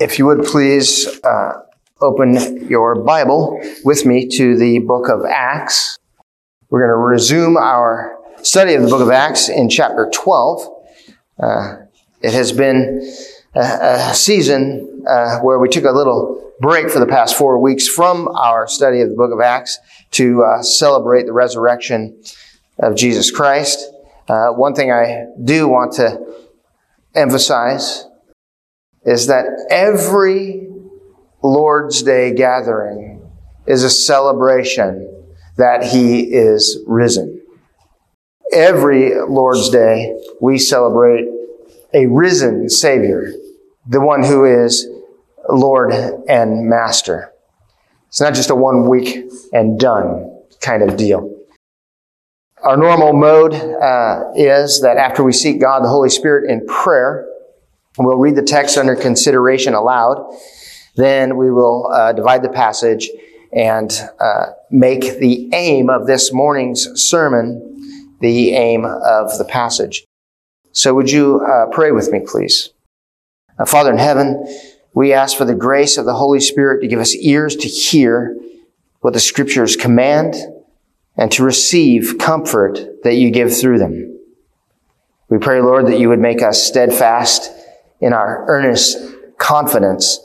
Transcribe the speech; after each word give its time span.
If 0.00 0.18
you 0.18 0.26
would 0.26 0.42
please 0.42 1.20
uh, 1.22 1.52
open 2.00 2.68
your 2.68 2.96
Bible 2.96 3.60
with 3.84 4.04
me 4.04 4.26
to 4.26 4.58
the 4.58 4.80
book 4.80 5.08
of 5.08 5.24
Acts. 5.24 6.00
We're 6.68 6.80
going 6.80 6.90
to 6.90 6.96
resume 6.96 7.56
our 7.56 8.18
study 8.42 8.74
of 8.74 8.82
the 8.82 8.88
book 8.88 9.02
of 9.02 9.10
Acts 9.10 9.48
in 9.48 9.68
chapter 9.68 10.10
12. 10.12 10.68
Uh, 11.40 11.76
it 12.22 12.32
has 12.32 12.50
been 12.50 13.08
a, 13.54 13.60
a 14.10 14.14
season 14.14 15.04
uh, 15.08 15.38
where 15.38 15.60
we 15.60 15.68
took 15.68 15.84
a 15.84 15.92
little 15.92 16.52
break 16.58 16.90
for 16.90 16.98
the 16.98 17.06
past 17.06 17.36
four 17.36 17.60
weeks 17.60 17.86
from 17.86 18.26
our 18.26 18.66
study 18.66 19.00
of 19.00 19.10
the 19.10 19.14
book 19.14 19.30
of 19.32 19.40
Acts 19.40 19.78
to 20.10 20.42
uh, 20.42 20.60
celebrate 20.64 21.26
the 21.26 21.32
resurrection 21.32 22.20
of 22.80 22.96
Jesus 22.96 23.30
Christ. 23.30 23.78
Uh, 24.26 24.48
one 24.48 24.74
thing 24.74 24.90
I 24.90 25.26
do 25.44 25.68
want 25.68 25.92
to 25.92 26.18
emphasize 27.14 28.06
is 29.04 29.26
that 29.26 29.46
every 29.70 30.68
Lord's 31.42 32.02
Day 32.02 32.34
gathering 32.34 33.30
is 33.66 33.82
a 33.82 33.90
celebration 33.90 35.10
that 35.56 35.84
He 35.84 36.20
is 36.20 36.82
risen. 36.86 37.42
Every 38.52 39.14
Lord's 39.20 39.68
Day, 39.70 40.18
we 40.40 40.58
celebrate 40.58 41.26
a 41.92 42.06
risen 42.06 42.68
Savior, 42.68 43.32
the 43.86 44.00
one 44.00 44.22
who 44.22 44.44
is 44.44 44.88
Lord 45.48 45.92
and 45.92 46.68
Master. 46.68 47.30
It's 48.08 48.20
not 48.20 48.34
just 48.34 48.50
a 48.50 48.54
one 48.54 48.88
week 48.88 49.28
and 49.52 49.78
done 49.78 50.42
kind 50.60 50.82
of 50.82 50.96
deal. 50.96 51.30
Our 52.62 52.76
normal 52.76 53.12
mode 53.12 53.54
uh, 53.54 54.30
is 54.34 54.80
that 54.80 54.96
after 54.96 55.22
we 55.22 55.32
seek 55.32 55.60
God, 55.60 55.84
the 55.84 55.88
Holy 55.88 56.08
Spirit 56.08 56.50
in 56.50 56.66
prayer, 56.66 57.28
We'll 57.98 58.18
read 58.18 58.34
the 58.34 58.42
text 58.42 58.76
under 58.76 58.96
consideration 58.96 59.74
aloud. 59.74 60.36
Then 60.96 61.36
we 61.36 61.50
will 61.50 61.90
uh, 61.92 62.12
divide 62.12 62.42
the 62.42 62.48
passage 62.48 63.08
and 63.52 63.92
uh, 64.18 64.46
make 64.70 65.18
the 65.18 65.48
aim 65.52 65.88
of 65.88 66.06
this 66.06 66.32
morning's 66.32 66.88
sermon 67.00 67.70
the 68.20 68.54
aim 68.54 68.84
of 68.84 69.38
the 69.38 69.44
passage. 69.44 70.04
So 70.72 70.94
would 70.94 71.10
you 71.10 71.40
uh, 71.40 71.66
pray 71.70 71.92
with 71.92 72.10
me, 72.10 72.20
please? 72.26 72.70
Uh, 73.58 73.64
Father 73.64 73.92
in 73.92 73.98
heaven, 73.98 74.44
we 74.92 75.12
ask 75.12 75.36
for 75.36 75.44
the 75.44 75.54
grace 75.54 75.96
of 75.96 76.04
the 76.04 76.14
Holy 76.14 76.40
Spirit 76.40 76.80
to 76.80 76.88
give 76.88 76.98
us 76.98 77.14
ears 77.14 77.54
to 77.56 77.68
hear 77.68 78.36
what 79.00 79.12
the 79.12 79.20
scriptures 79.20 79.76
command 79.76 80.34
and 81.16 81.30
to 81.32 81.44
receive 81.44 82.16
comfort 82.18 82.80
that 83.04 83.14
you 83.14 83.30
give 83.30 83.56
through 83.56 83.78
them. 83.78 84.18
We 85.28 85.38
pray, 85.38 85.60
Lord, 85.60 85.86
that 85.86 86.00
you 86.00 86.08
would 86.08 86.18
make 86.18 86.42
us 86.42 86.62
steadfast 86.62 87.50
in 88.04 88.12
our 88.12 88.44
earnest 88.48 88.98
confidence 89.38 90.20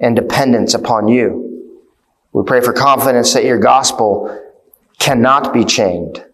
and 0.00 0.16
dependence 0.16 0.74
upon 0.74 1.06
you. 1.06 1.78
We 2.32 2.42
pray 2.42 2.60
for 2.60 2.72
confidence 2.72 3.32
that 3.34 3.44
your 3.44 3.60
gospel 3.60 4.36
cannot 4.98 5.52
be 5.52 5.64
chained. 5.64 6.24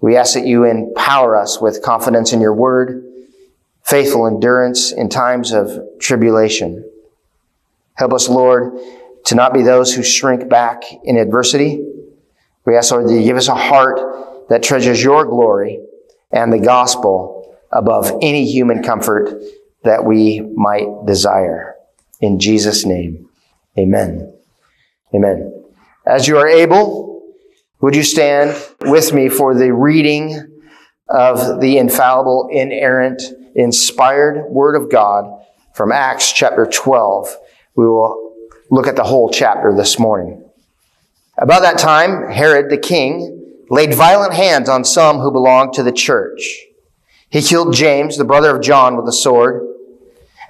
We 0.00 0.16
ask 0.16 0.34
that 0.34 0.44
you 0.44 0.64
empower 0.64 1.36
us 1.36 1.60
with 1.60 1.82
confidence 1.82 2.32
in 2.32 2.40
your 2.40 2.52
word, 2.52 3.04
faithful 3.84 4.26
endurance 4.26 4.90
in 4.90 5.08
times 5.08 5.52
of 5.52 5.70
tribulation. 6.00 6.84
Help 7.94 8.12
us, 8.12 8.28
Lord, 8.28 8.72
to 9.26 9.36
not 9.36 9.54
be 9.54 9.62
those 9.62 9.94
who 9.94 10.02
shrink 10.02 10.48
back 10.48 10.82
in 11.04 11.16
adversity. 11.16 11.80
We 12.64 12.76
ask, 12.76 12.90
Lord, 12.90 13.08
that 13.08 13.14
you 13.14 13.22
give 13.22 13.36
us 13.36 13.46
a 13.46 13.54
heart 13.54 14.48
that 14.48 14.64
treasures 14.64 15.00
your 15.00 15.26
glory 15.26 15.78
and 16.32 16.52
the 16.52 16.58
gospel 16.58 17.56
above 17.70 18.10
any 18.20 18.50
human 18.50 18.82
comfort 18.82 19.40
that 19.84 20.04
we 20.04 20.40
might 20.54 20.86
desire. 21.06 21.74
In 22.20 22.38
Jesus' 22.38 22.84
name, 22.84 23.28
amen. 23.78 24.32
Amen. 25.14 25.64
As 26.06 26.26
you 26.26 26.38
are 26.38 26.48
able, 26.48 27.22
would 27.80 27.96
you 27.96 28.02
stand 28.02 28.56
with 28.80 29.12
me 29.12 29.28
for 29.28 29.54
the 29.54 29.72
reading 29.72 30.60
of 31.08 31.60
the 31.60 31.78
infallible, 31.78 32.48
inerrant, 32.50 33.22
inspired 33.54 34.46
Word 34.50 34.76
of 34.76 34.90
God 34.90 35.44
from 35.74 35.92
Acts 35.92 36.32
chapter 36.32 36.64
12? 36.64 37.36
We 37.74 37.86
will 37.86 38.34
look 38.70 38.86
at 38.86 38.96
the 38.96 39.04
whole 39.04 39.30
chapter 39.30 39.74
this 39.74 39.98
morning. 39.98 40.44
About 41.38 41.62
that 41.62 41.78
time, 41.78 42.30
Herod 42.30 42.70
the 42.70 42.78
king 42.78 43.64
laid 43.68 43.94
violent 43.94 44.34
hands 44.34 44.68
on 44.68 44.84
some 44.84 45.18
who 45.18 45.32
belonged 45.32 45.72
to 45.74 45.82
the 45.82 45.92
church. 45.92 46.60
He 47.30 47.40
killed 47.42 47.74
James, 47.74 48.18
the 48.18 48.24
brother 48.24 48.54
of 48.54 48.62
John, 48.62 48.96
with 48.96 49.08
a 49.08 49.12
sword. 49.12 49.66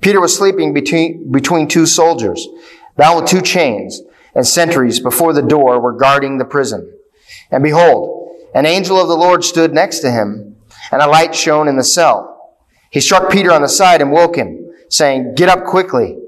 Peter 0.00 0.20
was 0.20 0.36
sleeping 0.36 0.72
between, 0.72 1.30
between 1.30 1.68
two 1.68 1.86
soldiers, 1.86 2.46
bound 2.96 3.22
with 3.22 3.30
two 3.30 3.40
chains, 3.40 4.00
and 4.34 4.46
sentries 4.46 5.00
before 5.00 5.32
the 5.32 5.42
door 5.42 5.80
were 5.80 5.92
guarding 5.92 6.38
the 6.38 6.44
prison. 6.44 6.92
And 7.50 7.62
behold, 7.62 8.36
an 8.54 8.66
angel 8.66 9.00
of 9.00 9.08
the 9.08 9.16
Lord 9.16 9.44
stood 9.44 9.72
next 9.72 10.00
to 10.00 10.10
him, 10.10 10.56
and 10.90 11.02
a 11.02 11.06
light 11.06 11.34
shone 11.34 11.68
in 11.68 11.76
the 11.76 11.84
cell. 11.84 12.56
He 12.90 13.00
struck 13.00 13.30
Peter 13.30 13.52
on 13.52 13.62
the 13.62 13.68
side 13.68 14.02
and 14.02 14.12
woke 14.12 14.36
him, 14.36 14.70
saying, 14.88 15.34
Get 15.34 15.48
up 15.48 15.64
quickly. 15.64 16.18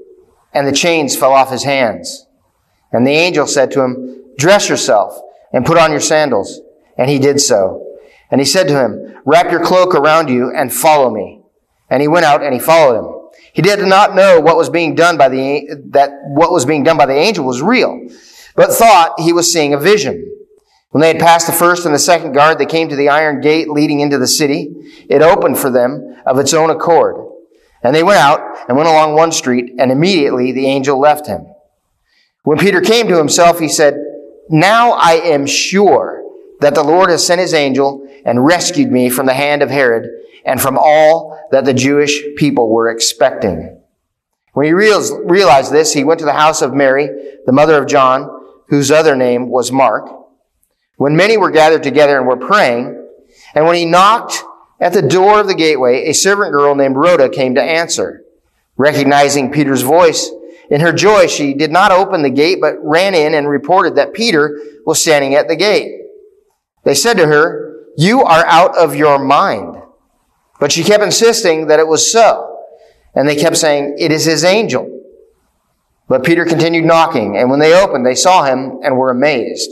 And 0.53 0.67
the 0.67 0.71
chains 0.71 1.15
fell 1.15 1.33
off 1.33 1.51
his 1.51 1.63
hands. 1.63 2.25
And 2.91 3.05
the 3.05 3.11
angel 3.11 3.45
said 3.45 3.71
to 3.71 3.81
him, 3.81 4.23
Dress 4.37 4.69
yourself 4.69 5.19
and 5.51 5.65
put 5.65 5.77
on 5.77 5.91
your 5.91 5.99
sandals. 5.99 6.61
And 6.97 7.09
he 7.09 7.19
did 7.19 7.41
so. 7.41 7.97
And 8.31 8.41
he 8.41 8.45
said 8.45 8.67
to 8.69 8.79
him, 8.79 9.21
Wrap 9.25 9.51
your 9.51 9.63
cloak 9.63 9.93
around 9.93 10.29
you 10.29 10.51
and 10.55 10.73
follow 10.73 11.09
me. 11.09 11.41
And 11.89 12.01
he 12.01 12.07
went 12.07 12.25
out 12.25 12.43
and 12.43 12.53
he 12.53 12.59
followed 12.59 12.99
him. 12.99 13.14
He 13.53 13.61
did 13.61 13.79
not 13.79 14.15
know 14.15 14.39
what 14.39 14.57
was 14.57 14.69
being 14.69 14.95
done 14.95 15.17
by 15.17 15.29
the, 15.29 15.67
that 15.91 16.11
what 16.23 16.51
was 16.51 16.65
being 16.65 16.83
done 16.83 16.97
by 16.97 17.05
the 17.05 17.13
angel 17.13 17.45
was 17.45 17.61
real, 17.61 18.09
but 18.55 18.71
thought 18.71 19.19
he 19.19 19.33
was 19.33 19.51
seeing 19.51 19.73
a 19.73 19.79
vision. 19.79 20.31
When 20.91 21.01
they 21.01 21.09
had 21.09 21.19
passed 21.19 21.47
the 21.47 21.53
first 21.53 21.85
and 21.85 21.93
the 21.93 21.99
second 21.99 22.33
guard, 22.33 22.57
they 22.57 22.65
came 22.65 22.89
to 22.89 22.95
the 22.95 23.09
iron 23.09 23.41
gate 23.41 23.69
leading 23.69 23.99
into 23.99 24.17
the 24.17 24.27
city. 24.27 24.73
It 25.09 25.21
opened 25.21 25.57
for 25.57 25.69
them 25.69 26.15
of 26.25 26.39
its 26.39 26.53
own 26.53 26.69
accord. 26.69 27.17
And 27.83 27.93
they 27.93 28.03
went 28.03 28.19
out 28.19 28.39
and 28.67 28.77
went 28.77 28.89
along 28.89 29.13
one 29.13 29.31
street, 29.31 29.73
and 29.77 29.91
immediately 29.91 30.51
the 30.51 30.67
angel 30.67 30.99
left 30.99 31.27
him. 31.27 31.47
When 32.43 32.57
Peter 32.57 32.81
came 32.81 33.07
to 33.07 33.17
himself, 33.17 33.59
he 33.59 33.67
said, 33.67 33.95
Now 34.49 34.91
I 34.93 35.13
am 35.13 35.45
sure 35.45 36.23
that 36.61 36.75
the 36.75 36.83
Lord 36.83 37.09
has 37.09 37.25
sent 37.25 37.41
his 37.41 37.53
angel 37.53 38.07
and 38.25 38.45
rescued 38.45 38.91
me 38.91 39.09
from 39.09 39.25
the 39.25 39.33
hand 39.33 39.61
of 39.61 39.69
Herod 39.69 40.07
and 40.45 40.61
from 40.61 40.77
all 40.77 41.47
that 41.51 41.65
the 41.65 41.73
Jewish 41.73 42.21
people 42.35 42.69
were 42.69 42.89
expecting. 42.89 43.81
When 44.53 44.65
he 44.65 44.73
realized 44.73 45.71
this, 45.71 45.93
he 45.93 46.03
went 46.03 46.19
to 46.19 46.25
the 46.25 46.33
house 46.33 46.61
of 46.61 46.73
Mary, 46.73 47.09
the 47.45 47.51
mother 47.51 47.81
of 47.81 47.87
John, 47.87 48.29
whose 48.69 48.91
other 48.91 49.15
name 49.15 49.49
was 49.49 49.71
Mark. 49.71 50.09
When 50.97 51.15
many 51.15 51.35
were 51.35 51.51
gathered 51.51 51.83
together 51.83 52.17
and 52.17 52.25
were 52.25 52.37
praying, 52.37 53.09
and 53.53 53.65
when 53.65 53.75
he 53.75 53.85
knocked 53.85 54.43
at 54.79 54.93
the 54.93 55.01
door 55.01 55.41
of 55.41 55.47
the 55.47 55.55
gateway, 55.55 56.05
a 56.05 56.13
servant 56.13 56.51
girl 56.51 56.73
named 56.75 56.95
Rhoda 56.95 57.27
came 57.29 57.55
to 57.55 57.61
answer. 57.61 58.23
Recognizing 58.77 59.51
Peter's 59.51 59.81
voice, 59.81 60.29
in 60.69 60.81
her 60.81 60.91
joy, 60.91 61.27
she 61.27 61.53
did 61.53 61.71
not 61.71 61.91
open 61.91 62.21
the 62.21 62.29
gate, 62.29 62.59
but 62.59 62.83
ran 62.83 63.13
in 63.13 63.33
and 63.33 63.47
reported 63.47 63.95
that 63.95 64.13
Peter 64.13 64.59
was 64.85 65.01
standing 65.01 65.35
at 65.35 65.47
the 65.47 65.55
gate. 65.55 66.01
They 66.83 66.95
said 66.95 67.17
to 67.17 67.27
her, 67.27 67.85
You 67.97 68.23
are 68.23 68.45
out 68.45 68.77
of 68.77 68.95
your 68.95 69.19
mind. 69.19 69.81
But 70.59 70.71
she 70.71 70.83
kept 70.83 71.03
insisting 71.03 71.67
that 71.67 71.79
it 71.79 71.87
was 71.87 72.11
so. 72.11 72.51
And 73.13 73.27
they 73.27 73.35
kept 73.35 73.57
saying, 73.57 73.95
It 73.99 74.11
is 74.11 74.25
his 74.25 74.43
angel. 74.43 74.91
But 76.07 76.23
Peter 76.23 76.45
continued 76.45 76.85
knocking, 76.85 77.37
and 77.37 77.49
when 77.49 77.59
they 77.59 77.73
opened, 77.73 78.05
they 78.05 78.15
saw 78.15 78.43
him 78.43 78.79
and 78.83 78.97
were 78.97 79.09
amazed. 79.09 79.71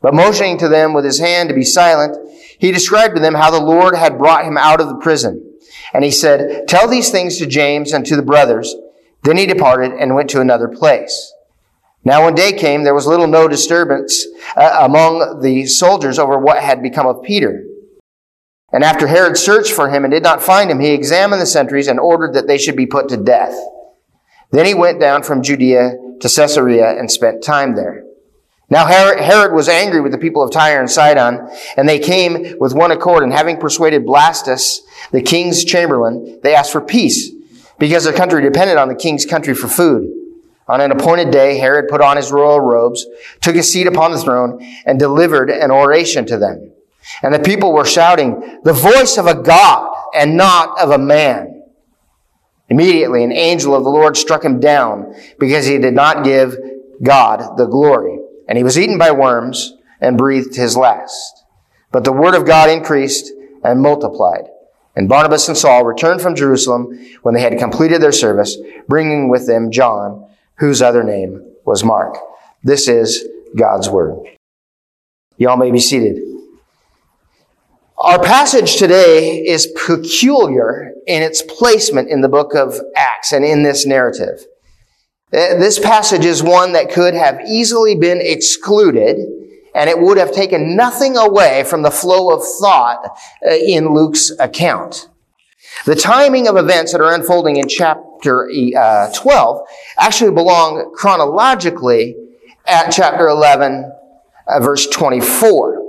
But 0.00 0.14
motioning 0.14 0.56
to 0.58 0.68
them 0.68 0.94
with 0.94 1.04
his 1.04 1.18
hand 1.18 1.48
to 1.48 1.54
be 1.54 1.64
silent, 1.64 2.16
he 2.58 2.72
described 2.72 3.16
to 3.16 3.20
them 3.20 3.34
how 3.34 3.50
the 3.50 3.60
Lord 3.60 3.94
had 3.94 4.18
brought 4.18 4.44
him 4.44 4.56
out 4.56 4.80
of 4.80 4.88
the 4.88 4.96
prison. 4.96 5.58
And 5.92 6.04
he 6.04 6.10
said, 6.10 6.66
Tell 6.68 6.88
these 6.88 7.10
things 7.10 7.38
to 7.38 7.46
James 7.46 7.92
and 7.92 8.06
to 8.06 8.16
the 8.16 8.22
brothers. 8.22 8.74
Then 9.22 9.36
he 9.36 9.46
departed 9.46 9.92
and 9.92 10.14
went 10.14 10.30
to 10.30 10.40
another 10.40 10.68
place. 10.68 11.32
Now 12.04 12.24
when 12.24 12.34
day 12.34 12.52
came, 12.52 12.84
there 12.84 12.94
was 12.94 13.06
little 13.06 13.26
no 13.26 13.48
disturbance 13.48 14.26
uh, 14.56 14.78
among 14.82 15.40
the 15.40 15.66
soldiers 15.66 16.18
over 16.18 16.38
what 16.38 16.62
had 16.62 16.82
become 16.82 17.06
of 17.06 17.22
Peter. 17.22 17.64
And 18.72 18.82
after 18.82 19.06
Herod 19.06 19.38
searched 19.38 19.72
for 19.72 19.88
him 19.88 20.04
and 20.04 20.12
did 20.12 20.22
not 20.22 20.42
find 20.42 20.70
him, 20.70 20.80
he 20.80 20.90
examined 20.90 21.40
the 21.40 21.46
sentries 21.46 21.88
and 21.88 22.00
ordered 22.00 22.34
that 22.34 22.46
they 22.46 22.58
should 22.58 22.76
be 22.76 22.86
put 22.86 23.08
to 23.10 23.16
death. 23.16 23.56
Then 24.50 24.66
he 24.66 24.74
went 24.74 25.00
down 25.00 25.22
from 25.22 25.42
Judea 25.42 25.96
to 26.20 26.28
Caesarea 26.28 26.98
and 26.98 27.10
spent 27.10 27.42
time 27.42 27.74
there. 27.74 28.04
Now 28.68 28.86
Herod 28.86 29.52
was 29.52 29.68
angry 29.68 30.00
with 30.00 30.10
the 30.10 30.18
people 30.18 30.42
of 30.42 30.50
Tyre 30.50 30.80
and 30.80 30.90
Sidon, 30.90 31.48
and 31.76 31.88
they 31.88 32.00
came 32.00 32.58
with 32.58 32.74
one 32.74 32.90
accord, 32.90 33.22
and 33.22 33.32
having 33.32 33.58
persuaded 33.58 34.04
Blastus, 34.04 34.80
the 35.12 35.22
king's 35.22 35.64
chamberlain, 35.64 36.40
they 36.42 36.54
asked 36.54 36.72
for 36.72 36.80
peace, 36.80 37.30
because 37.78 38.02
their 38.02 38.12
country 38.12 38.42
depended 38.42 38.76
on 38.76 38.88
the 38.88 38.96
king's 38.96 39.24
country 39.24 39.54
for 39.54 39.68
food. 39.68 40.10
On 40.66 40.80
an 40.80 40.90
appointed 40.90 41.30
day, 41.30 41.58
Herod 41.58 41.86
put 41.88 42.00
on 42.00 42.16
his 42.16 42.32
royal 42.32 42.60
robes, 42.60 43.06
took 43.40 43.54
his 43.54 43.72
seat 43.72 43.86
upon 43.86 44.10
the 44.10 44.18
throne, 44.18 44.60
and 44.84 44.98
delivered 44.98 45.48
an 45.48 45.70
oration 45.70 46.26
to 46.26 46.36
them. 46.36 46.72
And 47.22 47.34
the 47.34 47.38
people 47.38 47.72
were 47.72 47.84
shouting, 47.84 48.60
the 48.64 48.72
voice 48.72 49.16
of 49.16 49.26
a 49.26 49.40
God 49.40 49.94
and 50.14 50.36
not 50.36 50.80
of 50.80 50.90
a 50.90 50.98
man. 50.98 51.62
Immediately, 52.68 53.22
an 53.22 53.32
angel 53.32 53.74
of 53.74 53.84
the 53.84 53.90
Lord 53.90 54.16
struck 54.16 54.44
him 54.44 54.58
down 54.58 55.14
because 55.38 55.66
he 55.66 55.78
did 55.78 55.94
not 55.94 56.24
give 56.24 56.56
God 57.02 57.56
the 57.56 57.66
glory. 57.66 58.18
And 58.48 58.58
he 58.58 58.64
was 58.64 58.78
eaten 58.78 58.98
by 58.98 59.12
worms 59.12 59.74
and 60.00 60.18
breathed 60.18 60.56
his 60.56 60.76
last. 60.76 61.44
But 61.92 62.04
the 62.04 62.12
word 62.12 62.34
of 62.34 62.44
God 62.44 62.70
increased 62.70 63.32
and 63.62 63.80
multiplied. 63.80 64.48
And 64.96 65.08
Barnabas 65.08 65.48
and 65.48 65.56
Saul 65.56 65.84
returned 65.84 66.22
from 66.22 66.34
Jerusalem 66.34 66.98
when 67.22 67.34
they 67.34 67.42
had 67.42 67.58
completed 67.58 68.00
their 68.00 68.12
service, 68.12 68.56
bringing 68.88 69.28
with 69.28 69.46
them 69.46 69.70
John, 69.70 70.28
whose 70.58 70.80
other 70.80 71.04
name 71.04 71.52
was 71.64 71.84
Mark. 71.84 72.16
This 72.62 72.88
is 72.88 73.28
God's 73.54 73.88
word. 73.90 74.26
Y'all 75.36 75.56
may 75.56 75.70
be 75.70 75.80
seated. 75.80 76.35
Our 77.98 78.22
passage 78.22 78.76
today 78.76 79.38
is 79.38 79.66
peculiar 79.68 80.92
in 81.06 81.22
its 81.22 81.40
placement 81.40 82.10
in 82.10 82.20
the 82.20 82.28
book 82.28 82.54
of 82.54 82.78
Acts 82.94 83.32
and 83.32 83.42
in 83.42 83.62
this 83.62 83.86
narrative. 83.86 84.44
Uh, 85.32 85.56
this 85.56 85.78
passage 85.78 86.26
is 86.26 86.42
one 86.42 86.74
that 86.74 86.92
could 86.92 87.14
have 87.14 87.40
easily 87.48 87.94
been 87.94 88.20
excluded 88.20 89.16
and 89.74 89.88
it 89.88 89.98
would 89.98 90.18
have 90.18 90.30
taken 90.30 90.76
nothing 90.76 91.16
away 91.16 91.64
from 91.64 91.80
the 91.80 91.90
flow 91.90 92.34
of 92.34 92.42
thought 92.60 93.18
uh, 93.46 93.54
in 93.54 93.94
Luke's 93.94 94.30
account. 94.40 95.08
The 95.86 95.96
timing 95.96 96.48
of 96.48 96.58
events 96.58 96.92
that 96.92 97.00
are 97.00 97.14
unfolding 97.14 97.56
in 97.56 97.66
chapter 97.66 98.50
uh, 98.78 99.10
12 99.14 99.66
actually 99.98 100.32
belong 100.32 100.92
chronologically 100.94 102.14
at 102.66 102.90
chapter 102.90 103.26
11, 103.28 103.90
verse 104.60 104.86
24. 104.86 105.85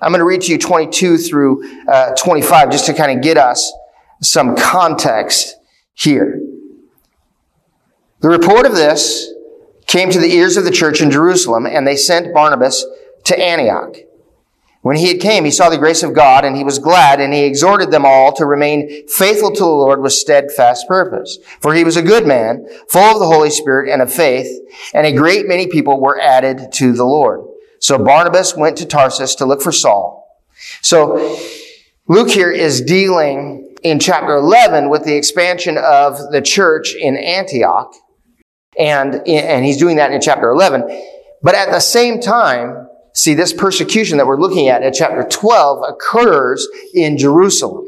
I'm 0.00 0.10
going 0.10 0.20
to 0.20 0.24
read 0.24 0.42
to 0.42 0.52
you 0.52 0.58
22 0.58 1.18
through 1.18 1.86
uh, 1.88 2.14
25 2.14 2.70
just 2.70 2.86
to 2.86 2.94
kind 2.94 3.16
of 3.16 3.22
get 3.22 3.38
us 3.38 3.72
some 4.20 4.56
context 4.56 5.56
here. 5.94 6.40
The 8.20 8.28
report 8.28 8.66
of 8.66 8.72
this 8.72 9.32
came 9.86 10.10
to 10.10 10.18
the 10.18 10.32
ears 10.32 10.56
of 10.56 10.64
the 10.64 10.70
church 10.70 11.00
in 11.00 11.10
Jerusalem, 11.10 11.66
and 11.66 11.86
they 11.86 11.96
sent 11.96 12.34
Barnabas 12.34 12.84
to 13.24 13.38
Antioch. 13.38 13.96
When 14.82 14.96
he 14.96 15.08
had 15.08 15.20
came, 15.20 15.46
he 15.46 15.50
saw 15.50 15.70
the 15.70 15.78
grace 15.78 16.02
of 16.02 16.12
God, 16.12 16.44
and 16.44 16.56
he 16.56 16.64
was 16.64 16.78
glad, 16.78 17.18
and 17.20 17.32
he 17.32 17.44
exhorted 17.44 17.90
them 17.90 18.04
all 18.04 18.32
to 18.34 18.44
remain 18.44 19.08
faithful 19.08 19.50
to 19.50 19.58
the 19.58 19.66
Lord 19.66 20.02
with 20.02 20.12
steadfast 20.12 20.86
purpose. 20.86 21.38
For 21.60 21.72
he 21.72 21.84
was 21.84 21.96
a 21.96 22.02
good 22.02 22.26
man, 22.26 22.66
full 22.90 23.14
of 23.14 23.18
the 23.18 23.26
Holy 23.26 23.48
Spirit 23.48 23.90
and 23.90 24.02
of 24.02 24.12
faith, 24.12 24.48
and 24.92 25.06
a 25.06 25.12
great 25.12 25.48
many 25.48 25.68
people 25.68 26.00
were 26.00 26.20
added 26.20 26.70
to 26.72 26.92
the 26.92 27.04
Lord. 27.04 27.46
So 27.84 27.98
Barnabas 27.98 28.56
went 28.56 28.78
to 28.78 28.86
Tarsus 28.86 29.34
to 29.34 29.44
look 29.44 29.60
for 29.60 29.70
Saul. 29.70 30.40
So 30.80 31.38
Luke 32.08 32.30
here 32.30 32.50
is 32.50 32.80
dealing 32.80 33.76
in 33.82 34.00
chapter 34.00 34.36
11 34.36 34.88
with 34.88 35.04
the 35.04 35.14
expansion 35.14 35.76
of 35.76 36.16
the 36.32 36.40
church 36.40 36.94
in 36.94 37.18
Antioch. 37.18 37.92
And, 38.80 39.16
and 39.28 39.66
he's 39.66 39.76
doing 39.76 39.96
that 39.96 40.12
in 40.12 40.22
chapter 40.22 40.48
11. 40.48 41.08
But 41.42 41.56
at 41.56 41.72
the 41.72 41.80
same 41.80 42.20
time, 42.22 42.88
see, 43.12 43.34
this 43.34 43.52
persecution 43.52 44.16
that 44.16 44.26
we're 44.26 44.40
looking 44.40 44.68
at 44.68 44.82
in 44.82 44.90
chapter 44.94 45.22
12 45.22 45.84
occurs 45.86 46.66
in 46.94 47.18
Jerusalem. 47.18 47.84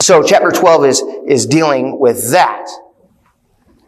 So 0.00 0.24
chapter 0.24 0.50
12 0.50 0.84
is, 0.86 1.02
is 1.28 1.46
dealing 1.46 2.00
with 2.00 2.32
that. 2.32 2.66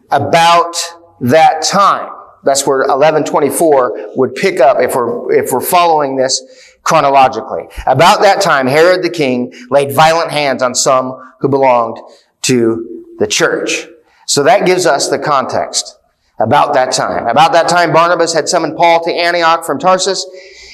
About 0.09 0.73
that 1.19 1.63
time. 1.63 2.13
That's 2.43 2.65
where 2.65 2.79
1124 2.79 4.13
would 4.15 4.35
pick 4.35 4.59
up 4.59 4.79
if 4.79 4.95
we're, 4.95 5.31
if 5.33 5.51
we're 5.51 5.61
following 5.61 6.15
this 6.15 6.41
chronologically. 6.83 7.67
About 7.85 8.21
that 8.21 8.41
time, 8.41 8.67
Herod 8.67 9.03
the 9.03 9.09
king 9.09 9.53
laid 9.69 9.93
violent 9.93 10.31
hands 10.31 10.61
on 10.61 10.73
some 10.73 11.35
who 11.39 11.49
belonged 11.49 11.97
to 12.43 13.05
the 13.19 13.27
church. 13.27 13.87
So 14.25 14.43
that 14.43 14.65
gives 14.65 14.85
us 14.85 15.09
the 15.09 15.19
context 15.19 15.97
about 16.39 16.73
that 16.73 16.93
time. 16.93 17.27
About 17.27 17.51
that 17.53 17.67
time, 17.67 17.91
Barnabas 17.91 18.33
had 18.33 18.47
summoned 18.47 18.77
Paul 18.77 19.03
to 19.03 19.11
Antioch 19.11 19.65
from 19.65 19.77
Tarsus. 19.79 20.25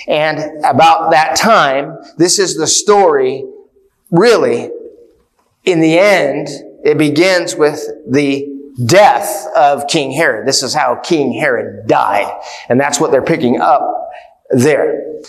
And 0.07 0.63
about 0.63 1.11
that 1.11 1.35
time, 1.35 1.97
this 2.17 2.37
is 2.37 2.55
the 2.55 2.67
story, 2.67 3.43
really, 4.11 4.69
in 5.63 5.79
the 5.79 5.97
end, 5.97 6.47
it 6.83 6.97
begins 6.99 7.55
with 7.55 7.83
the 8.07 8.54
death 8.83 9.47
of 9.55 9.87
King 9.87 10.11
Herod. 10.11 10.47
This 10.47 10.63
is 10.63 10.73
how 10.73 10.95
King 10.95 11.33
Herod 11.33 11.87
died. 11.87 12.41
And 12.69 12.79
that's 12.79 12.99
what 12.99 13.11
they're 13.11 13.21
picking 13.21 13.59
up 13.59 13.81
there. 14.49 15.21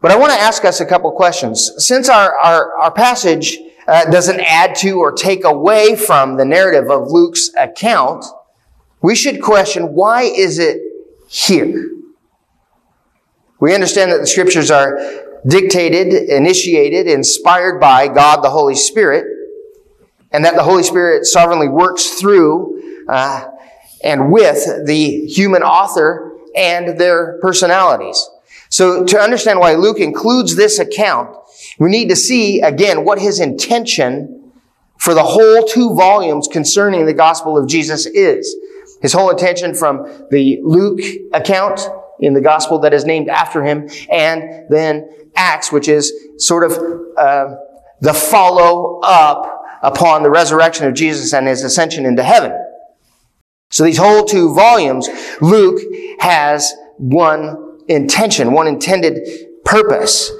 But 0.00 0.10
I 0.10 0.16
want 0.16 0.32
to 0.32 0.38
ask 0.38 0.64
us 0.64 0.80
a 0.80 0.86
couple 0.86 1.10
questions. 1.12 1.72
Since 1.78 2.08
our, 2.08 2.34
our, 2.38 2.76
our 2.76 2.92
passage 2.92 3.58
uh, 3.88 4.10
doesn't 4.10 4.40
add 4.40 4.74
to 4.76 4.98
or 4.98 5.12
take 5.12 5.44
away 5.44 5.96
from 5.96 6.36
the 6.36 6.44
narrative 6.44 6.90
of 6.90 7.10
Luke's 7.10 7.50
account, 7.58 8.24
we 9.02 9.14
should 9.14 9.42
question 9.42 9.94
why 9.94 10.22
is 10.22 10.58
it 10.58 10.80
here? 11.28 11.90
We 13.60 13.74
understand 13.74 14.12
that 14.12 14.20
the 14.20 14.26
scriptures 14.26 14.70
are 14.70 14.98
dictated, 15.46 16.12
initiated, 16.28 17.06
inspired 17.06 17.80
by 17.80 18.08
God 18.08 18.42
the 18.42 18.50
Holy 18.50 18.74
Spirit 18.74 19.26
and 20.34 20.44
that 20.44 20.56
the 20.56 20.64
Holy 20.64 20.82
Spirit 20.82 21.26
sovereignly 21.26 21.68
works 21.68 22.20
through 22.20 23.06
uh, 23.08 23.48
and 24.02 24.32
with 24.32 24.84
the 24.84 25.26
human 25.26 25.62
author 25.62 26.32
and 26.56 26.98
their 26.98 27.38
personalities. 27.40 28.28
So 28.68 29.04
to 29.04 29.18
understand 29.18 29.60
why 29.60 29.74
Luke 29.74 30.00
includes 30.00 30.56
this 30.56 30.80
account, 30.80 31.36
we 31.78 31.88
need 31.88 32.08
to 32.08 32.16
see 32.16 32.60
again 32.60 33.04
what 33.04 33.20
his 33.20 33.38
intention 33.38 34.52
for 34.98 35.14
the 35.14 35.22
whole 35.22 35.62
two 35.62 35.94
volumes 35.94 36.48
concerning 36.48 37.06
the 37.06 37.14
gospel 37.14 37.56
of 37.56 37.68
Jesus 37.68 38.04
is. 38.04 38.56
His 39.02 39.12
whole 39.12 39.30
intention 39.30 39.72
from 39.72 40.26
the 40.32 40.58
Luke 40.64 41.00
account 41.32 41.88
in 42.18 42.34
the 42.34 42.40
gospel 42.40 42.80
that 42.80 42.92
is 42.92 43.04
named 43.04 43.28
after 43.28 43.62
him 43.62 43.88
and 44.10 44.68
then 44.68 45.08
Acts, 45.36 45.70
which 45.70 45.86
is 45.86 46.12
sort 46.38 46.64
of 46.64 46.72
uh, 47.16 47.54
the 48.00 48.14
follow 48.14 48.98
up 49.04 49.53
upon 49.84 50.22
the 50.22 50.30
resurrection 50.30 50.86
of 50.86 50.94
Jesus 50.94 51.32
and 51.32 51.46
his 51.46 51.62
ascension 51.62 52.06
into 52.06 52.22
heaven. 52.22 52.52
So 53.70 53.84
these 53.84 53.98
whole 53.98 54.24
two 54.24 54.54
volumes, 54.54 55.08
Luke 55.40 55.80
has 56.20 56.72
one 56.96 57.80
intention, 57.86 58.52
one 58.52 58.66
intended 58.66 59.28
purpose. 59.64 60.30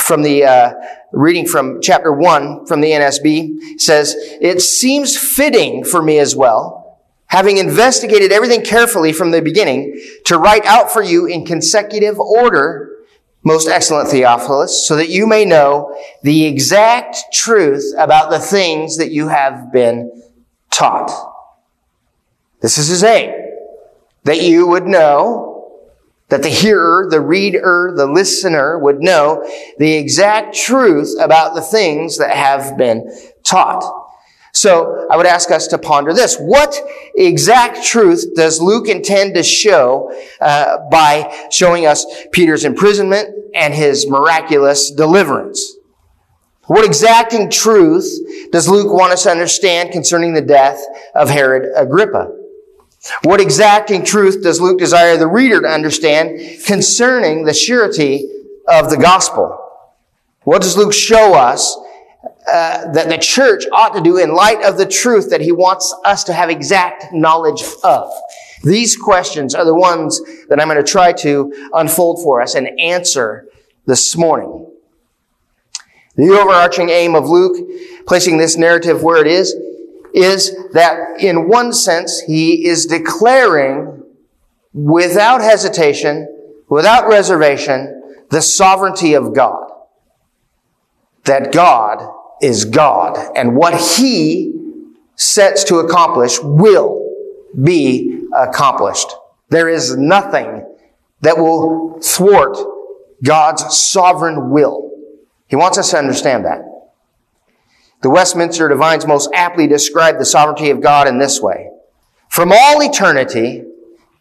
From 0.00 0.22
the 0.22 0.44
uh, 0.44 0.74
reading 1.12 1.46
from 1.46 1.80
chapter 1.80 2.12
one 2.12 2.66
from 2.66 2.82
the 2.82 2.90
NSB 2.90 3.80
says, 3.80 4.14
"It 4.42 4.60
seems 4.60 5.16
fitting 5.16 5.84
for 5.84 6.02
me 6.02 6.18
as 6.18 6.36
well, 6.36 7.00
having 7.28 7.56
investigated 7.56 8.30
everything 8.30 8.62
carefully 8.62 9.14
from 9.14 9.30
the 9.30 9.40
beginning, 9.40 9.98
to 10.26 10.36
write 10.36 10.66
out 10.66 10.90
for 10.90 11.02
you 11.02 11.24
in 11.24 11.46
consecutive 11.46 12.20
order 12.20 12.95
most 13.46 13.68
excellent 13.68 14.08
Theophilus, 14.08 14.88
so 14.88 14.96
that 14.96 15.08
you 15.08 15.24
may 15.24 15.44
know 15.44 15.96
the 16.24 16.46
exact 16.46 17.16
truth 17.32 17.94
about 17.96 18.28
the 18.30 18.40
things 18.40 18.96
that 18.96 19.12
you 19.12 19.28
have 19.28 19.72
been 19.72 20.10
taught. 20.72 21.12
This 22.60 22.76
is 22.76 22.88
his 22.88 23.04
aim. 23.04 23.32
That 24.24 24.42
you 24.42 24.66
would 24.66 24.86
know, 24.88 25.78
that 26.28 26.42
the 26.42 26.48
hearer, 26.48 27.06
the 27.08 27.20
reader, 27.20 27.94
the 27.96 28.08
listener 28.08 28.80
would 28.80 28.98
know 28.98 29.48
the 29.78 29.94
exact 29.94 30.56
truth 30.56 31.14
about 31.20 31.54
the 31.54 31.62
things 31.62 32.18
that 32.18 32.36
have 32.36 32.76
been 32.76 33.16
taught. 33.44 33.84
So 34.56 35.06
I 35.10 35.18
would 35.18 35.26
ask 35.26 35.50
us 35.50 35.66
to 35.66 35.76
ponder 35.76 36.14
this. 36.14 36.38
What 36.38 36.74
exact 37.14 37.84
truth 37.84 38.34
does 38.34 38.58
Luke 38.58 38.88
intend 38.88 39.34
to 39.34 39.42
show 39.42 40.10
uh, 40.40 40.78
by 40.90 41.46
showing 41.52 41.84
us 41.84 42.06
Peter's 42.32 42.64
imprisonment 42.64 43.28
and 43.54 43.74
his 43.74 44.08
miraculous 44.08 44.90
deliverance? 44.90 45.76
What 46.68 46.86
exacting 46.86 47.50
truth 47.50 48.10
does 48.50 48.66
Luke 48.66 48.90
want 48.90 49.12
us 49.12 49.24
to 49.24 49.30
understand 49.30 49.92
concerning 49.92 50.32
the 50.32 50.40
death 50.40 50.82
of 51.14 51.28
Herod 51.28 51.70
Agrippa? 51.76 52.34
What 53.24 53.42
exacting 53.42 54.06
truth 54.06 54.42
does 54.42 54.58
Luke 54.58 54.78
desire 54.78 55.18
the 55.18 55.28
reader 55.28 55.60
to 55.60 55.68
understand 55.68 56.40
concerning 56.64 57.44
the 57.44 57.52
surety 57.52 58.26
of 58.66 58.88
the 58.88 58.96
gospel? 58.96 59.62
What 60.44 60.62
does 60.62 60.78
Luke 60.78 60.94
show 60.94 61.34
us 61.34 61.76
uh, 62.50 62.92
that 62.92 63.08
the 63.08 63.18
church 63.18 63.64
ought 63.72 63.94
to 63.94 64.00
do 64.00 64.18
in 64.18 64.32
light 64.32 64.62
of 64.62 64.78
the 64.78 64.86
truth 64.86 65.30
that 65.30 65.40
he 65.40 65.50
wants 65.50 65.92
us 66.04 66.24
to 66.24 66.32
have 66.32 66.48
exact 66.48 67.12
knowledge 67.12 67.64
of. 67.82 68.12
These 68.62 68.96
questions 68.96 69.54
are 69.54 69.64
the 69.64 69.74
ones 69.74 70.20
that 70.48 70.60
I'm 70.60 70.68
going 70.68 70.82
to 70.82 70.88
try 70.88 71.12
to 71.12 71.70
unfold 71.74 72.22
for 72.22 72.40
us 72.40 72.54
and 72.54 72.78
answer 72.78 73.46
this 73.84 74.16
morning. 74.16 74.70
The 76.16 76.30
overarching 76.30 76.88
aim 76.88 77.14
of 77.14 77.28
Luke, 77.28 77.56
placing 78.06 78.38
this 78.38 78.56
narrative 78.56 79.02
where 79.02 79.20
it 79.20 79.26
is, 79.26 79.54
is 80.14 80.56
that 80.72 81.20
in 81.20 81.48
one 81.48 81.72
sense, 81.72 82.20
he 82.20 82.66
is 82.66 82.86
declaring 82.86 84.02
without 84.72 85.42
hesitation, 85.42 86.26
without 86.68 87.08
reservation, 87.08 88.14
the 88.30 88.40
sovereignty 88.40 89.14
of 89.14 89.34
God. 89.34 89.70
That 91.24 91.52
God 91.52 92.15
is 92.40 92.64
God 92.64 93.18
and 93.36 93.56
what 93.56 93.80
he 93.98 94.52
sets 95.16 95.64
to 95.64 95.78
accomplish 95.78 96.38
will 96.42 97.02
be 97.62 98.24
accomplished. 98.36 99.08
There 99.48 99.68
is 99.68 99.96
nothing 99.96 100.66
that 101.22 101.38
will 101.38 102.00
thwart 102.02 102.56
God's 103.24 103.78
sovereign 103.78 104.50
will. 104.50 104.90
He 105.48 105.56
wants 105.56 105.78
us 105.78 105.90
to 105.90 105.98
understand 105.98 106.44
that. 106.44 106.62
The 108.02 108.10
Westminster 108.10 108.68
Divines 108.68 109.06
most 109.06 109.30
aptly 109.34 109.66
describe 109.66 110.18
the 110.18 110.24
sovereignty 110.24 110.70
of 110.70 110.80
God 110.80 111.08
in 111.08 111.18
this 111.18 111.40
way. 111.40 111.70
From 112.28 112.52
all 112.52 112.82
eternity 112.82 113.64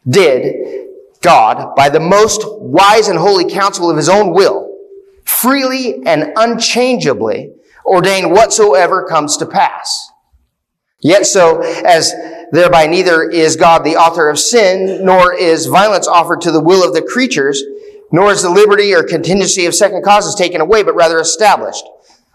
did 0.08 0.88
God, 1.22 1.76
by 1.76 1.90
the 1.90 2.00
most 2.00 2.44
wise 2.46 3.08
and 3.08 3.18
holy 3.20 3.52
counsel 3.52 3.90
of 3.90 3.98
his 3.98 4.08
own 4.08 4.32
will, 4.32 4.78
freely 5.26 6.06
and 6.06 6.32
unchangeably 6.38 7.52
ordain 7.86 8.32
whatsoever 8.32 9.04
comes 9.04 9.38
to 9.38 9.46
pass. 9.46 10.10
Yet 11.02 11.26
so 11.26 11.62
as 11.62 12.14
thereby 12.52 12.88
neither 12.88 13.30
is 13.30 13.56
God 13.56 13.84
the 13.84 13.96
author 13.96 14.30
of 14.30 14.40
sin, 14.40 15.06
nor 15.06 15.34
is 15.34 15.68
violence 15.68 16.08
offered 16.08 16.42
to 16.42 16.52
the 16.52 16.62
will 16.62 16.88
of 16.88 16.94
the 16.94 17.02
creatures, 17.02 17.62
nor 18.12 18.32
is 18.32 18.42
the 18.42 18.50
liberty 18.50 18.94
or 18.94 19.04
contingency 19.04 19.66
of 19.66 19.76
second 19.76 20.04
causes 20.04 20.36
taken 20.36 20.62
away, 20.62 20.84
but 20.84 20.96
rather 20.96 21.20
established. 21.20 21.84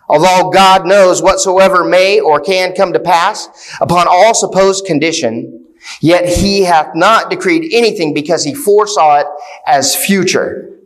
Although 0.09 0.51
God 0.51 0.87
knows 0.87 1.23
whatsoever 1.23 1.85
may 1.85 2.21
or 2.21 2.41
can 2.41 2.75
come 2.75 2.93
to 2.93 3.01
pass 3.01 3.49
upon 3.81 4.07
all 4.09 4.35
supposed 4.35 4.85
condition, 4.85 5.67
yet 6.01 6.29
he 6.29 6.63
hath 6.63 6.95
not 6.95 7.31
decreed 7.31 7.73
anything 7.73 8.13
because 8.13 8.45
he 8.45 8.55
foresaw 8.55 9.21
it 9.21 9.27
as 9.67 9.97
future, 9.97 10.79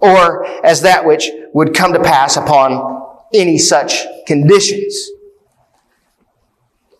or 0.00 0.46
as 0.64 0.82
that 0.82 1.06
which 1.06 1.28
would 1.54 1.74
come 1.74 1.92
to 1.92 2.02
pass 2.02 2.36
upon 2.36 3.01
any 3.34 3.58
such 3.58 4.04
conditions. 4.26 5.10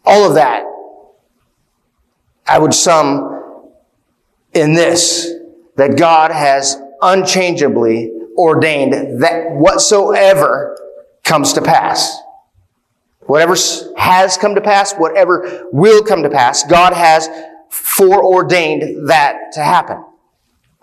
All 0.05 0.29
of 0.29 0.35
that, 0.35 0.65
I 2.47 2.59
would 2.59 2.75
sum 2.75 3.65
in 4.53 4.75
this, 4.75 5.33
that 5.77 5.97
God 5.97 6.31
has 6.31 6.77
unchangeably 7.01 8.13
ordained 8.37 9.23
that 9.23 9.53
whatsoever 9.53 10.77
comes 11.25 11.53
to 11.55 11.63
pass. 11.63 12.19
Whatever 13.21 13.55
has 13.97 14.37
come 14.37 14.55
to 14.57 14.61
pass, 14.61 14.95
whatever 14.95 15.69
will 15.73 16.03
come 16.03 16.23
to 16.25 16.31
pass, 16.31 16.65
God 16.65 16.93
has 16.93 17.29
foreordained 17.71 19.09
that 19.09 19.53
to 19.53 19.61
happen. 19.61 20.05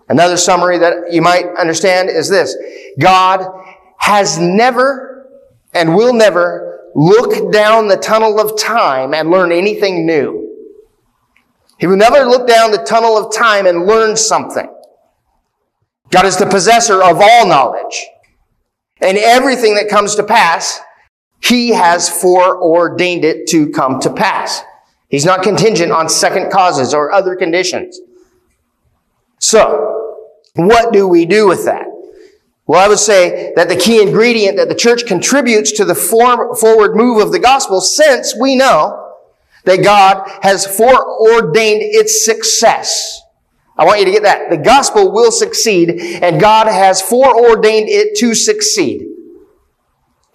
Another 0.08 0.38
summary 0.38 0.80
that 0.80 1.12
you 1.14 1.22
might 1.22 1.46
understand 1.58 2.10
is 2.10 2.30
this. 2.30 2.56
God 3.00 3.46
has 3.98 4.40
never 4.40 5.09
and 5.74 5.96
will 5.96 6.14
never 6.14 6.90
look 6.96 7.52
down 7.52 7.88
the 7.88 7.98
tunnel 7.98 8.40
of 8.40 8.60
time 8.60 9.14
and 9.14 9.30
learn 9.30 9.52
anything 9.52 10.06
new. 10.06 10.48
He 11.80 11.88
will 11.88 11.98
never 11.98 12.26
look 12.26 12.48
down 12.48 12.72
the 12.72 12.84
tunnel 12.84 13.18
of 13.18 13.34
time 13.34 13.66
and 13.66 13.86
learn 13.86 14.18
something. 14.18 14.68
God 16.10 16.26
is 16.26 16.38
the 16.38 16.46
possessor 16.46 17.02
of 17.02 17.20
all 17.22 17.48
knowledge. 17.48 18.08
And 19.02 19.18
everything 19.18 19.76
that 19.76 19.90
comes 19.90 20.16
to 20.16 20.24
pass, 20.24 20.80
He 21.42 21.70
has 21.70 22.10
foreordained 22.10 23.24
it 23.24 23.48
to 23.50 23.70
come 23.70 24.00
to 24.02 24.12
pass. 24.12 24.62
He's 25.08 25.26
not 25.26 25.42
contingent 25.42 25.92
on 25.92 26.10
second 26.10 26.52
causes 26.52 26.94
or 26.94 27.12
other 27.12 27.36
conditions. 27.36 28.00
So, 29.40 30.18
what 30.56 30.92
do 30.92 31.08
we 31.08 31.26
do 31.26 31.48
with 31.48 31.66
that? 31.66 31.86
Well, 32.70 32.86
I 32.86 32.88
would 32.88 33.00
say 33.00 33.52
that 33.56 33.68
the 33.68 33.76
key 33.76 34.00
ingredient 34.00 34.58
that 34.58 34.70
the 34.70 34.76
church 34.76 35.08
contributes 35.08 35.72
to 35.72 35.86
the 35.86 35.96
form, 35.96 36.56
forward 36.56 36.96
move 36.96 37.20
of 37.20 37.32
the 37.32 37.40
gospel, 37.40 37.82
since 37.82 38.36
we 38.40 38.56
know 38.56 39.16
that 39.66 39.84
God 39.84 40.30
has 40.44 40.68
foreordained 40.78 41.82
its 41.82 42.24
success. 42.24 43.24
I 43.76 43.86
want 43.86 44.02
you 44.02 44.06
to 44.06 44.12
get 44.12 44.22
that. 44.22 44.52
The 44.52 44.58
gospel 44.58 45.12
will 45.12 45.32
succeed 45.32 45.90
and 46.22 46.40
God 46.40 46.68
has 46.68 47.02
foreordained 47.02 47.90
it 47.90 48.16
to 48.20 48.36
succeed. 48.36 49.08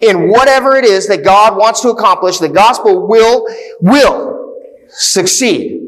In 0.01 0.27
whatever 0.27 0.75
it 0.75 0.83
is 0.83 1.07
that 1.07 1.23
God 1.23 1.55
wants 1.55 1.79
to 1.83 1.89
accomplish, 1.89 2.39
the 2.39 2.49
gospel 2.49 3.07
will, 3.07 3.47
will 3.79 4.57
succeed. 4.89 5.87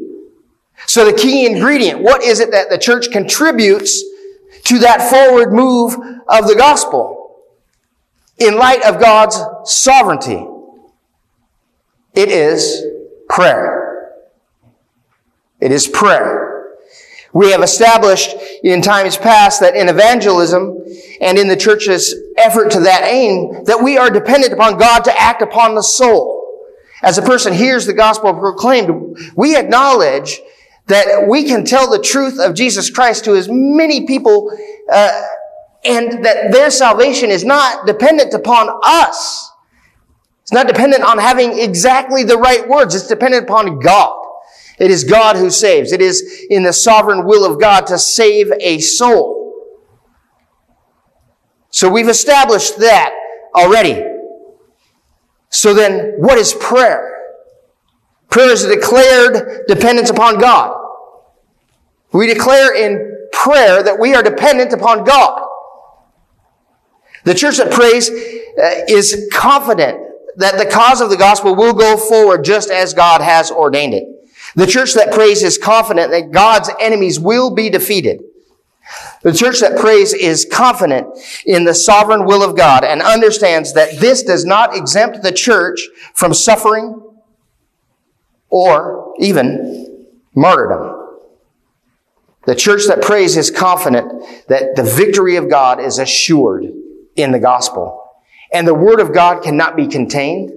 So 0.86 1.04
the 1.04 1.12
key 1.12 1.44
ingredient, 1.44 2.00
what 2.00 2.22
is 2.22 2.40
it 2.40 2.52
that 2.52 2.70
the 2.70 2.78
church 2.78 3.10
contributes 3.10 4.02
to 4.64 4.78
that 4.80 5.10
forward 5.10 5.52
move 5.52 5.94
of 6.28 6.46
the 6.46 6.54
gospel 6.56 7.44
in 8.38 8.56
light 8.56 8.84
of 8.84 9.00
God's 9.00 9.40
sovereignty? 9.64 10.46
It 12.14 12.30
is 12.30 12.84
prayer. 13.28 14.12
It 15.60 15.72
is 15.72 15.86
prayer. 15.86 16.48
We 17.32 17.50
have 17.50 17.62
established 17.62 18.34
in 18.64 18.80
times 18.80 19.16
past 19.16 19.60
that 19.60 19.76
in 19.76 19.88
evangelism 19.88 20.84
and 21.20 21.38
in 21.38 21.48
the 21.48 21.56
church's 21.56 22.14
effort 22.36 22.70
to 22.72 22.80
that 22.80 23.04
aim, 23.04 23.64
that 23.64 23.82
we 23.82 23.98
are 23.98 24.10
dependent 24.10 24.52
upon 24.52 24.78
God 24.78 25.04
to 25.04 25.20
act 25.20 25.42
upon 25.42 25.74
the 25.74 25.82
soul. 25.82 26.38
As 27.02 27.18
a 27.18 27.22
person 27.22 27.52
hears 27.52 27.86
the 27.86 27.92
gospel 27.92 28.34
proclaimed, 28.34 29.16
we 29.36 29.56
acknowledge 29.56 30.40
that 30.88 31.26
we 31.28 31.44
can 31.44 31.64
tell 31.64 31.90
the 31.90 32.00
truth 32.00 32.38
of 32.40 32.54
Jesus 32.54 32.90
Christ 32.90 33.24
to 33.24 33.36
as 33.36 33.48
many 33.50 34.06
people, 34.06 34.50
uh, 34.90 35.22
and 35.84 36.24
that 36.24 36.50
their 36.50 36.70
salvation 36.70 37.30
is 37.30 37.44
not 37.44 37.86
dependent 37.86 38.34
upon 38.34 38.68
us. 38.84 39.50
It's 40.42 40.52
not 40.52 40.66
dependent 40.66 41.02
on 41.02 41.18
having 41.18 41.58
exactly 41.58 42.24
the 42.24 42.38
right 42.38 42.66
words. 42.66 42.94
It's 42.94 43.06
dependent 43.06 43.44
upon 43.44 43.80
God. 43.80 44.18
It 44.78 44.90
is 44.90 45.04
God 45.04 45.36
who 45.36 45.50
saves. 45.50 45.92
It 45.92 46.00
is 46.00 46.46
in 46.48 46.62
the 46.62 46.72
sovereign 46.72 47.26
will 47.26 47.44
of 47.44 47.60
God 47.60 47.86
to 47.88 47.98
save 47.98 48.50
a 48.60 48.78
soul. 48.78 49.36
So 51.70 51.90
we've 51.90 52.08
established 52.08 52.78
that 52.78 53.12
already. 53.54 54.04
So 55.50 55.74
then, 55.74 56.14
what 56.18 56.38
is 56.38 56.54
prayer? 56.54 57.18
Prayer 58.30 58.50
is 58.50 58.64
a 58.64 58.74
declared 58.74 59.66
dependence 59.66 60.10
upon 60.10 60.38
God. 60.38 60.77
We 62.12 62.26
declare 62.26 62.74
in 62.74 63.28
prayer 63.32 63.82
that 63.82 63.98
we 63.98 64.14
are 64.14 64.22
dependent 64.22 64.72
upon 64.72 65.04
God. 65.04 65.46
The 67.24 67.34
church 67.34 67.58
that 67.58 67.70
prays 67.70 68.08
uh, 68.08 68.84
is 68.88 69.28
confident 69.32 69.98
that 70.36 70.56
the 70.56 70.66
cause 70.66 71.00
of 71.00 71.10
the 71.10 71.16
gospel 71.16 71.54
will 71.54 71.74
go 71.74 71.96
forward 71.96 72.44
just 72.44 72.70
as 72.70 72.94
God 72.94 73.20
has 73.20 73.50
ordained 73.50 73.94
it. 73.94 74.04
The 74.54 74.66
church 74.66 74.94
that 74.94 75.12
prays 75.12 75.42
is 75.42 75.58
confident 75.58 76.10
that 76.10 76.30
God's 76.30 76.70
enemies 76.80 77.20
will 77.20 77.54
be 77.54 77.68
defeated. 77.68 78.22
The 79.22 79.32
church 79.32 79.60
that 79.60 79.76
prays 79.76 80.14
is 80.14 80.46
confident 80.50 81.06
in 81.44 81.64
the 81.64 81.74
sovereign 81.74 82.24
will 82.24 82.42
of 82.42 82.56
God 82.56 82.84
and 82.84 83.02
understands 83.02 83.74
that 83.74 84.00
this 84.00 84.22
does 84.22 84.44
not 84.44 84.74
exempt 84.74 85.22
the 85.22 85.32
church 85.32 85.80
from 86.14 86.32
suffering 86.32 87.02
or 88.48 89.14
even 89.18 90.08
martyrdom. 90.34 90.97
The 92.48 92.54
church 92.54 92.86
that 92.86 93.02
prays 93.02 93.36
is 93.36 93.50
confident 93.50 94.10
that 94.48 94.74
the 94.74 94.82
victory 94.82 95.36
of 95.36 95.50
God 95.50 95.82
is 95.82 95.98
assured 95.98 96.64
in 97.14 97.30
the 97.30 97.38
gospel. 97.38 98.10
And 98.50 98.66
the 98.66 98.72
word 98.72 99.00
of 99.00 99.12
God 99.12 99.42
cannot 99.42 99.76
be 99.76 99.86
contained. 99.86 100.52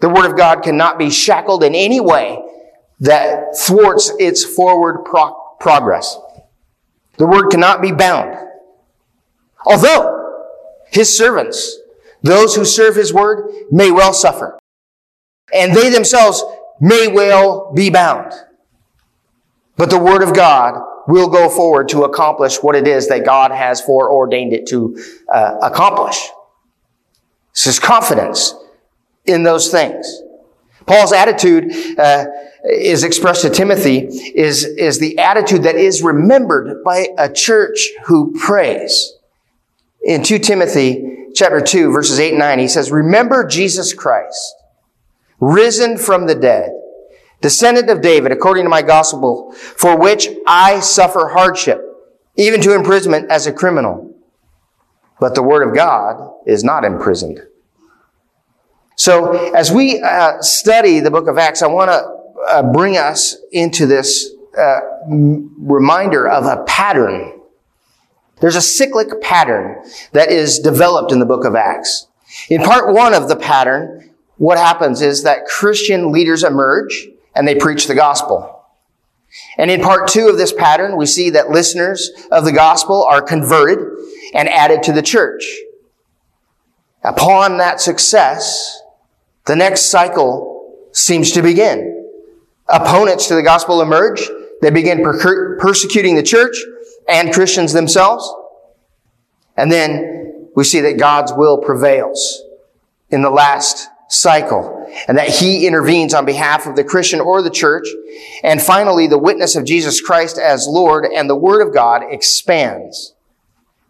The 0.00 0.08
word 0.08 0.24
of 0.24 0.38
God 0.38 0.62
cannot 0.62 0.98
be 0.98 1.10
shackled 1.10 1.62
in 1.62 1.74
any 1.74 2.00
way 2.00 2.42
that 3.00 3.54
thwarts 3.54 4.10
its 4.18 4.46
forward 4.46 5.04
pro- 5.04 5.34
progress. 5.60 6.18
The 7.18 7.26
word 7.26 7.50
cannot 7.50 7.82
be 7.82 7.92
bound. 7.92 8.34
Although 9.66 10.40
his 10.90 11.18
servants, 11.18 11.78
those 12.22 12.54
who 12.54 12.64
serve 12.64 12.96
his 12.96 13.12
word, 13.12 13.52
may 13.70 13.90
well 13.90 14.14
suffer. 14.14 14.58
And 15.52 15.76
they 15.76 15.90
themselves 15.90 16.42
may 16.80 17.08
well 17.08 17.74
be 17.74 17.90
bound. 17.90 18.32
But 19.76 19.90
the 19.90 19.98
word 19.98 20.22
of 20.22 20.32
God 20.34 20.82
will 21.06 21.28
go 21.28 21.48
forward 21.48 21.88
to 21.90 22.04
accomplish 22.04 22.62
what 22.62 22.74
it 22.74 22.86
is 22.86 23.08
that 23.08 23.24
God 23.24 23.52
has 23.52 23.80
foreordained 23.80 24.52
it 24.52 24.66
to 24.68 24.96
uh, 25.32 25.58
accomplish. 25.62 26.16
This 27.54 27.66
is 27.66 27.78
confidence 27.78 28.54
in 29.24 29.42
those 29.42 29.70
things. 29.70 30.22
Paul's 30.86 31.12
attitude 31.12 31.98
uh, 31.98 32.26
is 32.64 33.02
expressed 33.04 33.42
to 33.42 33.50
Timothy 33.50 33.98
is, 33.98 34.64
is 34.64 34.98
the 34.98 35.18
attitude 35.18 35.64
that 35.64 35.76
is 35.76 36.02
remembered 36.02 36.82
by 36.84 37.08
a 37.18 37.30
church 37.30 37.90
who 38.06 38.34
prays. 38.38 39.14
In 40.02 40.22
2 40.22 40.38
Timothy 40.38 41.28
chapter 41.34 41.60
2 41.60 41.90
verses 41.92 42.20
8 42.20 42.30
and 42.30 42.38
9, 42.38 42.58
he 42.58 42.68
says, 42.68 42.90
Remember 42.90 43.46
Jesus 43.46 43.92
Christ, 43.92 44.54
risen 45.40 45.98
from 45.98 46.26
the 46.26 46.34
dead, 46.34 46.70
descendant 47.46 47.88
of 47.88 48.00
David, 48.00 48.32
according 48.32 48.64
to 48.64 48.68
my 48.68 48.82
gospel, 48.82 49.52
for 49.52 49.96
which 49.96 50.28
I 50.48 50.80
suffer 50.80 51.28
hardship, 51.28 51.80
even 52.34 52.60
to 52.62 52.74
imprisonment 52.74 53.30
as 53.30 53.46
a 53.46 53.52
criminal. 53.52 54.12
But 55.20 55.36
the 55.36 55.44
word 55.44 55.62
of 55.64 55.72
God 55.72 56.32
is 56.44 56.64
not 56.64 56.84
imprisoned. 56.84 57.40
So 58.96 59.52
as 59.54 59.70
we 59.70 60.00
uh, 60.00 60.42
study 60.42 60.98
the 60.98 61.12
book 61.12 61.28
of 61.28 61.38
Acts, 61.38 61.62
I 61.62 61.68
want 61.68 61.88
to 61.92 62.52
uh, 62.52 62.72
bring 62.72 62.96
us 62.96 63.36
into 63.52 63.86
this 63.86 64.28
uh, 64.58 64.80
reminder 65.06 66.26
of 66.28 66.46
a 66.46 66.64
pattern. 66.64 67.42
There's 68.40 68.56
a 68.56 68.60
cyclic 68.60 69.20
pattern 69.22 69.84
that 70.10 70.32
is 70.32 70.58
developed 70.58 71.12
in 71.12 71.20
the 71.20 71.26
book 71.26 71.44
of 71.44 71.54
Acts. 71.54 72.08
In 72.50 72.62
part 72.64 72.92
one 72.92 73.14
of 73.14 73.28
the 73.28 73.36
pattern, 73.36 74.10
what 74.36 74.58
happens 74.58 75.00
is 75.00 75.22
that 75.22 75.46
Christian 75.46 76.10
leaders 76.10 76.42
emerge 76.42 77.08
and 77.36 77.46
they 77.46 77.54
preach 77.54 77.86
the 77.86 77.94
gospel. 77.94 78.64
And 79.58 79.70
in 79.70 79.80
part 79.80 80.08
two 80.08 80.28
of 80.28 80.38
this 80.38 80.52
pattern, 80.52 80.96
we 80.96 81.06
see 81.06 81.30
that 81.30 81.50
listeners 81.50 82.10
of 82.32 82.44
the 82.44 82.52
gospel 82.52 83.04
are 83.04 83.20
converted 83.22 83.78
and 84.34 84.48
added 84.48 84.82
to 84.84 84.92
the 84.92 85.02
church. 85.02 85.44
Upon 87.04 87.58
that 87.58 87.80
success, 87.80 88.80
the 89.44 89.54
next 89.54 89.82
cycle 89.82 90.88
seems 90.92 91.30
to 91.32 91.42
begin 91.42 91.92
opponents 92.68 93.28
to 93.28 93.34
the 93.34 93.42
gospel 93.42 93.80
emerge. 93.80 94.28
They 94.62 94.70
begin 94.70 95.02
per- 95.02 95.58
persecuting 95.58 96.16
the 96.16 96.22
church 96.22 96.56
and 97.08 97.32
Christians 97.32 97.72
themselves. 97.72 98.32
And 99.56 99.70
then 99.70 100.48
we 100.56 100.64
see 100.64 100.80
that 100.80 100.98
God's 100.98 101.32
will 101.32 101.58
prevails 101.58 102.42
in 103.10 103.22
the 103.22 103.30
last 103.30 103.88
cycle 104.08 104.86
and 105.08 105.18
that 105.18 105.28
he 105.28 105.66
intervenes 105.66 106.14
on 106.14 106.24
behalf 106.24 106.66
of 106.66 106.76
the 106.76 106.84
Christian 106.84 107.20
or 107.20 107.42
the 107.42 107.50
church. 107.50 107.86
And 108.42 108.62
finally, 108.62 109.06
the 109.06 109.18
witness 109.18 109.56
of 109.56 109.64
Jesus 109.64 110.00
Christ 110.00 110.38
as 110.38 110.66
Lord 110.68 111.04
and 111.04 111.28
the 111.28 111.36
word 111.36 111.66
of 111.66 111.74
God 111.74 112.02
expands. 112.08 113.14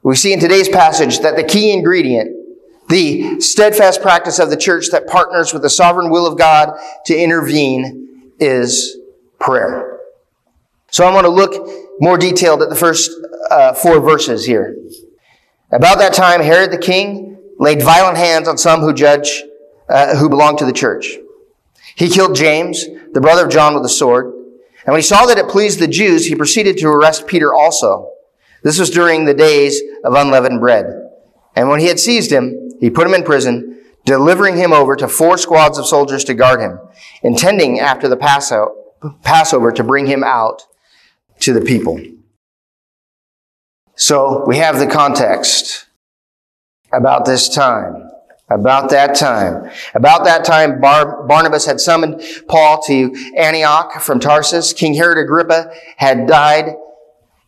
We 0.03 0.17
see 0.17 0.33
in 0.33 0.41
today's 0.41 0.69
passage 0.69 1.21
that 1.21 1.37
the 1.37 1.45
key 1.45 1.73
ingredient, 1.73 2.31
the 2.89 3.41
steadfast 3.41 4.01
practice 4.01 4.39
of 4.39 4.51
the 4.51 4.57
church 4.57 4.91
that 4.93 5.07
partners 5.07 5.53
with 5.53 5.63
the 5.63 5.71
sovereign 5.71 6.11
will 6.11 6.27
of 6.27 6.39
God 6.39 6.79
to 7.07 7.17
intervene 7.17 8.33
is 8.39 8.97
prayer. 9.41 9.99
So 10.91 11.05
I 11.05 11.13
want 11.13 11.25
to 11.25 11.31
look 11.31 11.69
more 12.01 12.17
detailed 12.17 12.63
at 12.63 12.69
the 12.69 12.77
first 12.77 13.11
uh, 13.51 13.75
four 13.75 14.01
verses 14.01 14.47
here. 14.47 14.77
About 15.73 15.99
that 15.99 16.15
time, 16.15 16.41
Herod 16.41 16.71
the 16.71 16.79
king 16.79 17.37
laid 17.59 17.83
violent 17.83 18.17
hands 18.17 18.49
on 18.49 18.57
some 18.57 18.81
who 18.81 18.93
judge, 18.93 19.43
uh, 19.89 20.17
who 20.17 20.29
belonged 20.29 20.59
to 20.59 20.67
the 20.67 20.73
church. 20.73 21.17
He 21.95 22.09
killed 22.09 22.37
James, 22.37 22.87
the 23.13 23.21
brother 23.21 23.47
of 23.47 23.53
John, 23.53 23.75
with 23.75 23.85
a 23.85 23.89
sword. 23.89 24.27
And 24.27 24.93
when 24.93 24.99
he 24.99 25.03
saw 25.03 25.27
that 25.27 25.39
it 25.39 25.49
pleased 25.49 25.79
the 25.79 25.89
Jews, 25.89 26.27
he 26.27 26.35
proceeded 26.35 26.79
to 26.79 26.89
arrest 26.89 27.27
Peter 27.27 27.55
also. 27.55 28.13
This 28.63 28.79
was 28.79 28.91
during 28.91 29.25
the 29.25 29.35
days 29.35 29.81
of 30.05 30.15
unleavened 30.15 30.61
bread. 30.61 30.87
And 31.55 31.69
when 31.69 31.81
he 31.81 31.87
had 31.87 31.99
seized 31.99 32.31
him, 32.31 32.71
he 32.81 32.91
put 32.91 33.07
him 33.07 33.15
in 33.15 33.25
prison 33.25 33.81
delivering 34.05 34.57
him 34.57 34.73
over 34.73 34.95
to 34.97 35.09
four 35.09 35.37
squads 35.37 35.79
of 35.79 35.87
soldiers 35.87 36.25
to 36.25 36.35
guard 36.35 36.61
him, 36.61 36.79
intending 37.23 37.81
after 37.81 38.09
the 38.09 38.17
Passover 38.17 39.73
to 39.73 39.85
bring 39.85 40.07
him 40.07 40.23
out 40.23 40.63
to 41.41 41.53
the 41.53 41.61
people. 41.61 42.01
So 43.97 44.45
we 44.47 44.59
have 44.59 44.79
the 44.79 44.87
context 44.87 45.87
about 46.93 47.25
this 47.25 47.49
time. 47.49 48.06
About 48.49 48.91
that 48.91 49.17
time. 49.17 49.71
About 49.95 50.25
that 50.25 50.45
time, 50.45 50.81
Bar- 50.81 51.27
Barnabas 51.27 51.67
had 51.67 51.81
summoned 51.81 52.23
Paul 52.49 52.81
to 52.83 53.13
Antioch 53.37 54.01
from 54.01 54.21
Tarsus. 54.21 54.73
King 54.73 54.95
Herod 54.95 55.19
Agrippa 55.19 55.73
had 55.97 56.29
died. 56.29 56.77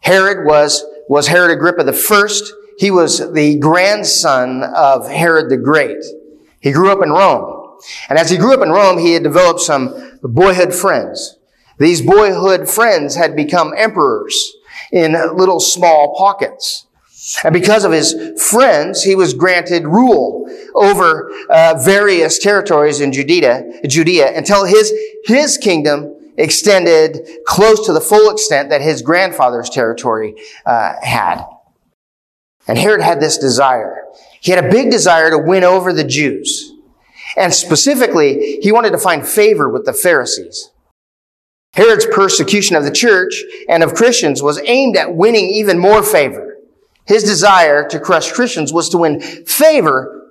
Herod 0.01 0.45
was, 0.45 0.85
was 1.09 1.29
Herod 1.29 1.53
Agrippa 1.53 1.85
the 1.85 1.93
first. 1.93 2.53
He 2.79 2.91
was 2.91 3.33
the 3.33 3.59
grandson 3.59 4.65
of 4.65 5.09
Herod 5.09 5.51
the 5.51 5.57
Great. 5.57 6.05
He 6.61 6.73
grew 6.73 6.91
up 6.91 7.03
in 7.03 7.11
Rome. 7.11 7.77
And 8.09 8.19
as 8.19 8.31
he 8.31 8.37
grew 8.37 8.53
up 8.53 8.61
in 8.61 8.71
Rome, 8.71 8.99
he 8.99 9.13
had 9.13 9.23
developed 9.23 9.61
some 9.61 10.19
boyhood 10.23 10.75
friends. 10.75 11.39
These 11.79 12.03
boyhood 12.03 12.69
friends 12.69 13.15
had 13.15 13.37
become 13.37 13.73
emperors 13.77 14.37
in 14.91 15.13
little 15.37 15.61
small 15.61 16.17
pockets. 16.17 16.88
And 17.45 17.53
because 17.53 17.85
of 17.85 17.93
his 17.93 18.15
friends, 18.51 19.03
he 19.03 19.15
was 19.15 19.35
granted 19.35 19.85
rule 19.85 20.49
over 20.75 21.31
uh, 21.51 21.75
various 21.85 22.39
territories 22.39 23.01
in 23.01 23.13
Judea, 23.13 23.83
Judea 23.87 24.37
until 24.37 24.65
his, 24.65 24.93
his 25.25 25.59
kingdom 25.59 26.15
extended 26.39 27.29
close 27.47 27.85
to 27.87 27.93
the 27.93 28.01
full 28.01 28.31
extent 28.31 28.71
that 28.71 28.81
his 28.81 29.03
grandfather's 29.03 29.69
territory 29.69 30.35
uh, 30.65 30.95
had. 31.03 31.45
And 32.67 32.79
Herod 32.79 33.03
had 33.03 33.21
this 33.21 33.37
desire. 33.39 34.05
He 34.41 34.53
had 34.53 34.65
a 34.65 34.71
big 34.71 34.91
desire 34.91 35.31
to 35.31 35.39
win 35.39 35.65
over 35.65 35.93
the 35.93 36.05
Jews. 36.05 36.73
And 37.37 37.53
specifically, 37.53 38.59
he 38.63 38.73
wanted 38.73 38.91
to 38.91 38.99
find 38.99 39.27
favor 39.27 39.69
with 39.69 39.85
the 39.85 39.93
Pharisees. 39.93 40.71
Herod's 41.75 42.07
persecution 42.07 42.77
of 42.77 42.85
the 42.85 42.91
church 42.91 43.43
and 43.69 43.83
of 43.83 43.95
Christians 43.95 44.43
was 44.43 44.61
aimed 44.65 44.97
at 44.97 45.15
winning 45.15 45.47
even 45.47 45.79
more 45.79 46.03
favor. 46.03 46.48
His 47.09 47.25
desire 47.25 47.89
to 47.89 47.99
crush 47.99 48.31
Christians 48.33 48.71
was 48.71 48.91
to 48.91 48.99
win 48.99 49.21
favor. 49.21 50.31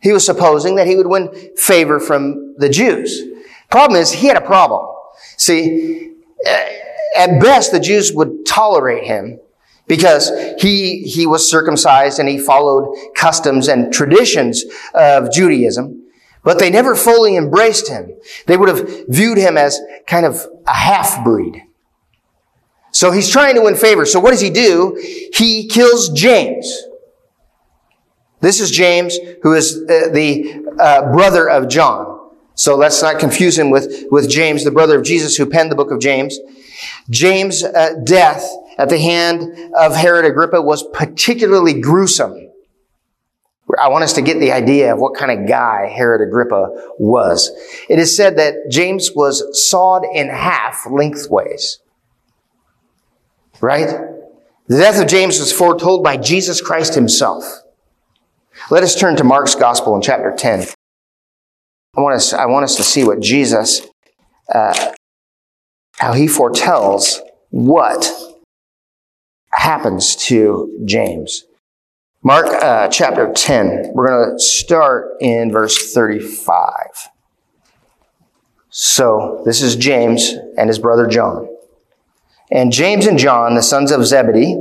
He 0.00 0.12
was 0.12 0.26
supposing 0.26 0.76
that 0.76 0.86
he 0.86 0.94
would 0.94 1.06
win 1.06 1.32
favor 1.56 1.98
from 1.98 2.54
the 2.58 2.68
Jews. 2.68 3.22
Problem 3.70 3.98
is, 4.00 4.12
he 4.12 4.28
had 4.28 4.36
a 4.36 4.42
problem. 4.42 4.94
See, 5.38 6.12
eh, 6.44 6.78
at 7.16 7.40
best, 7.40 7.72
the 7.72 7.80
Jews 7.80 8.12
would 8.12 8.44
tolerate 8.46 9.04
him 9.04 9.40
because 9.86 10.30
he, 10.58 11.02
he 11.02 11.26
was 11.26 11.50
circumcised 11.50 12.18
and 12.18 12.28
he 12.28 12.38
followed 12.38 12.94
customs 13.14 13.66
and 13.66 13.90
traditions 13.90 14.64
of 14.92 15.32
Judaism, 15.32 16.04
but 16.44 16.58
they 16.58 16.68
never 16.68 16.94
fully 16.94 17.36
embraced 17.36 17.88
him. 17.88 18.12
They 18.46 18.58
would 18.58 18.68
have 18.68 19.06
viewed 19.08 19.38
him 19.38 19.56
as 19.56 19.80
kind 20.06 20.26
of 20.26 20.46
a 20.66 20.74
half 20.74 21.24
breed. 21.24 21.64
So 22.98 23.12
he's 23.12 23.30
trying 23.30 23.54
to 23.54 23.60
win 23.60 23.76
favor. 23.76 24.04
So 24.04 24.18
what 24.18 24.32
does 24.32 24.40
he 24.40 24.50
do? 24.50 25.00
He 25.32 25.68
kills 25.68 26.08
James. 26.08 26.82
This 28.40 28.58
is 28.58 28.72
James, 28.72 29.16
who 29.44 29.54
is 29.54 29.76
uh, 29.88 30.08
the 30.12 30.64
uh, 30.80 31.12
brother 31.12 31.48
of 31.48 31.68
John. 31.68 32.32
So 32.56 32.74
let's 32.74 33.00
not 33.00 33.20
confuse 33.20 33.56
him 33.56 33.70
with, 33.70 34.06
with 34.10 34.28
James, 34.28 34.64
the 34.64 34.72
brother 34.72 34.98
of 34.98 35.04
Jesus, 35.04 35.36
who 35.36 35.46
penned 35.46 35.70
the 35.70 35.76
book 35.76 35.92
of 35.92 36.00
James. 36.00 36.40
James' 37.08 37.62
uh, 37.62 38.00
death 38.02 38.44
at 38.78 38.88
the 38.88 38.98
hand 38.98 39.72
of 39.78 39.94
Herod 39.94 40.24
Agrippa 40.24 40.60
was 40.60 40.82
particularly 40.92 41.80
gruesome. 41.80 42.50
I 43.80 43.90
want 43.90 44.02
us 44.02 44.14
to 44.14 44.22
get 44.22 44.40
the 44.40 44.50
idea 44.50 44.92
of 44.92 44.98
what 44.98 45.14
kind 45.14 45.30
of 45.30 45.48
guy 45.48 45.86
Herod 45.86 46.20
Agrippa 46.20 46.66
was. 46.98 47.52
It 47.88 48.00
is 48.00 48.16
said 48.16 48.38
that 48.38 48.54
James 48.68 49.12
was 49.14 49.70
sawed 49.70 50.02
in 50.12 50.30
half 50.30 50.84
lengthways. 50.90 51.78
Right? 53.60 53.88
The 54.68 54.76
death 54.76 55.00
of 55.00 55.08
James 55.08 55.38
was 55.38 55.52
foretold 55.52 56.04
by 56.04 56.16
Jesus 56.16 56.60
Christ 56.60 56.94
himself. 56.94 57.62
Let 58.70 58.82
us 58.82 58.94
turn 58.94 59.16
to 59.16 59.24
Mark's 59.24 59.54
gospel 59.54 59.94
in 59.96 60.02
chapter 60.02 60.34
10. 60.36 60.66
I 61.96 62.00
want 62.00 62.16
us, 62.16 62.32
I 62.32 62.46
want 62.46 62.64
us 62.64 62.76
to 62.76 62.82
see 62.82 63.02
what 63.02 63.20
Jesus, 63.20 63.86
uh, 64.54 64.92
how 65.96 66.12
he 66.12 66.28
foretells 66.28 67.20
what 67.50 68.10
happens 69.52 70.14
to 70.16 70.82
James. 70.84 71.44
Mark 72.22 72.46
uh, 72.46 72.88
chapter 72.88 73.32
10, 73.32 73.92
we're 73.94 74.08
going 74.08 74.36
to 74.36 74.42
start 74.42 75.16
in 75.20 75.50
verse 75.50 75.92
35. 75.94 76.62
So, 78.70 79.42
this 79.44 79.62
is 79.62 79.76
James 79.76 80.34
and 80.56 80.68
his 80.68 80.78
brother 80.78 81.06
John. 81.06 81.48
And 82.50 82.72
James 82.72 83.06
and 83.06 83.18
John, 83.18 83.54
the 83.54 83.62
sons 83.62 83.90
of 83.90 84.06
Zebedee, 84.06 84.56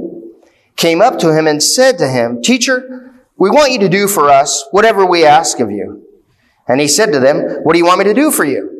came 0.75 1.01
up 1.01 1.19
to 1.19 1.33
him 1.33 1.47
and 1.47 1.61
said 1.61 1.97
to 1.97 2.07
him, 2.07 2.41
Teacher, 2.41 3.13
we 3.37 3.49
want 3.49 3.71
you 3.71 3.79
to 3.79 3.89
do 3.89 4.07
for 4.07 4.29
us 4.29 4.65
whatever 4.71 5.05
we 5.05 5.25
ask 5.25 5.59
of 5.59 5.71
you. 5.71 6.03
And 6.67 6.81
he 6.81 6.87
said 6.87 7.13
to 7.13 7.19
them, 7.19 7.63
What 7.63 7.73
do 7.73 7.79
you 7.79 7.85
want 7.85 7.99
me 7.99 8.05
to 8.05 8.13
do 8.13 8.31
for 8.31 8.43
you? 8.43 8.73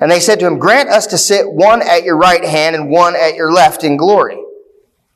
And 0.00 0.10
they 0.10 0.20
said 0.20 0.38
to 0.40 0.46
him, 0.46 0.58
Grant 0.58 0.88
us 0.88 1.06
to 1.08 1.18
sit 1.18 1.50
one 1.50 1.82
at 1.82 2.04
your 2.04 2.16
right 2.16 2.44
hand 2.44 2.76
and 2.76 2.90
one 2.90 3.16
at 3.16 3.34
your 3.34 3.52
left 3.52 3.82
in 3.82 3.96
glory. 3.96 4.38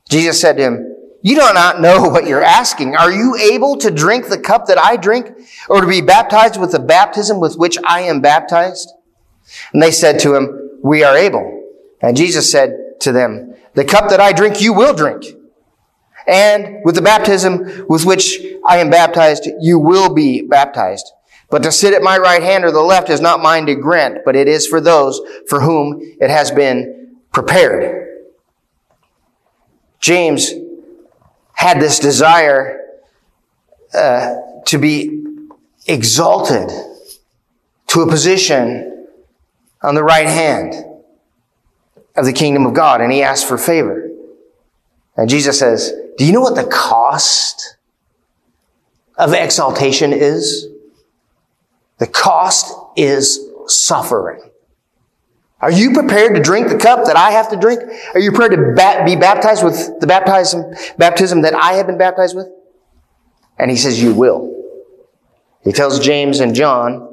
Jesus 0.09 0.41
said 0.41 0.57
to 0.57 0.63
him, 0.63 0.97
You 1.23 1.37
do 1.37 1.55
not 1.55 1.81
know 1.81 2.03
what 2.09 2.27
you're 2.27 2.43
asking. 2.43 2.97
Are 2.97 3.13
you 3.13 3.37
able 3.37 3.77
to 3.79 3.91
drink 3.91 4.29
the 4.29 4.41
cup 4.41 4.67
that 4.67 4.79
I 4.79 4.97
drink 4.97 5.31
or 5.69 5.81
to 5.81 5.87
be 5.87 6.01
baptized 6.01 6.61
with 6.61 6.73
the 6.73 6.81
baptism 6.81 7.39
with 7.39 7.57
which 7.57 7.79
I 7.85 8.01
am 8.03 8.21
baptized? 8.21 8.93
And 9.73 9.83
they 9.83 9.91
said 9.91 10.19
to 10.21 10.35
him, 10.35 10.81
we 10.83 11.05
are 11.05 11.17
able. 11.17 11.61
And 12.01 12.17
Jesus 12.17 12.51
said 12.51 12.82
to 13.03 13.13
them, 13.13 13.55
the 13.75 13.85
cup 13.85 14.11
that 14.11 14.21
I 14.21 14.33
drink, 14.33 14.61
you 14.61 14.73
will 14.73 14.95
drink. 14.95 15.25
And 16.27 16.85
with 16.85 16.95
the 16.95 17.03
baptism 17.03 17.87
with 17.89 18.05
which 18.05 18.39
I 18.65 18.79
am 18.79 18.91
baptized, 18.91 19.49
you 19.61 19.79
will 19.79 20.15
be 20.15 20.43
baptized. 20.43 21.11
But 21.51 21.63
to 21.65 21.73
sit 21.73 21.95
at 21.95 22.03
my 22.03 22.17
right 22.17 22.43
hand 22.43 22.65
or 22.65 22.71
the 22.71 22.81
left 22.81 23.11
is 23.11 23.21
not 23.21 23.43
mine 23.43 23.67
to 23.67 23.75
grant, 23.75 24.25
but 24.25 24.37
it 24.37 24.49
is 24.49 24.67
for 24.67 24.81
those 24.81 25.21
for 25.49 25.61
whom 25.61 26.01
it 26.21 26.31
has 26.31 26.51
been 26.51 27.19
prepared. 27.33 28.09
James 30.01 30.53
had 31.55 31.81
this 31.81 31.99
desire 31.99 32.81
uh, 33.95 34.35
to 34.67 34.79
be 34.79 35.25
exalted 35.87 36.71
to 37.89 38.01
a 38.01 38.09
position 38.09 39.07
on 39.83 39.95
the 39.95 40.03
right 40.03 40.29
hand 40.29 40.92
of 42.17 42.25
the 42.25 42.33
kingdom 42.33 42.67
of 42.67 42.75
God, 42.75 43.01
and 43.01 43.13
he 43.13 43.23
asked 43.23 43.49
for 43.49 43.59
favor. 43.59 44.11
And 45.17 45.29
Jesus 45.29 45.59
says, 45.59 45.93
Do 46.19 46.25
you 46.25 46.33
know 46.33 46.41
what 46.41 46.55
the 46.55 46.65
cost 46.65 47.77
of 49.17 49.33
exaltation 49.33 50.13
is? 50.13 50.69
The 51.99 52.07
cost 52.07 52.75
is 52.97 53.41
suffering. 53.67 54.43
Are 55.61 55.71
you 55.71 55.93
prepared 55.93 56.35
to 56.35 56.43
drink 56.43 56.69
the 56.69 56.79
cup 56.79 57.05
that 57.07 57.17
I 57.17 57.31
have 57.31 57.49
to 57.51 57.57
drink? 57.57 57.81
Are 58.15 58.21
you 58.21 58.33
prepared 58.33 58.77
to 58.77 59.05
be 59.05 59.15
baptized 59.15 59.65
with 59.65 60.01
the 60.01 60.09
baptism, 60.09 60.75
baptism 60.99 61.43
that 61.43 61.55
I 61.55 61.75
have 61.75 61.87
been 61.87 61.99
baptized 61.99 62.35
with? 62.35 62.49
And 63.59 63.71
he 63.71 63.77
says, 63.77 64.03
you 64.03 64.13
will. 64.13 64.53
He 65.63 65.71
tells 65.71 66.01
James 66.01 66.41
and 66.41 66.53
John, 66.53 67.12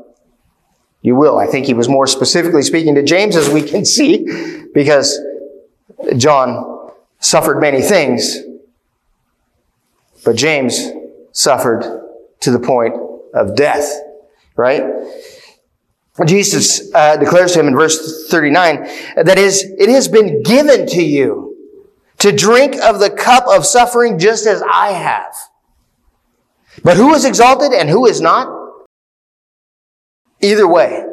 you 1.02 1.16
will. 1.16 1.38
I 1.38 1.48
think 1.48 1.66
he 1.66 1.74
was 1.74 1.88
more 1.88 2.08
specifically 2.08 2.62
speaking 2.62 2.96
to 2.96 3.04
James 3.04 3.36
as 3.36 3.50
we 3.50 3.62
can 3.62 3.86
see 3.86 4.66
because 4.74 5.20
John 6.18 6.92
suffered 7.20 7.60
many 7.60 7.82
things, 7.82 8.38
but 10.26 10.36
James 10.36 10.90
suffered 11.32 11.84
to 12.42 12.52
the 12.52 12.60
point 12.60 12.96
of 13.34 13.56
death, 13.56 14.02
right? 14.56 14.84
Jesus 16.26 16.94
uh, 16.94 17.16
declares 17.16 17.54
to 17.54 17.62
him 17.62 17.68
in 17.68 17.76
verse 17.76 18.28
39 18.30 18.84
that 19.24 19.38
is, 19.38 19.64
it 19.78 19.90
has 19.90 20.10
been 20.10 20.44
given 20.44 20.86
to 20.88 21.02
you 21.02 21.56
to 22.18 22.34
drink 22.34 22.76
of 22.76 23.00
the 23.00 23.10
cup 23.10 23.46
of 23.48 23.66
suffering 23.66 24.20
just 24.20 24.46
as 24.46 24.62
I 24.62 24.92
have. 24.92 25.34
But 26.84 26.98
who 26.98 27.14
is 27.14 27.24
exalted 27.24 27.72
and 27.72 27.90
who 27.90 28.06
is 28.06 28.20
not? 28.20 28.59
Either 30.42 30.68
way, 30.68 31.04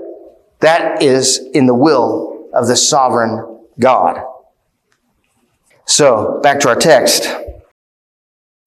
that 0.60 1.02
is 1.02 1.38
in 1.52 1.66
the 1.66 1.74
will 1.74 2.48
of 2.52 2.66
the 2.66 2.76
sovereign 2.76 3.60
God. 3.78 4.22
So, 5.84 6.40
back 6.42 6.60
to 6.60 6.68
our 6.68 6.76
text. 6.76 7.28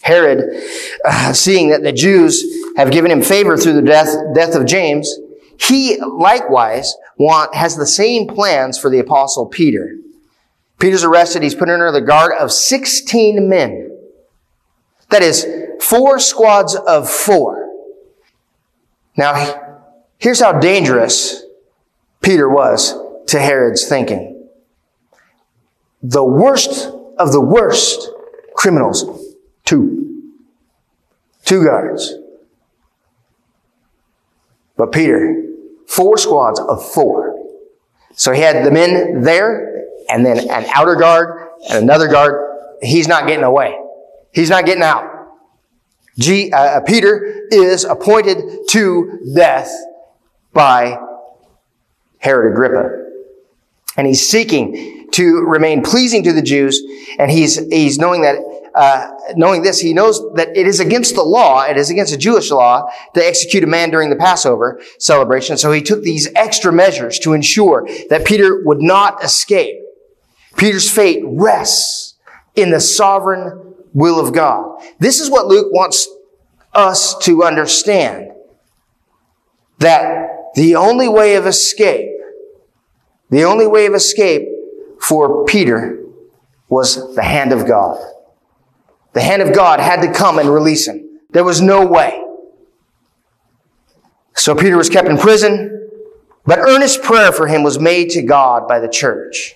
Herod, 0.01 0.63
uh, 1.05 1.33
seeing 1.33 1.69
that 1.69 1.83
the 1.83 1.91
Jews 1.91 2.43
have 2.77 2.91
given 2.91 3.11
him 3.11 3.21
favor 3.21 3.57
through 3.57 3.73
the 3.73 3.81
death, 3.81 4.15
death 4.33 4.55
of 4.55 4.65
James, 4.65 5.13
he 5.59 5.99
likewise 5.99 6.95
want, 7.17 7.53
has 7.53 7.75
the 7.75 7.85
same 7.85 8.27
plans 8.27 8.77
for 8.77 8.89
the 8.89 8.99
apostle 8.99 9.45
Peter. 9.45 9.97
Peter's 10.79 11.03
arrested. 11.03 11.43
He's 11.43 11.55
put 11.55 11.69
under 11.69 11.91
the 11.91 12.01
guard 12.01 12.31
of 12.39 12.51
16 12.51 13.49
men. 13.49 13.97
That 15.09 15.21
is 15.21 15.45
four 15.81 16.19
squads 16.19 16.75
of 16.75 17.09
four. 17.09 17.67
Now, 19.17 19.68
here's 20.19 20.39
how 20.39 20.60
dangerous 20.60 21.43
Peter 22.21 22.47
was 22.47 22.93
to 23.27 23.39
Herod's 23.39 23.88
thinking. 23.88 24.47
The 26.03 26.23
worst 26.23 26.88
of 27.17 27.32
the 27.32 27.41
worst 27.41 28.10
criminals, 28.53 29.36
two. 29.65 30.36
Two 31.43 31.63
guards. 31.63 32.13
But 34.77 34.91
Peter 34.91 35.45
four 35.89 36.17
squads 36.17 36.60
of 36.60 36.86
four. 36.93 37.36
So 38.13 38.32
he 38.32 38.41
had 38.41 38.65
the 38.65 38.71
men 38.71 39.21
there 39.21 39.86
and 40.10 40.25
then 40.25 40.39
an 40.49 40.65
outer 40.73 40.95
guard 40.95 41.49
and 41.69 41.84
another 41.84 42.08
guard. 42.08 42.77
He's 42.82 43.08
not 43.08 43.27
getting 43.27 43.43
away. 43.43 43.75
He's 44.34 44.49
not 44.49 44.65
getting 44.65 44.84
out. 44.84 45.03
G, 46.17 46.51
uh, 46.51 46.58
uh, 46.58 46.79
Peter 46.82 47.47
is 47.49 47.86
appointed 47.86 48.67
to 48.69 49.19
death 49.36 49.71
by 50.53 50.97
Herod 52.19 52.53
Agrippa. 52.53 53.05
And 53.97 54.07
he's 54.07 54.27
seeking 54.27 55.09
to 55.12 55.43
remain 55.45 55.81
pleasing 55.81 56.23
to 56.23 56.33
the 56.33 56.41
Jews. 56.41 56.81
And 57.17 57.31
he's, 57.31 57.57
he's 57.67 57.97
knowing 57.97 58.21
that 58.21 58.38
uh, 58.75 59.12
knowing 59.35 59.62
this, 59.62 59.79
he 59.79 59.93
knows 59.93 60.21
that 60.35 60.55
it 60.55 60.67
is 60.67 60.79
against 60.79 61.15
the 61.15 61.23
law, 61.23 61.63
it 61.63 61.77
is 61.77 61.89
against 61.89 62.12
the 62.12 62.17
Jewish 62.17 62.51
law 62.51 62.89
to 63.13 63.25
execute 63.25 63.63
a 63.63 63.67
man 63.67 63.89
during 63.89 64.09
the 64.09 64.15
Passover 64.15 64.81
celebration. 64.99 65.57
So 65.57 65.71
he 65.71 65.81
took 65.81 66.03
these 66.03 66.29
extra 66.35 66.71
measures 66.71 67.19
to 67.19 67.33
ensure 67.33 67.88
that 68.09 68.25
Peter 68.25 68.62
would 68.63 68.81
not 68.81 69.23
escape. 69.23 69.75
Peter's 70.55 70.89
fate 70.89 71.21
rests 71.25 72.15
in 72.55 72.71
the 72.71 72.79
sovereign 72.79 73.75
will 73.93 74.19
of 74.19 74.33
God. 74.33 74.81
This 74.99 75.19
is 75.19 75.29
what 75.29 75.47
Luke 75.47 75.73
wants 75.73 76.07
us 76.73 77.17
to 77.19 77.43
understand. 77.43 78.31
That 79.79 80.29
the 80.59 80.75
only 80.75 81.07
way 81.07 81.35
of 81.35 81.47
escape, 81.47 82.09
the 83.29 83.45
only 83.45 83.65
way 83.65 83.85
of 83.85 83.93
escape 83.93 84.41
for 84.99 85.45
Peter 85.45 86.03
was 86.67 87.15
the 87.15 87.23
hand 87.23 87.53
of 87.53 87.65
God. 87.65 87.97
The 89.13 89.21
hand 89.21 89.41
of 89.41 89.55
God 89.55 89.79
had 89.79 90.01
to 90.01 90.11
come 90.11 90.37
and 90.37 90.49
release 90.49 90.85
him. 90.85 91.21
There 91.29 91.45
was 91.45 91.61
no 91.61 91.85
way. 91.85 92.21
So 94.35 94.53
Peter 94.53 94.75
was 94.75 94.89
kept 94.89 95.07
in 95.07 95.17
prison, 95.17 95.89
but 96.45 96.59
earnest 96.59 97.03
prayer 97.03 97.31
for 97.31 97.47
him 97.47 97.63
was 97.63 97.79
made 97.79 98.09
to 98.09 98.21
God 98.21 98.67
by 98.67 98.79
the 98.79 98.89
church. 98.89 99.55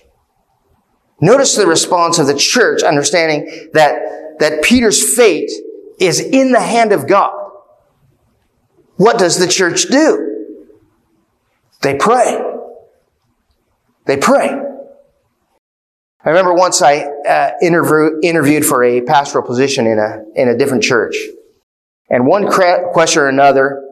Notice 1.20 1.54
the 1.54 1.66
response 1.66 2.18
of 2.18 2.26
the 2.26 2.34
church, 2.34 2.82
understanding 2.82 3.68
that, 3.74 4.38
that 4.38 4.62
Peter's 4.62 5.14
fate 5.14 5.50
is 6.00 6.18
in 6.18 6.52
the 6.52 6.62
hand 6.62 6.92
of 6.92 7.06
God. 7.06 7.50
What 8.96 9.18
does 9.18 9.38
the 9.38 9.46
church 9.46 9.88
do? 9.88 10.30
They 11.84 11.94
pray. 11.94 12.40
They 14.06 14.16
pray. 14.16 14.48
I 16.24 16.28
remember 16.30 16.54
once 16.54 16.80
I 16.80 17.00
uh, 17.28 17.50
interview, 17.60 18.18
interviewed 18.22 18.64
for 18.64 18.82
a 18.82 19.02
pastoral 19.02 19.46
position 19.46 19.86
in 19.86 19.98
a, 19.98 20.24
in 20.34 20.48
a 20.48 20.56
different 20.56 20.82
church. 20.82 21.14
And 22.08 22.26
one 22.26 22.46
question 22.46 23.22
or 23.22 23.28
another 23.28 23.82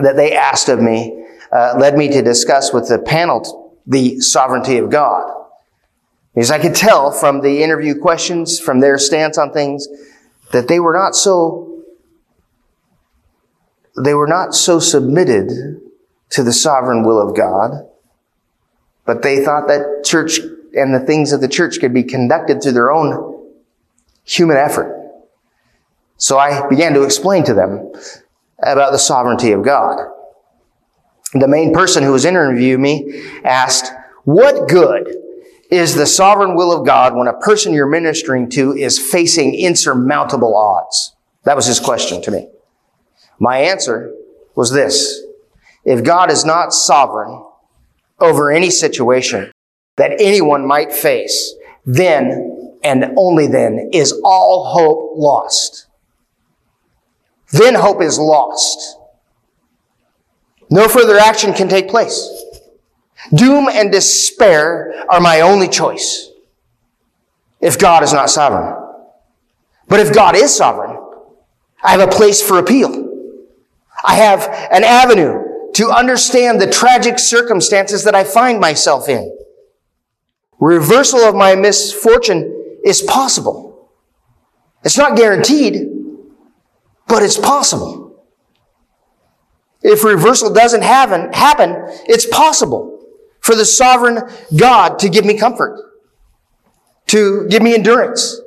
that 0.00 0.14
they 0.14 0.34
asked 0.34 0.68
of 0.68 0.80
me 0.80 1.26
uh, 1.50 1.74
led 1.76 1.98
me 1.98 2.08
to 2.10 2.22
discuss 2.22 2.72
with 2.72 2.88
the 2.88 3.00
panel 3.00 3.76
the 3.84 4.20
sovereignty 4.20 4.78
of 4.78 4.88
God. 4.88 5.28
Because 6.32 6.52
I 6.52 6.60
could 6.60 6.76
tell 6.76 7.10
from 7.10 7.40
the 7.40 7.64
interview 7.64 7.98
questions, 7.98 8.60
from 8.60 8.78
their 8.78 8.98
stance 8.98 9.36
on 9.36 9.52
things, 9.52 9.88
that 10.52 10.68
they 10.68 10.78
were 10.78 10.94
not 10.94 11.16
so, 11.16 11.82
they 14.00 14.14
were 14.14 14.28
not 14.28 14.54
so 14.54 14.78
submitted 14.78 15.80
to 16.30 16.42
the 16.42 16.52
sovereign 16.52 17.04
will 17.04 17.20
of 17.20 17.36
God, 17.36 17.88
but 19.04 19.22
they 19.22 19.44
thought 19.44 19.68
that 19.68 20.02
church 20.04 20.40
and 20.74 20.94
the 20.94 21.00
things 21.00 21.32
of 21.32 21.40
the 21.40 21.48
church 21.48 21.78
could 21.80 21.94
be 21.94 22.02
conducted 22.02 22.62
through 22.62 22.72
their 22.72 22.90
own 22.90 23.52
human 24.24 24.56
effort. 24.56 25.00
So 26.16 26.38
I 26.38 26.66
began 26.68 26.94
to 26.94 27.02
explain 27.02 27.44
to 27.44 27.54
them 27.54 27.92
about 28.60 28.92
the 28.92 28.98
sovereignty 28.98 29.52
of 29.52 29.62
God. 29.62 29.98
The 31.34 31.48
main 31.48 31.72
person 31.72 32.02
who 32.02 32.12
was 32.12 32.24
interviewing 32.24 32.80
me 32.80 33.24
asked, 33.44 33.92
what 34.24 34.68
good 34.68 35.16
is 35.70 35.94
the 35.94 36.06
sovereign 36.06 36.54
will 36.54 36.72
of 36.72 36.86
God 36.86 37.16
when 37.16 37.26
a 37.26 37.38
person 37.38 37.72
you're 37.72 37.88
ministering 37.88 38.48
to 38.50 38.72
is 38.72 38.98
facing 38.98 39.54
insurmountable 39.54 40.56
odds? 40.56 41.14
That 41.44 41.56
was 41.56 41.66
his 41.66 41.80
question 41.80 42.22
to 42.22 42.30
me. 42.30 42.48
My 43.38 43.58
answer 43.58 44.14
was 44.54 44.70
this. 44.70 45.23
If 45.84 46.04
God 46.04 46.30
is 46.30 46.44
not 46.44 46.72
sovereign 46.72 47.44
over 48.18 48.50
any 48.50 48.70
situation, 48.70 49.52
that 49.96 50.12
anyone 50.18 50.66
might 50.66 50.92
face, 50.92 51.54
then 51.84 52.78
and 52.82 53.14
only 53.16 53.46
then 53.46 53.90
is 53.92 54.20
all 54.24 54.66
hope 54.66 55.12
lost. 55.16 55.86
Then 57.52 57.74
hope 57.74 58.02
is 58.02 58.18
lost. 58.18 58.98
No 60.70 60.88
further 60.88 61.16
action 61.16 61.52
can 61.52 61.68
take 61.68 61.88
place. 61.88 62.28
Doom 63.34 63.68
and 63.68 63.90
despair 63.90 64.92
are 65.08 65.20
my 65.20 65.40
only 65.40 65.68
choice 65.68 66.30
if 67.60 67.78
God 67.78 68.02
is 68.02 68.12
not 68.12 68.28
sovereign. 68.28 68.74
But 69.88 70.00
if 70.00 70.12
God 70.14 70.36
is 70.36 70.54
sovereign, 70.54 70.98
I 71.82 71.92
have 71.92 72.00
a 72.00 72.12
place 72.12 72.42
for 72.42 72.58
appeal. 72.58 73.10
I 74.04 74.16
have 74.16 74.42
an 74.70 74.84
avenue 74.84 75.53
to 75.74 75.90
understand 75.90 76.60
the 76.60 76.70
tragic 76.70 77.18
circumstances 77.18 78.04
that 78.04 78.14
I 78.14 78.24
find 78.24 78.60
myself 78.60 79.08
in. 79.08 79.36
Reversal 80.60 81.20
of 81.20 81.34
my 81.34 81.54
misfortune 81.54 82.78
is 82.84 83.02
possible. 83.02 83.90
It's 84.84 84.96
not 84.96 85.16
guaranteed, 85.16 85.88
but 87.06 87.22
it's 87.22 87.38
possible. 87.38 88.24
If 89.82 90.04
reversal 90.04 90.52
doesn't 90.52 90.82
happen, 90.82 91.30
it's 92.06 92.26
possible 92.26 93.06
for 93.40 93.54
the 93.54 93.66
sovereign 93.66 94.20
God 94.56 94.98
to 95.00 95.08
give 95.08 95.24
me 95.24 95.36
comfort, 95.36 95.78
to 97.08 97.46
give 97.48 97.62
me 97.62 97.74
endurance, 97.74 98.40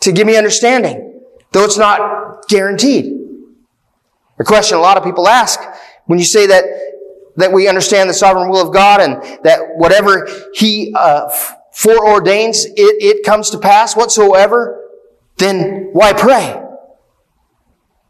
to 0.00 0.12
give 0.12 0.26
me 0.26 0.36
understanding, 0.36 1.20
though 1.52 1.64
it's 1.64 1.78
not 1.78 2.46
guaranteed. 2.48 3.16
A 4.38 4.44
question 4.44 4.78
a 4.78 4.80
lot 4.80 4.96
of 4.96 5.04
people 5.04 5.26
ask 5.26 5.60
when 6.06 6.18
you 6.18 6.24
say 6.24 6.46
that, 6.46 6.64
that 7.36 7.52
we 7.52 7.68
understand 7.68 8.08
the 8.10 8.14
sovereign 8.14 8.48
will 8.48 8.66
of 8.66 8.74
God 8.74 9.00
and 9.00 9.22
that 9.44 9.60
whatever 9.76 10.28
He 10.54 10.92
uh, 10.96 11.28
foreordains, 11.74 12.64
it, 12.66 12.74
it 12.76 13.24
comes 13.24 13.50
to 13.50 13.58
pass 13.58 13.96
whatsoever, 13.96 14.88
then 15.38 15.90
why 15.92 16.12
pray? 16.12 16.60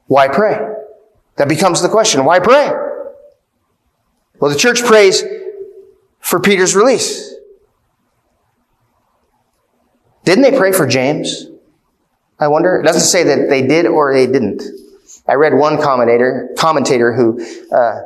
Why 0.07 0.29
pray? 0.29 0.59
That 1.37 1.49
becomes 1.49 1.83
the 1.83 1.89
question. 1.89 2.25
Why 2.25 2.41
pray? 2.41 2.71
Well, 4.41 4.51
the 4.51 4.59
church 4.59 4.83
prays 4.83 5.23
for 6.19 6.41
Peter's 6.41 6.75
release. 6.75 7.35
Didn't 10.25 10.43
they 10.43 10.57
pray 10.57 10.73
for 10.73 10.87
James? 10.87 11.47
I 12.39 12.49
wonder. 12.49 12.77
It 12.77 12.85
doesn't 12.85 13.03
say 13.03 13.23
that 13.25 13.49
they 13.49 13.67
did 13.67 13.87
or 13.87 14.13
they 14.13 14.27
didn't. 14.27 14.63
I 15.31 15.35
read 15.35 15.55
one 15.55 15.81
commentator, 15.81 16.51
commentator 16.59 17.13
who 17.13 17.41
uh, 17.73 18.01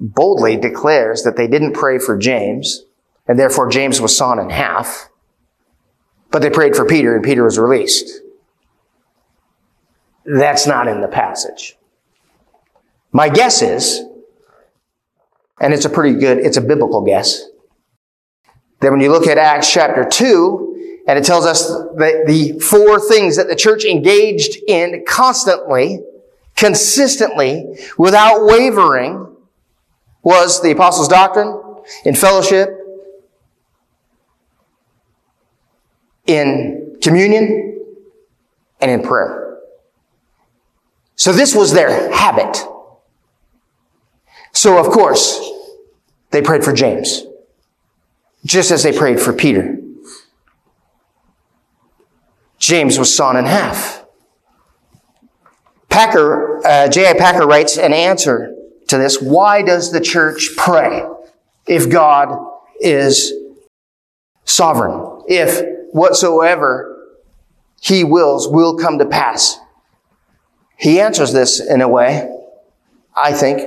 boldly 0.00 0.56
declares 0.56 1.22
that 1.24 1.36
they 1.36 1.46
didn't 1.46 1.74
pray 1.74 1.98
for 1.98 2.16
James, 2.16 2.82
and 3.28 3.38
therefore 3.38 3.68
James 3.68 4.00
was 4.00 4.16
sawn 4.16 4.38
in 4.38 4.48
half, 4.48 5.10
but 6.30 6.40
they 6.40 6.48
prayed 6.48 6.74
for 6.74 6.86
Peter, 6.86 7.14
and 7.14 7.22
Peter 7.22 7.44
was 7.44 7.58
released. 7.58 8.22
That's 10.24 10.66
not 10.66 10.88
in 10.88 11.02
the 11.02 11.08
passage. 11.08 11.76
My 13.12 13.28
guess 13.28 13.60
is, 13.60 14.00
and 15.60 15.74
it's 15.74 15.84
a 15.84 15.90
pretty 15.90 16.18
good, 16.18 16.38
it's 16.38 16.56
a 16.56 16.62
biblical 16.62 17.02
guess, 17.02 17.44
that 18.80 18.90
when 18.90 19.00
you 19.02 19.12
look 19.12 19.26
at 19.26 19.36
Acts 19.36 19.70
chapter 19.70 20.06
2, 20.08 21.02
and 21.06 21.18
it 21.18 21.24
tells 21.26 21.44
us 21.44 21.68
that 21.68 22.24
the 22.26 22.58
four 22.60 22.98
things 22.98 23.36
that 23.36 23.48
the 23.48 23.56
church 23.56 23.84
engaged 23.84 24.56
in 24.66 25.04
constantly 25.06 26.00
consistently, 26.56 27.78
without 27.96 28.44
wavering, 28.44 29.36
was 30.22 30.62
the 30.62 30.72
apostles' 30.72 31.08
doctrine, 31.08 31.62
in 32.04 32.14
fellowship, 32.14 32.70
in 36.26 36.96
communion, 37.00 37.80
and 38.80 38.90
in 38.90 39.02
prayer. 39.02 39.58
So 41.14 41.32
this 41.32 41.54
was 41.54 41.72
their 41.72 42.12
habit. 42.12 42.56
So 44.52 44.78
of 44.78 44.86
course, 44.92 45.40
they 46.30 46.42
prayed 46.42 46.64
for 46.64 46.72
James, 46.72 47.22
just 48.44 48.70
as 48.70 48.82
they 48.82 48.92
prayed 48.96 49.20
for 49.20 49.32
Peter. 49.32 49.78
James 52.58 52.98
was 52.98 53.14
sawn 53.14 53.36
in 53.36 53.44
half. 53.44 54.05
Packer, 55.96 56.60
uh, 56.62 56.88
J.I. 56.88 57.14
Packer 57.14 57.46
writes 57.46 57.78
an 57.78 57.94
answer 57.94 58.54
to 58.88 58.98
this. 58.98 59.18
Why 59.18 59.62
does 59.62 59.92
the 59.92 60.00
church 60.00 60.50
pray 60.54 61.02
if 61.66 61.88
God 61.88 62.38
is 62.78 63.32
sovereign? 64.44 65.22
If 65.26 65.64
whatsoever 65.92 67.16
he 67.80 68.04
wills 68.04 68.46
will 68.46 68.76
come 68.76 68.98
to 68.98 69.06
pass? 69.06 69.58
He 70.76 71.00
answers 71.00 71.32
this 71.32 71.60
in 71.60 71.80
a 71.80 71.88
way, 71.88 72.30
I 73.16 73.32
think. 73.32 73.66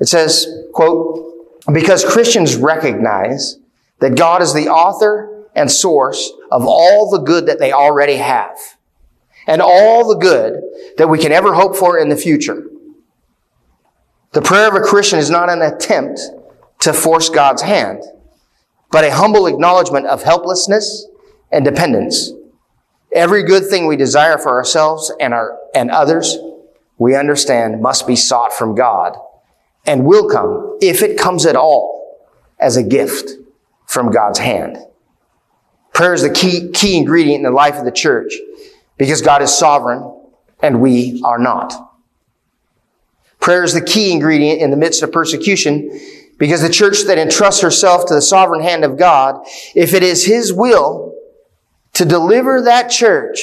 It 0.00 0.06
says, 0.06 0.46
quote, 0.72 1.34
because 1.70 2.02
Christians 2.02 2.56
recognize 2.56 3.58
that 3.98 4.16
God 4.16 4.40
is 4.40 4.54
the 4.54 4.68
author 4.68 5.44
and 5.54 5.70
source 5.70 6.32
of 6.50 6.64
all 6.64 7.10
the 7.10 7.18
good 7.18 7.44
that 7.44 7.58
they 7.58 7.72
already 7.72 8.16
have 8.16 8.56
and 9.46 9.62
all 9.62 10.08
the 10.08 10.18
good 10.18 10.60
that 10.98 11.08
we 11.08 11.18
can 11.18 11.32
ever 11.32 11.54
hope 11.54 11.76
for 11.76 11.98
in 11.98 12.08
the 12.08 12.16
future. 12.16 12.64
The 14.32 14.42
prayer 14.42 14.68
of 14.68 14.74
a 14.74 14.80
Christian 14.80 15.18
is 15.18 15.30
not 15.30 15.48
an 15.48 15.62
attempt 15.62 16.20
to 16.80 16.92
force 16.92 17.28
God's 17.28 17.62
hand, 17.62 18.02
but 18.90 19.04
a 19.04 19.14
humble 19.14 19.46
acknowledgement 19.46 20.06
of 20.06 20.22
helplessness 20.22 21.06
and 21.50 21.64
dependence. 21.64 22.32
Every 23.12 23.44
good 23.44 23.66
thing 23.66 23.86
we 23.86 23.96
desire 23.96 24.36
for 24.36 24.50
ourselves 24.50 25.12
and 25.20 25.32
our, 25.32 25.58
and 25.74 25.90
others, 25.90 26.36
we 26.98 27.14
understand 27.14 27.80
must 27.80 28.06
be 28.06 28.16
sought 28.16 28.52
from 28.52 28.74
God 28.74 29.16
and 29.86 30.04
will 30.04 30.28
come, 30.28 30.76
if 30.82 31.02
it 31.02 31.16
comes 31.16 31.46
at 31.46 31.56
all, 31.56 32.18
as 32.58 32.76
a 32.76 32.82
gift 32.82 33.30
from 33.86 34.10
God's 34.10 34.40
hand. 34.40 34.76
Prayer 35.94 36.12
is 36.12 36.22
the 36.22 36.30
key, 36.30 36.70
key 36.72 36.96
ingredient 36.96 37.36
in 37.36 37.42
the 37.44 37.56
life 37.56 37.76
of 37.76 37.84
the 37.84 37.92
church 37.92 38.34
because 38.96 39.22
God 39.22 39.42
is 39.42 39.56
sovereign 39.56 40.12
and 40.62 40.80
we 40.80 41.20
are 41.24 41.38
not. 41.38 41.74
Prayer 43.40 43.62
is 43.62 43.74
the 43.74 43.80
key 43.80 44.12
ingredient 44.12 44.60
in 44.60 44.70
the 44.70 44.76
midst 44.76 45.02
of 45.02 45.12
persecution 45.12 46.00
because 46.38 46.62
the 46.62 46.70
church 46.70 47.02
that 47.04 47.18
entrusts 47.18 47.60
herself 47.60 48.06
to 48.06 48.14
the 48.14 48.22
sovereign 48.22 48.62
hand 48.62 48.84
of 48.84 48.98
God, 48.98 49.46
if 49.74 49.94
it 49.94 50.02
is 50.02 50.26
His 50.26 50.52
will 50.52 51.14
to 51.92 52.04
deliver 52.04 52.62
that 52.62 52.88
church, 52.88 53.38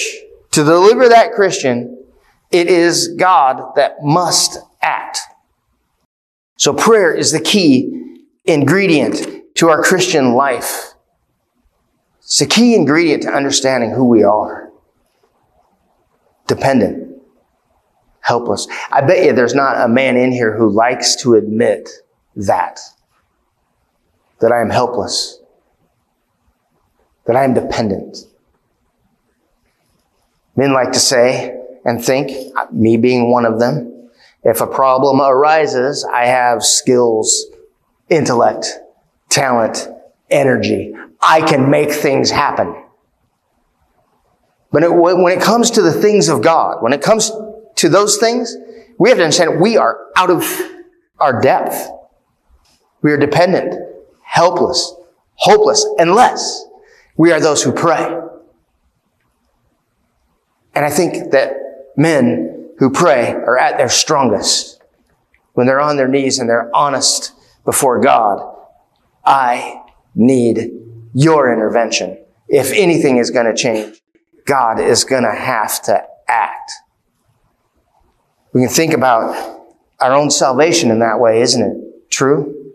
to 0.52 0.64
deliver 0.64 1.10
that 1.10 1.34
Christian, 1.34 2.04
it 2.52 2.68
is 2.68 3.16
God 3.16 3.76
that 3.76 4.04
must 4.04 4.60
act. 4.82 5.20
So 6.58 6.74
prayer 6.74 7.14
is 7.14 7.32
the 7.32 7.40
key 7.40 8.20
ingredient 8.46 9.56
to 9.56 9.70
our 9.70 9.82
Christian 9.82 10.34
life. 10.34 10.94
It's 12.20 12.42
a 12.42 12.46
key 12.46 12.76
ingredient 12.76 13.24
to 13.24 13.30
understanding 13.30 13.92
who 13.92 14.06
we 14.06 14.24
are 14.24 14.73
dependent, 16.48 17.22
helpless. 18.22 18.68
I 18.92 19.02
bet 19.02 19.26
you 19.26 19.34
there's 19.34 19.56
not 19.56 19.84
a 19.84 19.88
man 19.88 20.18
in 20.18 20.32
here 20.32 20.56
who 20.56 20.70
likes 20.70 21.16
to 21.18 21.36
admit 21.36 21.90
that, 22.36 22.80
that 24.40 24.52
I 24.52 24.62
am 24.62 24.70
helpless, 24.70 25.40
that 27.26 27.36
I 27.36 27.44
am 27.44 27.54
dependent. 27.54 28.18
Men 30.56 30.74
like 30.74 30.92
to 30.92 31.00
say 31.00 31.60
and 31.86 32.04
think, 32.04 32.32
me 32.72 32.98
being 32.98 33.32
one 33.32 33.46
of 33.46 33.60
them, 33.60 34.10
if 34.44 34.62
a 34.62 34.68
problem 34.68 35.22
arises, 35.22 36.06
I 36.06 36.26
have 36.26 36.64
skills, 36.64 37.46
intellect, 38.10 38.68
talent, 39.30 39.88
energy. 40.30 40.94
I 41.22 41.42
can 41.42 41.70
make 41.70 41.92
things 41.92 42.30
happen. 42.30 42.83
But 44.74 44.92
when 44.92 45.32
it 45.32 45.42
comes 45.42 45.70
to 45.72 45.84
the 45.84 45.94
things 45.94 46.28
of 46.28 46.42
God, 46.42 46.82
when 46.82 46.94
it 46.94 47.02
comes 47.02 47.32
to 47.76 47.90
those 47.90 48.18
things, 48.18 48.58
we 48.98 49.10
have 49.10 49.20
to 49.20 49.24
understand 49.24 49.62
we 49.62 49.78
are 49.78 50.08
out 50.18 50.32
of 50.32 50.44
our 51.20 51.40
depth. 51.40 51.90
We 53.04 53.12
are 53.12 53.18
dependent, 53.18 53.76
helpless, 54.24 54.96
hopeless, 55.36 55.86
unless 56.00 56.66
we 57.16 57.32
are 57.32 57.40
those 57.40 57.62
who 57.62 57.72
pray. 57.72 58.20
And 60.74 60.84
I 60.84 60.90
think 60.90 61.32
that 61.32 61.54
men 61.96 62.70
who 62.80 62.90
pray 62.90 63.32
are 63.32 63.60
at 63.60 63.78
their 63.78 63.90
strongest 63.90 64.82
when 65.54 65.68
they're 65.68 65.82
on 65.82 65.98
their 65.98 66.08
knees 66.08 66.40
and 66.40 66.50
they're 66.50 66.76
honest 66.76 67.32
before 67.64 68.02
God. 68.02 68.42
I 69.24 69.84
need 70.16 70.72
your 71.14 71.54
intervention 71.54 72.18
if 72.50 72.72
anything 72.72 73.18
is 73.18 73.30
going 73.30 73.46
to 73.46 73.54
change. 73.54 74.00
God 74.46 74.80
is 74.80 75.04
going 75.04 75.24
to 75.24 75.32
have 75.32 75.82
to 75.84 76.04
act. 76.28 76.72
We 78.54 78.62
can 78.62 78.70
think 78.70 78.94
about 78.94 79.62
our 80.00 80.14
own 80.14 80.30
salvation 80.30 80.92
in 80.92 81.00
that 81.00 81.20
way, 81.20 81.42
isn't 81.42 81.62
it? 81.62 82.12
True? 82.12 82.72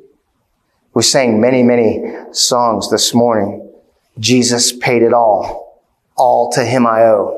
We 0.95 1.03
sang 1.03 1.41
many, 1.41 1.63
many 1.63 2.03
songs 2.33 2.91
this 2.91 3.15
morning. 3.15 3.71
Jesus 4.19 4.73
paid 4.73 5.03
it 5.03 5.13
all. 5.13 5.83
All 6.17 6.51
to 6.53 6.65
him 6.65 6.87
I 6.87 7.03
owe. 7.03 7.35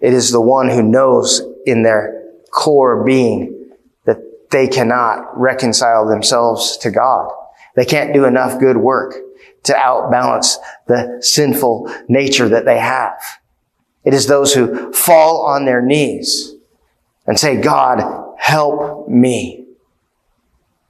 It 0.00 0.14
is 0.14 0.30
the 0.30 0.40
one 0.40 0.68
who 0.68 0.82
knows 0.82 1.42
in 1.66 1.82
their 1.82 2.22
core 2.50 3.04
being 3.04 3.70
that 4.04 4.50
they 4.50 4.68
cannot 4.68 5.38
reconcile 5.38 6.08
themselves 6.08 6.76
to 6.78 6.90
God. 6.90 7.30
They 7.76 7.84
can't 7.84 8.14
do 8.14 8.24
enough 8.24 8.60
good 8.60 8.76
work. 8.76 9.14
To 9.64 9.74
outbalance 9.74 10.58
the 10.86 11.18
sinful 11.20 11.92
nature 12.08 12.48
that 12.48 12.64
they 12.64 12.78
have. 12.78 13.20
It 14.04 14.14
is 14.14 14.26
those 14.26 14.54
who 14.54 14.92
fall 14.92 15.42
on 15.42 15.64
their 15.64 15.82
knees 15.82 16.54
and 17.26 17.38
say, 17.38 17.60
God, 17.60 18.34
help 18.38 19.08
me. 19.08 19.66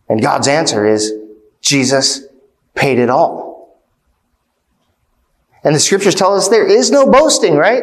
And 0.09 0.23
God's 0.23 0.49
answer 0.49 0.87
is, 0.87 1.13
Jesus 1.61 2.27
paid 2.75 2.99
it 2.99 3.11
all. 3.11 3.81
And 5.63 5.75
the 5.75 5.81
scriptures 5.81 6.15
tell 6.15 6.35
us 6.35 6.49
there 6.49 6.67
is 6.67 6.91
no 6.91 7.11
boasting, 7.11 7.57
right? 7.57 7.83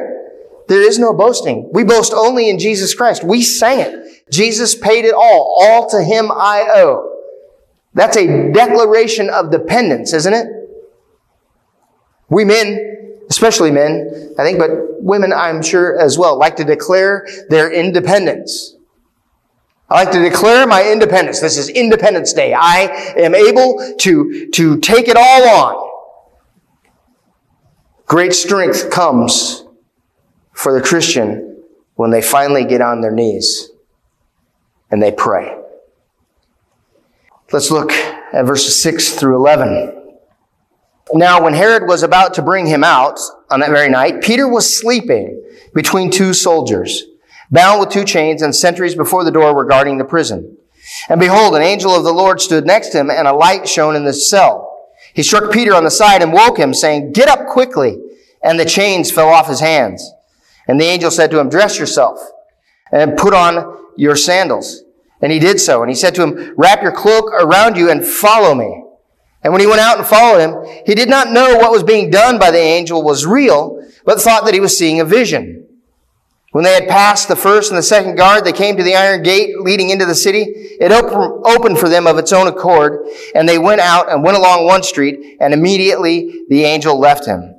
There 0.67 0.81
is 0.81 0.97
no 0.97 1.13
boasting. 1.13 1.69
We 1.71 1.83
boast 1.83 2.13
only 2.13 2.49
in 2.49 2.59
Jesus 2.59 2.93
Christ. 2.95 3.23
We 3.23 3.41
sang 3.41 3.79
it. 3.79 4.25
Jesus 4.31 4.75
paid 4.75 5.05
it 5.05 5.13
all. 5.13 5.57
All 5.61 5.89
to 5.89 6.01
him 6.01 6.31
I 6.31 6.67
owe. 6.75 7.13
That's 7.93 8.17
a 8.17 8.51
declaration 8.51 9.29
of 9.29 9.51
dependence, 9.51 10.13
isn't 10.13 10.33
it? 10.33 10.47
We 12.29 12.45
men, 12.45 13.19
especially 13.29 13.71
men, 13.71 14.35
I 14.37 14.43
think, 14.43 14.59
but 14.59 15.01
women, 15.01 15.31
I'm 15.31 15.61
sure 15.61 15.99
as 15.99 16.17
well, 16.17 16.37
like 16.37 16.55
to 16.57 16.63
declare 16.63 17.27
their 17.49 17.71
independence. 17.71 18.75
I 19.89 20.03
like 20.03 20.11
to 20.11 20.19
declare 20.19 20.67
my 20.67 20.91
independence. 20.91 21.39
This 21.39 21.57
is 21.57 21.69
Independence 21.69 22.33
Day. 22.33 22.53
I 22.53 23.13
am 23.17 23.33
able 23.33 23.95
to, 23.99 24.49
to 24.51 24.79
take 24.79 25.07
it 25.07 25.15
all 25.15 25.47
on. 25.47 25.89
Great 28.05 28.33
strength 28.33 28.89
comes 28.89 29.63
for 30.51 30.73
the 30.73 30.81
Christian 30.81 31.63
when 31.95 32.11
they 32.11 32.21
finally 32.21 32.65
get 32.65 32.81
on 32.81 32.99
their 32.99 33.11
knees 33.11 33.69
and 34.91 35.01
they 35.01 35.11
pray. 35.11 35.57
Let's 37.53 37.71
look 37.71 37.91
at 37.91 38.45
verses 38.45 38.81
6 38.81 39.15
through 39.15 39.37
11. 39.37 39.96
Now, 41.13 41.41
when 41.43 41.53
Herod 41.53 41.87
was 41.87 42.03
about 42.03 42.33
to 42.35 42.41
bring 42.41 42.65
him 42.65 42.83
out 42.83 43.19
on 43.49 43.61
that 43.61 43.69
very 43.69 43.89
night, 43.89 44.21
Peter 44.21 44.47
was 44.47 44.79
sleeping 44.79 45.41
between 45.73 46.11
two 46.11 46.33
soldiers, 46.33 47.03
bound 47.49 47.79
with 47.79 47.89
two 47.89 48.03
chains, 48.03 48.41
and 48.41 48.55
sentries 48.55 48.95
before 48.95 49.23
the 49.23 49.31
door 49.31 49.55
were 49.55 49.65
guarding 49.65 49.97
the 49.97 50.05
prison. 50.05 50.57
And 51.09 51.19
behold, 51.19 51.55
an 51.55 51.61
angel 51.61 51.95
of 51.95 52.03
the 52.03 52.13
Lord 52.13 52.41
stood 52.41 52.65
next 52.65 52.89
to 52.89 52.99
him, 52.99 53.09
and 53.09 53.27
a 53.27 53.33
light 53.33 53.67
shone 53.67 53.95
in 53.95 54.05
the 54.05 54.13
cell. 54.13 54.67
He 55.13 55.23
struck 55.23 55.51
Peter 55.51 55.73
on 55.73 55.83
the 55.83 55.91
side 55.91 56.21
and 56.21 56.33
woke 56.33 56.57
him, 56.57 56.73
saying, 56.73 57.13
Get 57.13 57.29
up 57.29 57.47
quickly. 57.47 57.97
And 58.43 58.59
the 58.59 58.65
chains 58.65 59.11
fell 59.11 59.29
off 59.29 59.47
his 59.47 59.59
hands. 59.59 60.11
And 60.67 60.79
the 60.79 60.85
angel 60.85 61.11
said 61.11 61.31
to 61.31 61.39
him, 61.39 61.49
Dress 61.49 61.79
yourself 61.79 62.19
and 62.91 63.17
put 63.17 63.33
on 63.33 63.77
your 63.97 64.15
sandals. 64.15 64.83
And 65.21 65.31
he 65.31 65.39
did 65.39 65.59
so. 65.59 65.81
And 65.81 65.89
he 65.89 65.95
said 65.95 66.13
to 66.15 66.23
him, 66.23 66.53
Wrap 66.57 66.83
your 66.83 66.91
cloak 66.91 67.31
around 67.33 67.77
you 67.77 67.89
and 67.89 68.05
follow 68.05 68.53
me. 68.53 68.83
And 69.47 69.53
when 69.53 69.61
he 69.61 69.67
went 69.67 69.79
out 69.79 69.97
and 69.97 70.05
followed 70.05 70.39
him, 70.39 70.81
he 70.85 70.93
did 70.93 71.07
not 71.07 71.31
know 71.31 71.55
what 71.55 71.71
was 71.71 71.81
being 71.81 72.09
done 72.09 72.37
by 72.37 72.51
the 72.51 72.59
angel 72.59 73.01
was 73.01 73.25
real, 73.25 73.81
but 74.03 74.19
thought 74.19 74.43
that 74.43 74.53
he 74.53 74.59
was 74.59 74.77
seeing 74.77 74.99
a 74.99 75.05
vision. 75.05 75.65
When 76.51 76.65
they 76.65 76.73
had 76.73 76.89
passed 76.89 77.29
the 77.29 77.37
first 77.37 77.71
and 77.71 77.77
the 77.77 77.81
second 77.81 78.17
guard, 78.17 78.43
they 78.43 78.51
came 78.51 78.75
to 78.75 78.83
the 78.83 78.95
iron 78.95 79.23
gate 79.23 79.57
leading 79.61 79.89
into 79.89 80.05
the 80.05 80.15
city. 80.15 80.41
It 80.49 80.91
opened 80.91 81.79
for 81.79 81.87
them 81.87 82.07
of 82.07 82.17
its 82.17 82.33
own 82.33 82.47
accord, 82.47 83.07
and 83.33 83.47
they 83.47 83.57
went 83.57 83.79
out 83.79 84.11
and 84.11 84.21
went 84.21 84.35
along 84.35 84.65
one 84.65 84.83
street, 84.83 85.37
and 85.39 85.53
immediately 85.53 86.43
the 86.49 86.65
angel 86.65 86.99
left 86.99 87.25
him. 87.25 87.55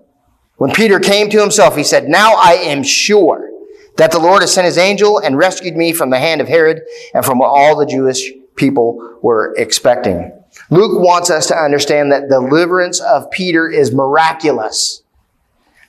When 0.57 0.74
Peter 0.74 1.01
came 1.01 1.31
to 1.31 1.40
himself, 1.40 1.74
he 1.74 1.85
said, 1.85 2.07
Now 2.07 2.35
I 2.35 2.53
am 2.53 2.83
sure 2.83 3.48
that 3.96 4.11
the 4.11 4.18
Lord 4.18 4.42
has 4.42 4.53
sent 4.53 4.66
his 4.66 4.77
angel 4.77 5.20
and 5.20 5.38
rescued 5.38 5.74
me 5.74 5.94
from 5.94 6.11
the 6.11 6.18
hand 6.18 6.42
of 6.42 6.48
Herod 6.48 6.83
and 7.14 7.24
from 7.24 7.40
all 7.40 7.79
the 7.79 7.87
Jewish 7.87 8.31
people 8.57 9.16
were 9.22 9.55
expecting. 9.57 10.38
Luke 10.70 11.00
wants 11.00 11.31
us 11.31 11.46
to 11.46 11.57
understand 11.57 12.12
that 12.12 12.28
deliverance 12.28 13.00
of 13.00 13.31
Peter 13.31 13.68
is 13.68 13.92
miraculous. 13.92 15.02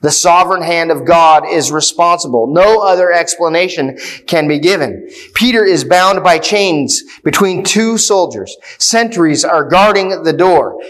The 0.02 0.12
sovereign 0.12 0.62
hand 0.62 0.92
of 0.92 1.04
God 1.04 1.46
is 1.46 1.72
responsible. 1.72 2.48
No 2.48 2.82
other 2.82 3.12
explanation 3.12 3.98
can 4.28 4.48
be 4.48 4.60
given. 4.60 5.10
Peter 5.34 5.66
is 5.66 5.84
bound 5.84 6.24
by 6.24 6.40
chains 6.40 7.04
between 7.24 7.64
two 7.64 7.98
soldiers. 7.98 8.56
Sentries 8.78 9.44
are 9.44 9.66
guarding 9.66 10.24
the 10.24 10.32
door. 10.32 10.82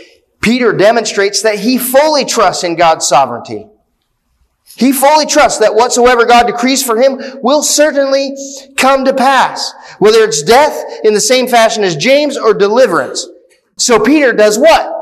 Peter 0.42 0.72
demonstrates 0.74 1.42
that 1.42 1.60
he 1.60 1.80
fully 1.80 2.24
trusts 2.24 2.64
in 2.64 2.76
God's 2.76 3.08
sovereignty. 3.08 3.68
He 4.76 4.92
fully 4.92 5.26
trusts 5.26 5.60
that 5.60 5.74
whatsoever 5.74 6.26
God 6.26 6.46
decrees 6.46 6.84
for 6.84 7.02
him 7.02 7.20
will 7.42 7.64
certainly 7.64 8.36
come 8.78 9.04
to 9.06 9.14
pass, 9.14 9.74
whether 9.98 10.24
it's 10.24 10.44
death 10.44 10.86
in 11.04 11.16
the 11.16 11.20
same 11.20 11.48
fashion 11.48 11.84
as 11.84 11.96
James 11.96 12.38
or 12.38 12.54
deliverance. 12.54 13.28
So 13.80 14.00
Peter 14.00 14.34
does 14.34 14.60
what? 14.60 14.94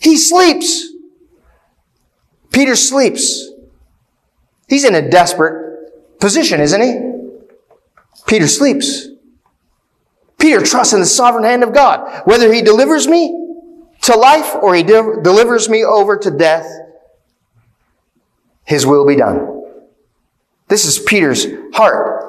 He 0.00 0.16
sleeps. 0.16 0.88
Peter 2.50 2.74
sleeps. 2.74 3.50
He's 4.68 4.84
in 4.84 4.94
a 4.94 5.08
desperate 5.08 6.18
position, 6.18 6.60
isn't 6.60 6.80
he? 6.80 6.98
Peter 8.26 8.48
sleeps. 8.48 9.08
Peter 10.38 10.62
trusts 10.62 10.94
in 10.94 11.00
the 11.00 11.06
sovereign 11.06 11.44
hand 11.44 11.62
of 11.62 11.74
God. 11.74 12.22
Whether 12.24 12.52
he 12.52 12.62
delivers 12.62 13.06
me 13.06 13.28
to 14.02 14.16
life 14.16 14.54
or 14.62 14.74
he 14.74 14.82
de- 14.82 15.20
delivers 15.22 15.68
me 15.68 15.84
over 15.84 16.16
to 16.16 16.30
death, 16.30 16.66
his 18.64 18.86
will 18.86 19.06
be 19.06 19.16
done. 19.16 19.62
This 20.68 20.86
is 20.86 20.98
Peter's 20.98 21.46
heart. 21.74 22.24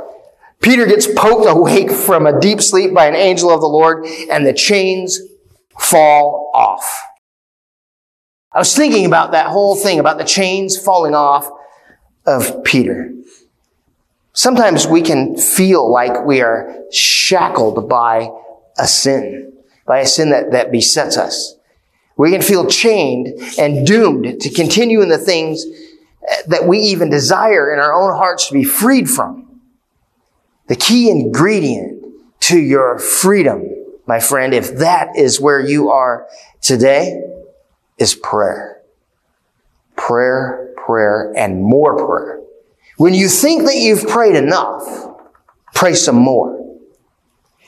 Peter 0.61 0.85
gets 0.85 1.07
poked 1.07 1.47
awake 1.47 1.91
from 1.91 2.27
a 2.27 2.39
deep 2.39 2.61
sleep 2.61 2.93
by 2.93 3.05
an 3.05 3.15
angel 3.15 3.49
of 3.49 3.61
the 3.61 3.67
Lord, 3.67 4.05
and 4.29 4.45
the 4.45 4.53
chains 4.53 5.19
fall 5.79 6.51
off. 6.53 7.03
I 8.53 8.59
was 8.59 8.75
thinking 8.75 9.05
about 9.05 9.31
that 9.31 9.47
whole 9.47 9.75
thing, 9.75 9.99
about 9.99 10.17
the 10.17 10.23
chains 10.23 10.77
falling 10.77 11.13
off 11.13 11.49
of 12.25 12.63
Peter. 12.63 13.11
Sometimes 14.33 14.87
we 14.87 15.01
can 15.01 15.37
feel 15.37 15.91
like 15.91 16.25
we 16.25 16.41
are 16.41 16.83
shackled 16.91 17.89
by 17.89 18.29
a 18.77 18.87
sin, 18.87 19.53
by 19.85 19.99
a 19.99 20.05
sin 20.05 20.29
that, 20.29 20.51
that 20.51 20.71
besets 20.71 21.17
us. 21.17 21.55
We 22.17 22.31
can 22.31 22.41
feel 22.41 22.67
chained 22.67 23.27
and 23.59 23.85
doomed 23.85 24.41
to 24.41 24.49
continue 24.49 25.01
in 25.01 25.09
the 25.09 25.17
things 25.17 25.65
that 26.47 26.67
we 26.67 26.79
even 26.79 27.09
desire 27.09 27.73
in 27.73 27.79
our 27.79 27.93
own 27.93 28.15
hearts 28.15 28.47
to 28.47 28.53
be 28.53 28.63
freed 28.63 29.09
from. 29.09 29.61
The 30.67 30.75
key 30.75 31.09
ingredient 31.09 32.03
to 32.41 32.59
your 32.59 32.99
freedom, 32.99 33.63
my 34.07 34.19
friend, 34.19 34.53
if 34.53 34.77
that 34.77 35.15
is 35.15 35.39
where 35.39 35.59
you 35.59 35.89
are 35.89 36.27
today, 36.61 37.21
is 37.97 38.15
prayer. 38.15 38.81
Prayer, 39.95 40.73
prayer, 40.77 41.33
and 41.35 41.61
more 41.61 41.95
prayer. 41.97 42.41
When 42.97 43.13
you 43.13 43.27
think 43.27 43.63
that 43.63 43.75
you've 43.75 44.07
prayed 44.07 44.35
enough, 44.35 44.83
pray 45.73 45.93
some 45.93 46.15
more. 46.15 46.55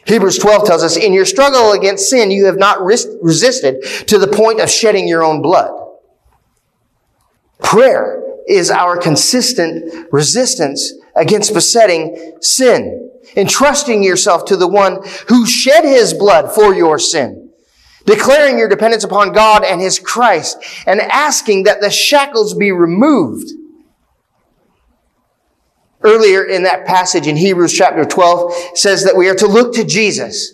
Hebrews 0.05 0.39
12 0.39 0.65
tells 0.65 0.83
us, 0.83 0.97
in 0.97 1.13
your 1.13 1.25
struggle 1.25 1.73
against 1.73 2.09
sin, 2.09 2.31
you 2.31 2.45
have 2.45 2.57
not 2.57 2.81
resisted 2.81 3.83
to 4.07 4.17
the 4.17 4.27
point 4.27 4.59
of 4.59 4.69
shedding 4.69 5.07
your 5.07 5.23
own 5.23 5.41
blood. 5.41 5.71
Prayer 7.61 8.23
is 8.47 8.71
our 8.71 8.97
consistent 8.97 10.11
resistance 10.11 10.93
against 11.15 11.53
besetting 11.53 12.37
sin, 12.41 13.08
entrusting 13.35 14.03
yourself 14.03 14.45
to 14.45 14.57
the 14.57 14.67
one 14.67 15.03
who 15.27 15.45
shed 15.45 15.83
his 15.83 16.13
blood 16.13 16.53
for 16.53 16.73
your 16.73 16.99
sin, 16.99 17.51
declaring 18.05 18.57
your 18.57 18.69
dependence 18.69 19.03
upon 19.03 19.33
God 19.33 19.63
and 19.63 19.79
his 19.81 19.99
Christ, 19.99 20.57
and 20.85 20.99
asking 21.01 21.63
that 21.63 21.81
the 21.81 21.89
shackles 21.89 22.53
be 22.53 22.71
removed. 22.71 23.51
Earlier 26.01 26.45
in 26.45 26.63
that 26.63 26.85
passage 26.85 27.27
in 27.27 27.35
Hebrews 27.35 27.73
chapter 27.73 28.05
12 28.05 28.53
says 28.75 29.03
that 29.03 29.17
we 29.17 29.27
are 29.27 29.35
to 29.35 29.47
look 29.47 29.73
to 29.75 29.83
Jesus, 29.83 30.53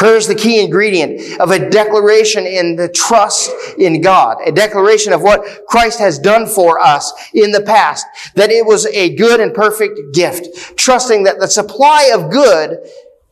Prayer 0.00 0.16
is 0.16 0.26
the 0.26 0.34
key 0.34 0.64
ingredient 0.64 1.38
of 1.38 1.50
a 1.50 1.68
declaration 1.68 2.46
in 2.46 2.74
the 2.74 2.88
trust 2.88 3.50
in 3.76 4.00
God, 4.00 4.38
a 4.46 4.50
declaration 4.50 5.12
of 5.12 5.20
what 5.20 5.66
Christ 5.66 5.98
has 5.98 6.18
done 6.18 6.46
for 6.46 6.80
us 6.80 7.12
in 7.34 7.52
the 7.52 7.60
past, 7.60 8.06
that 8.34 8.50
it 8.50 8.64
was 8.64 8.86
a 8.86 9.14
good 9.14 9.40
and 9.40 9.52
perfect 9.52 10.14
gift, 10.14 10.78
trusting 10.78 11.24
that 11.24 11.38
the 11.38 11.48
supply 11.48 12.12
of 12.14 12.30
good 12.30 12.78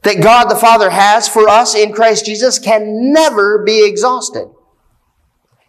that 0.03 0.23
God 0.23 0.51
the 0.51 0.57
Father 0.57 0.91
has 0.91 1.27
for 1.27 1.49
us 1.49 1.75
in 1.75 1.95
Christ 1.95 2.27
Jesus 2.27 2.59
can 2.59 3.14
never 3.14 3.64
be 3.64 3.89
exhausted. 3.89 4.51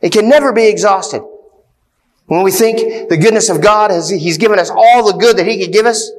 It 0.02 0.12
can 0.12 0.28
never 0.28 0.52
be 0.52 0.68
exhausted. 0.68 1.22
When 2.26 2.44
we 2.44 2.52
think 2.52 3.08
the 3.08 3.16
goodness 3.16 3.48
of 3.48 3.62
God 3.62 3.92
has, 3.92 4.10
He's 4.10 4.38
given 4.38 4.60
us 4.60 4.70
all 4.70 5.10
the 5.10 5.18
good 5.18 5.38
that 5.38 5.48
He 5.48 5.64
could 5.64 5.72
give 5.72 5.86
us, 5.86 6.12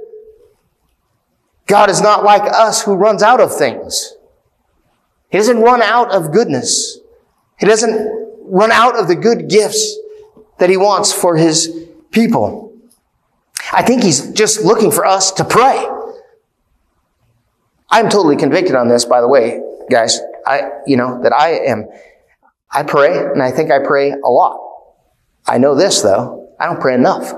God 1.66 1.90
is 1.90 2.00
not 2.00 2.24
like 2.24 2.50
us 2.50 2.80
who 2.80 2.94
runs 2.94 3.22
out 3.22 3.42
of 3.42 3.54
things. 3.54 4.14
He 5.30 5.38
doesn't 5.38 5.60
run 5.60 5.82
out 5.82 6.10
of 6.12 6.32
goodness. 6.32 6.98
He 7.58 7.66
doesn't 7.66 8.38
run 8.42 8.72
out 8.72 8.98
of 8.98 9.08
the 9.08 9.14
good 9.14 9.48
gifts 9.48 9.96
that 10.58 10.70
he 10.70 10.76
wants 10.76 11.12
for 11.12 11.36
his 11.36 11.88
people. 12.10 12.72
I 13.72 13.82
think 13.82 14.02
he's 14.02 14.32
just 14.32 14.62
looking 14.62 14.90
for 14.90 15.06
us 15.06 15.30
to 15.32 15.44
pray. 15.44 15.86
I'm 17.90 18.08
totally 18.08 18.36
convicted 18.36 18.74
on 18.74 18.88
this, 18.88 19.04
by 19.04 19.20
the 19.20 19.28
way, 19.28 19.60
guys. 19.90 20.20
I, 20.46 20.70
you 20.86 20.96
know, 20.96 21.22
that 21.22 21.32
I 21.32 21.50
am, 21.50 21.86
I 22.72 22.82
pray, 22.82 23.16
and 23.16 23.42
I 23.42 23.50
think 23.50 23.70
I 23.70 23.78
pray 23.78 24.12
a 24.12 24.28
lot. 24.28 24.58
I 25.46 25.58
know 25.58 25.74
this, 25.74 26.02
though. 26.02 26.54
I 26.58 26.66
don't 26.66 26.80
pray 26.80 26.94
enough. 26.94 27.32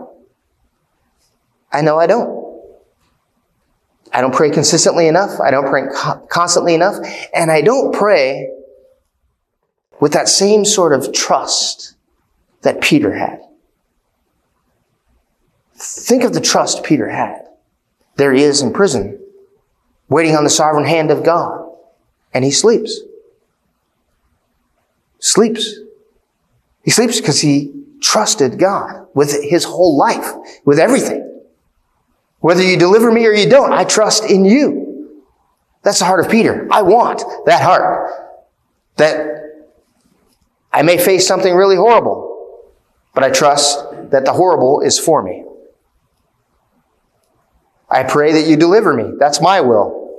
I 1.72 1.80
know 1.80 1.98
I 1.98 2.06
don't. 2.06 2.41
I 4.12 4.20
don't 4.20 4.34
pray 4.34 4.50
consistently 4.50 5.08
enough. 5.08 5.40
I 5.40 5.50
don't 5.50 5.68
pray 5.68 5.84
constantly 6.28 6.74
enough. 6.74 6.96
And 7.34 7.50
I 7.50 7.62
don't 7.62 7.94
pray 7.94 8.50
with 10.00 10.12
that 10.12 10.28
same 10.28 10.64
sort 10.64 10.92
of 10.92 11.12
trust 11.12 11.94
that 12.62 12.80
Peter 12.80 13.14
had. 13.14 13.40
Think 15.74 16.24
of 16.24 16.34
the 16.34 16.40
trust 16.40 16.84
Peter 16.84 17.08
had. 17.08 17.48
There 18.16 18.32
he 18.32 18.42
is 18.42 18.60
in 18.60 18.72
prison, 18.72 19.18
waiting 20.08 20.36
on 20.36 20.44
the 20.44 20.50
sovereign 20.50 20.84
hand 20.84 21.10
of 21.10 21.24
God, 21.24 21.68
and 22.34 22.44
he 22.44 22.50
sleeps. 22.50 23.00
Sleeps. 25.18 25.76
He 26.84 26.90
sleeps 26.90 27.20
because 27.20 27.40
he 27.40 27.72
trusted 28.00 28.58
God 28.58 29.06
with 29.14 29.42
his 29.42 29.64
whole 29.64 29.96
life, 29.96 30.32
with 30.64 30.78
everything. 30.78 31.31
Whether 32.42 32.64
you 32.64 32.76
deliver 32.76 33.10
me 33.12 33.24
or 33.24 33.32
you 33.32 33.48
don't, 33.48 33.72
I 33.72 33.84
trust 33.84 34.24
in 34.24 34.44
you. 34.44 35.22
That's 35.82 36.00
the 36.00 36.04
heart 36.04 36.24
of 36.24 36.30
Peter. 36.30 36.66
I 36.72 36.82
want 36.82 37.22
that 37.46 37.62
heart. 37.62 38.10
That 38.96 39.70
I 40.72 40.82
may 40.82 40.98
face 40.98 41.26
something 41.26 41.54
really 41.54 41.76
horrible, 41.76 42.66
but 43.14 43.22
I 43.22 43.30
trust 43.30 43.78
that 44.10 44.24
the 44.24 44.32
horrible 44.32 44.80
is 44.80 44.98
for 44.98 45.22
me. 45.22 45.44
I 47.88 48.02
pray 48.02 48.32
that 48.32 48.48
you 48.48 48.56
deliver 48.56 48.92
me. 48.92 49.12
That's 49.20 49.40
my 49.40 49.60
will. 49.60 50.10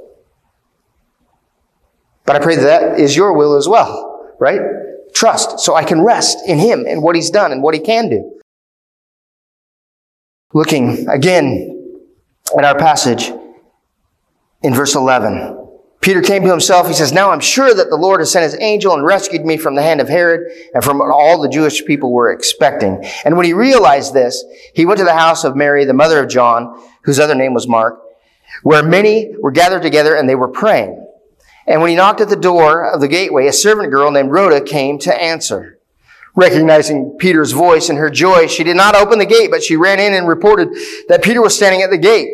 But 2.26 2.38
I 2.38 2.40
pray 2.40 2.56
that 2.56 2.64
that 2.64 3.00
is 3.02 3.18
your 3.18 3.34
will 3.34 3.58
as 3.58 3.68
well, 3.68 4.34
right? 4.40 4.62
Trust, 5.14 5.60
so 5.60 5.76
I 5.76 5.84
can 5.84 6.02
rest 6.02 6.38
in 6.48 6.58
Him 6.58 6.86
and 6.88 7.04
what 7.04 7.18
He's 7.18 7.30
done 7.30 7.52
and 7.52 7.62
what 7.62 7.74
He 7.74 7.82
can 7.82 8.10
do. 8.10 8.40
Looking 10.54 11.10
again 11.10 11.74
in 12.58 12.66
our 12.66 12.78
passage 12.78 13.32
in 14.62 14.74
verse 14.74 14.95
11. 14.95 15.60
Peter 16.04 16.22
came 16.22 16.43
to 16.43 16.49
himself. 16.49 16.86
He 16.86 16.93
says, 16.93 17.14
Now 17.14 17.32
I'm 17.32 17.39
sure 17.39 17.74
that 17.74 17.89
the 17.89 17.95
Lord 17.95 18.20
has 18.20 18.30
sent 18.30 18.43
his 18.43 18.60
angel 18.60 18.93
and 18.93 19.06
rescued 19.06 19.45
me 19.45 19.56
from 19.56 19.76
the 19.76 19.82
hand 19.82 20.01
of 20.01 20.10
Herod 20.10 20.51
and 20.74 20.84
from 20.84 21.01
all 21.01 21.41
the 21.41 21.47
Jewish 21.47 21.86
people 21.86 22.12
were 22.12 22.32
expecting. 22.32 23.01
And 23.24 23.38
when 23.38 23.45
he 23.45 23.54
realized 23.54 24.14
this, 24.14 24.43
he 24.76 24.86
went 24.86 24.97
to 24.97 25.06
the 25.06 25.14
house 25.14 25.45
of 25.45 25.56
Mary, 25.56 25.86
the 25.86 25.93
mother 25.93 26.22
of 26.22 26.30
John, 26.30 26.78
whose 27.04 27.22
other 27.22 27.36
name 27.36 27.54
was 27.54 27.70
Mark, 27.70 28.01
where 28.64 28.84
many 28.84 29.34
were 29.39 29.51
gathered 29.51 29.82
together 29.82 30.14
and 30.14 30.28
they 30.28 30.36
were 30.36 30.49
praying. 30.49 30.99
And 31.66 31.80
when 31.80 31.89
he 31.89 31.95
knocked 31.95 32.20
at 32.20 32.28
the 32.28 32.36
door 32.36 32.86
of 32.86 32.99
the 32.99 33.08
gateway, 33.08 33.47
a 33.47 33.54
servant 33.54 33.89
girl 33.89 34.12
named 34.12 34.30
Rhoda 34.30 34.60
came 34.60 34.99
to 34.99 35.22
answer. 35.22 35.80
Recognizing 36.36 37.16
Peter's 37.18 37.54
voice 37.54 37.88
and 37.88 37.97
her 37.97 38.10
joy, 38.10 38.47
she 38.47 38.66
did 38.66 38.76
not 38.76 38.95
open 38.95 39.20
the 39.20 39.26
gate, 39.26 39.51
but 39.51 39.64
she 39.64 39.78
ran 39.78 40.01
in 40.01 40.14
and 40.14 40.28
reported 40.28 40.68
that 41.08 41.24
Peter 41.24 41.41
was 41.41 41.56
standing 41.56 41.82
at 41.82 41.91
the 41.91 41.97
gate. 41.97 42.28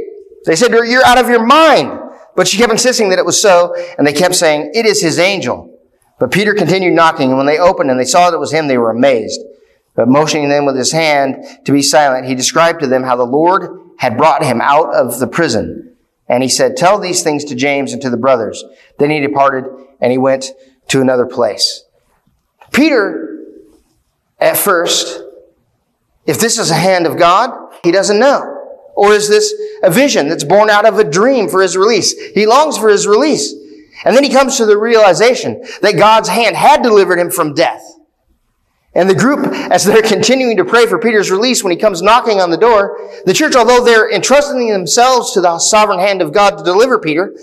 They 0.45 0.55
said, 0.55 0.71
you're 0.71 1.05
out 1.05 1.17
of 1.17 1.29
your 1.29 1.45
mind. 1.45 1.99
But 2.35 2.47
she 2.47 2.57
kept 2.57 2.71
insisting 2.71 3.09
that 3.09 3.19
it 3.19 3.25
was 3.25 3.41
so, 3.41 3.75
and 3.97 4.07
they 4.07 4.13
kept 4.13 4.35
saying, 4.35 4.71
it 4.73 4.85
is 4.85 5.01
his 5.01 5.19
angel. 5.19 5.77
But 6.19 6.31
Peter 6.31 6.53
continued 6.53 6.93
knocking, 6.93 7.29
and 7.29 7.37
when 7.37 7.45
they 7.45 7.59
opened 7.59 7.91
and 7.91 7.99
they 7.99 8.05
saw 8.05 8.29
that 8.29 8.37
it 8.37 8.39
was 8.39 8.53
him, 8.53 8.67
they 8.67 8.77
were 8.77 8.91
amazed. 8.91 9.41
But 9.95 10.07
motioning 10.07 10.47
them 10.47 10.65
with 10.65 10.77
his 10.77 10.91
hand 10.91 11.45
to 11.65 11.71
be 11.71 11.81
silent, 11.81 12.27
he 12.27 12.35
described 12.35 12.79
to 12.81 12.87
them 12.87 13.03
how 13.03 13.15
the 13.15 13.25
Lord 13.25 13.79
had 13.97 14.17
brought 14.17 14.43
him 14.43 14.61
out 14.61 14.93
of 14.93 15.19
the 15.19 15.27
prison. 15.27 15.97
And 16.29 16.43
he 16.43 16.49
said, 16.49 16.77
tell 16.77 16.99
these 16.99 17.23
things 17.23 17.43
to 17.45 17.55
James 17.55 17.91
and 17.91 18.01
to 18.01 18.09
the 18.09 18.17
brothers. 18.17 18.63
Then 18.99 19.09
he 19.09 19.19
departed 19.19 19.65
and 19.99 20.11
he 20.11 20.17
went 20.17 20.51
to 20.89 21.01
another 21.01 21.25
place. 21.25 21.83
Peter 22.71 23.45
at 24.39 24.55
first, 24.55 25.21
if 26.25 26.39
this 26.39 26.59
is 26.59 26.71
a 26.71 26.75
hand 26.75 27.07
of 27.07 27.17
God, 27.17 27.73
he 27.83 27.91
doesn't 27.91 28.19
know. 28.19 28.58
Or 28.95 29.13
is 29.13 29.29
this 29.29 29.53
a 29.83 29.89
vision 29.89 30.27
that's 30.27 30.43
born 30.43 30.69
out 30.69 30.85
of 30.85 30.99
a 30.99 31.09
dream 31.09 31.47
for 31.47 31.61
his 31.61 31.77
release? 31.77 32.13
He 32.31 32.45
longs 32.45 32.77
for 32.77 32.89
his 32.89 33.07
release. 33.07 33.53
And 34.05 34.15
then 34.15 34.23
he 34.23 34.29
comes 34.29 34.57
to 34.57 34.65
the 34.65 34.77
realization 34.77 35.63
that 35.81 35.97
God's 35.97 36.29
hand 36.29 36.55
had 36.55 36.81
delivered 36.81 37.19
him 37.19 37.31
from 37.31 37.53
death. 37.53 37.83
And 38.93 39.09
the 39.09 39.15
group, 39.15 39.45
as 39.71 39.85
they're 39.85 40.01
continuing 40.03 40.57
to 40.57 40.65
pray 40.65 40.85
for 40.85 40.99
Peter's 40.99 41.31
release 41.31 41.63
when 41.63 41.71
he 41.71 41.77
comes 41.77 42.01
knocking 42.01 42.39
on 42.39 42.49
the 42.49 42.57
door, 42.57 42.97
the 43.25 43.33
church, 43.33 43.55
although 43.55 43.83
they're 43.83 44.11
entrusting 44.11 44.67
themselves 44.69 45.33
to 45.33 45.41
the 45.41 45.59
sovereign 45.59 45.99
hand 45.99 46.21
of 46.21 46.33
God 46.33 46.57
to 46.57 46.63
deliver 46.63 46.99
Peter, 46.99 47.35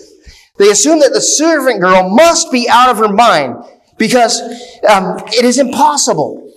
they 0.58 0.70
assume 0.70 1.00
that 1.00 1.12
the 1.12 1.20
servant 1.20 1.80
girl 1.80 2.08
must 2.08 2.50
be 2.50 2.68
out 2.68 2.90
of 2.90 2.98
her 2.98 3.12
mind 3.12 3.56
because 3.98 4.40
um, 4.88 5.18
it 5.28 5.44
is 5.44 5.58
impossible 5.58 6.52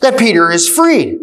that 0.00 0.18
Peter 0.18 0.50
is 0.50 0.68
freed. 0.68 1.18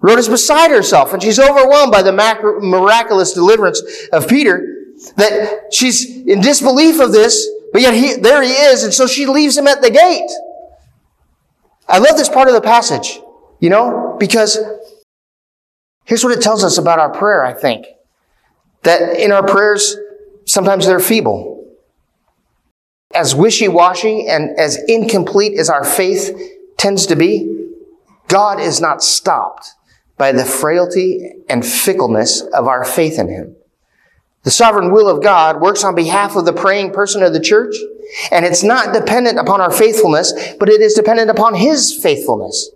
Rhoda's 0.00 0.28
beside 0.28 0.70
herself 0.70 1.12
and 1.12 1.22
she's 1.22 1.38
overwhelmed 1.38 1.92
by 1.92 2.02
the 2.02 2.12
miraculous 2.12 3.32
deliverance 3.32 3.82
of 4.12 4.28
Peter 4.28 4.74
that 5.16 5.72
she's 5.72 6.26
in 6.26 6.40
disbelief 6.40 7.00
of 7.00 7.12
this, 7.12 7.46
but 7.72 7.82
yet 7.82 7.94
he, 7.94 8.14
there 8.14 8.42
he 8.42 8.52
is, 8.52 8.82
and 8.82 8.92
so 8.92 9.06
she 9.06 9.26
leaves 9.26 9.56
him 9.56 9.66
at 9.66 9.82
the 9.82 9.90
gate. 9.90 10.30
I 11.88 11.98
love 11.98 12.16
this 12.16 12.28
part 12.28 12.48
of 12.48 12.54
the 12.54 12.60
passage, 12.60 13.20
you 13.60 13.70
know, 13.70 14.16
because 14.18 14.58
here's 16.04 16.24
what 16.24 16.32
it 16.32 16.40
tells 16.40 16.64
us 16.64 16.78
about 16.78 16.98
our 16.98 17.10
prayer, 17.10 17.44
I 17.44 17.52
think. 17.52 17.86
That 18.82 19.18
in 19.18 19.32
our 19.32 19.46
prayers, 19.46 19.96
sometimes 20.46 20.86
they're 20.86 21.00
feeble. 21.00 21.54
As 23.14 23.34
wishy-washy 23.34 24.26
and 24.28 24.58
as 24.58 24.78
incomplete 24.88 25.58
as 25.58 25.68
our 25.68 25.84
faith 25.84 26.36
tends 26.76 27.06
to 27.06 27.16
be, 27.16 27.70
God 28.28 28.60
is 28.60 28.80
not 28.80 29.02
stopped 29.02 29.72
by 30.16 30.32
the 30.32 30.44
frailty 30.44 31.32
and 31.48 31.64
fickleness 31.64 32.40
of 32.40 32.66
our 32.66 32.84
faith 32.84 33.18
in 33.18 33.28
Him. 33.28 33.56
The 34.44 34.50
sovereign 34.50 34.92
will 34.92 35.08
of 35.08 35.22
God 35.22 35.60
works 35.60 35.82
on 35.82 35.94
behalf 35.94 36.36
of 36.36 36.44
the 36.44 36.52
praying 36.52 36.92
person 36.92 37.22
of 37.22 37.32
the 37.32 37.40
church, 37.40 37.74
and 38.30 38.44
it's 38.44 38.62
not 38.62 38.94
dependent 38.94 39.38
upon 39.38 39.60
our 39.60 39.72
faithfulness, 39.72 40.32
but 40.58 40.68
it 40.68 40.80
is 40.80 40.94
dependent 40.94 41.30
upon 41.30 41.54
His 41.54 41.92
faithfulness. 41.92 42.70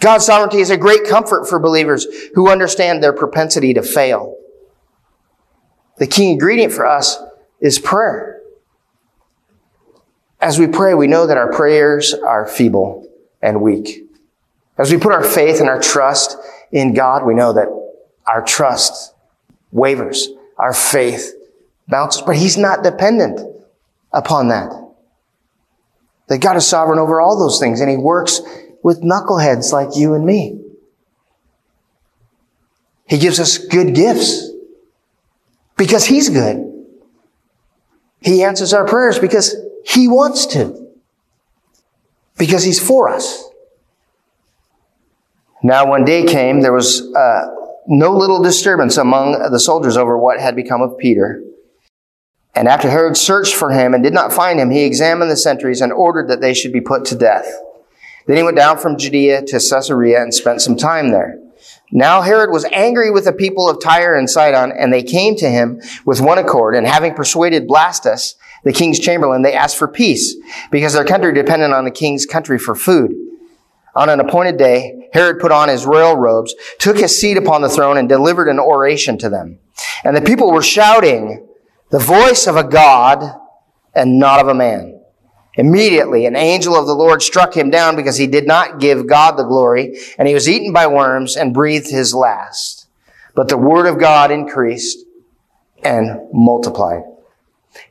God's 0.00 0.26
sovereignty 0.26 0.58
is 0.58 0.70
a 0.70 0.76
great 0.76 1.04
comfort 1.04 1.46
for 1.48 1.58
believers 1.58 2.06
who 2.34 2.50
understand 2.50 3.02
their 3.02 3.12
propensity 3.12 3.74
to 3.74 3.82
fail. 3.82 4.36
The 5.98 6.06
key 6.06 6.30
ingredient 6.30 6.72
for 6.72 6.86
us 6.86 7.18
is 7.60 7.78
prayer. 7.78 8.40
As 10.40 10.58
we 10.58 10.68
pray, 10.68 10.94
we 10.94 11.08
know 11.08 11.26
that 11.26 11.36
our 11.36 11.52
prayers 11.52 12.14
are 12.14 12.46
feeble 12.46 13.06
and 13.42 13.60
weak. 13.60 14.07
As 14.78 14.92
we 14.92 14.98
put 14.98 15.12
our 15.12 15.24
faith 15.24 15.60
and 15.60 15.68
our 15.68 15.80
trust 15.80 16.36
in 16.70 16.94
God, 16.94 17.26
we 17.26 17.34
know 17.34 17.52
that 17.52 17.68
our 18.26 18.42
trust 18.42 19.14
wavers, 19.72 20.28
our 20.56 20.72
faith 20.72 21.34
bounces, 21.88 22.22
but 22.22 22.36
He's 22.36 22.56
not 22.56 22.82
dependent 22.82 23.40
upon 24.12 24.48
that. 24.48 24.70
That 26.28 26.38
God 26.38 26.56
is 26.56 26.66
sovereign 26.66 26.98
over 26.98 27.20
all 27.20 27.38
those 27.38 27.58
things 27.58 27.80
and 27.80 27.90
He 27.90 27.96
works 27.96 28.40
with 28.82 29.02
knuckleheads 29.02 29.72
like 29.72 29.96
you 29.96 30.14
and 30.14 30.24
me. 30.24 30.60
He 33.06 33.18
gives 33.18 33.40
us 33.40 33.58
good 33.58 33.94
gifts 33.94 34.50
because 35.76 36.04
He's 36.04 36.28
good. 36.28 36.64
He 38.20 38.42
answers 38.42 38.72
our 38.72 38.86
prayers 38.86 39.18
because 39.18 39.56
He 39.84 40.06
wants 40.06 40.46
to 40.46 40.88
because 42.38 42.62
he's 42.62 42.80
for 42.84 43.08
us. 43.08 43.47
Now, 45.68 45.86
when 45.86 46.06
day 46.06 46.24
came, 46.24 46.62
there 46.62 46.72
was 46.72 47.02
uh, 47.14 47.42
no 47.86 48.10
little 48.12 48.42
disturbance 48.42 48.96
among 48.96 49.32
the 49.50 49.60
soldiers 49.60 49.98
over 49.98 50.16
what 50.16 50.40
had 50.40 50.56
become 50.56 50.80
of 50.80 50.96
Peter. 50.96 51.42
And 52.54 52.68
after 52.68 52.88
Herod 52.88 53.18
searched 53.18 53.54
for 53.54 53.70
him 53.70 53.92
and 53.92 54.02
did 54.02 54.14
not 54.14 54.32
find 54.32 54.58
him, 54.58 54.70
he 54.70 54.84
examined 54.84 55.30
the 55.30 55.36
sentries 55.36 55.82
and 55.82 55.92
ordered 55.92 56.28
that 56.28 56.40
they 56.40 56.54
should 56.54 56.72
be 56.72 56.80
put 56.80 57.04
to 57.04 57.14
death. 57.14 57.46
Then 58.26 58.38
he 58.38 58.42
went 58.42 58.56
down 58.56 58.78
from 58.78 58.96
Judea 58.96 59.42
to 59.42 59.60
Caesarea 59.60 60.22
and 60.22 60.32
spent 60.32 60.62
some 60.62 60.74
time 60.74 61.10
there. 61.10 61.38
Now 61.92 62.22
Herod 62.22 62.50
was 62.50 62.64
angry 62.72 63.10
with 63.10 63.26
the 63.26 63.32
people 63.34 63.68
of 63.68 63.78
Tyre 63.78 64.16
and 64.16 64.30
Sidon, 64.30 64.72
and 64.72 64.90
they 64.90 65.02
came 65.02 65.36
to 65.36 65.50
him 65.50 65.82
with 66.06 66.22
one 66.22 66.38
accord, 66.38 66.76
and 66.76 66.86
having 66.86 67.12
persuaded 67.12 67.68
Blastus, 67.68 68.36
the 68.64 68.72
king's 68.72 68.98
chamberlain, 68.98 69.42
they 69.42 69.52
asked 69.52 69.76
for 69.76 69.86
peace, 69.86 70.34
because 70.70 70.94
their 70.94 71.04
country 71.04 71.34
depended 71.34 71.72
on 71.72 71.84
the 71.84 71.90
king's 71.90 72.24
country 72.24 72.58
for 72.58 72.74
food. 72.74 73.12
On 73.98 74.08
an 74.08 74.20
appointed 74.20 74.58
day, 74.58 75.08
Herod 75.12 75.40
put 75.40 75.50
on 75.50 75.68
his 75.68 75.84
royal 75.84 76.14
robes, 76.14 76.54
took 76.78 76.98
his 76.98 77.20
seat 77.20 77.36
upon 77.36 77.62
the 77.62 77.68
throne, 77.68 77.96
and 77.96 78.08
delivered 78.08 78.48
an 78.48 78.60
oration 78.60 79.18
to 79.18 79.28
them. 79.28 79.58
And 80.04 80.16
the 80.16 80.22
people 80.22 80.52
were 80.52 80.62
shouting, 80.62 81.48
the 81.90 81.98
voice 81.98 82.46
of 82.46 82.54
a 82.54 82.62
God 82.62 83.24
and 83.96 84.20
not 84.20 84.38
of 84.38 84.46
a 84.46 84.54
man. 84.54 85.00
Immediately, 85.54 86.26
an 86.26 86.36
angel 86.36 86.76
of 86.76 86.86
the 86.86 86.94
Lord 86.94 87.22
struck 87.22 87.56
him 87.56 87.70
down 87.70 87.96
because 87.96 88.16
he 88.16 88.28
did 88.28 88.46
not 88.46 88.78
give 88.78 89.08
God 89.08 89.32
the 89.32 89.42
glory, 89.42 89.98
and 90.16 90.28
he 90.28 90.34
was 90.34 90.48
eaten 90.48 90.72
by 90.72 90.86
worms 90.86 91.36
and 91.36 91.52
breathed 91.52 91.90
his 91.90 92.14
last. 92.14 92.86
But 93.34 93.48
the 93.48 93.58
word 93.58 93.86
of 93.86 93.98
God 93.98 94.30
increased 94.30 94.98
and 95.82 96.20
multiplied. 96.32 97.02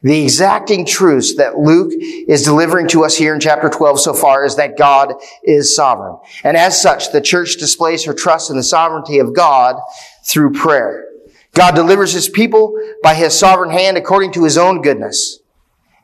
The 0.02 0.24
exacting 0.24 0.86
truths 0.86 1.36
that 1.36 1.58
Luke 1.58 1.94
is 1.96 2.44
delivering 2.44 2.88
to 2.90 3.04
us 3.04 3.18
here 3.18 3.34
in 3.34 3.40
chapter 3.40 3.70
12 3.70 4.00
so 4.00 4.14
far 4.14 4.46
is 4.46 4.56
that 4.58 4.78
God 4.78 5.14
is 5.44 5.76
sovereign. 5.76 6.18
And 6.44 6.58
as 6.58 6.82
such, 6.82 7.12
the 7.12 7.22
church 7.22 7.58
displays 7.58 8.04
her 8.06 8.14
trust 8.14 8.50
in 8.50 8.58
the 8.58 8.64
sovereignty 8.64 9.20
of 9.20 9.36
God 9.36 9.78
through 10.26 10.54
prayer. 10.54 11.06
God 11.54 11.74
delivers 11.74 12.14
his 12.14 12.30
people 12.30 12.78
by 13.02 13.16
his 13.16 13.38
sovereign 13.38 13.72
hand 13.72 13.98
according 13.98 14.34
to 14.34 14.44
his 14.44 14.58
own 14.58 14.82
goodness 14.82 15.40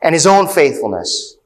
and 0.02 0.14
his 0.14 0.26
own 0.26 0.48
faithfulness 0.48 1.36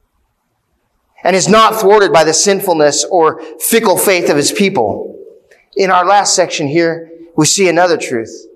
and 1.23 1.35
is 1.35 1.47
not 1.47 1.79
thwarted 1.79 2.11
by 2.11 2.23
the 2.23 2.33
sinfulness 2.33 3.05
or 3.05 3.41
fickle 3.59 3.97
faith 3.97 4.29
of 4.29 4.37
his 4.37 4.51
people. 4.51 5.17
In 5.75 5.91
our 5.91 6.05
last 6.05 6.35
section 6.35 6.67
here, 6.67 7.11
we 7.35 7.45
see 7.45 7.69
another 7.69 7.97
truth. 7.97 8.47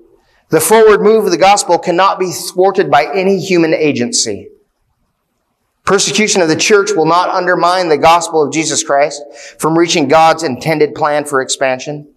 The 0.54 0.62
forward 0.62 1.02
move 1.02 1.26
of 1.26 1.32
the 1.32 1.38
gospel 1.38 1.80
cannot 1.80 2.20
be 2.20 2.32
thwarted 2.32 2.92
by 2.92 3.12
any 3.12 3.40
human 3.40 3.74
agency. 3.74 4.50
Persecution 5.84 6.44
of 6.44 6.48
the 6.48 6.56
church 6.56 6.92
will 6.92 7.08
not 7.08 7.30
undermine 7.30 7.90
the 7.90 7.98
gospel 7.98 8.44
of 8.44 8.54
Jesus 8.54 8.84
Christ 8.84 9.24
from 9.58 9.76
reaching 9.76 10.08
God's 10.08 10.44
intended 10.44 10.94
plan 10.94 11.26
for 11.26 11.42
expansion. 11.42 12.14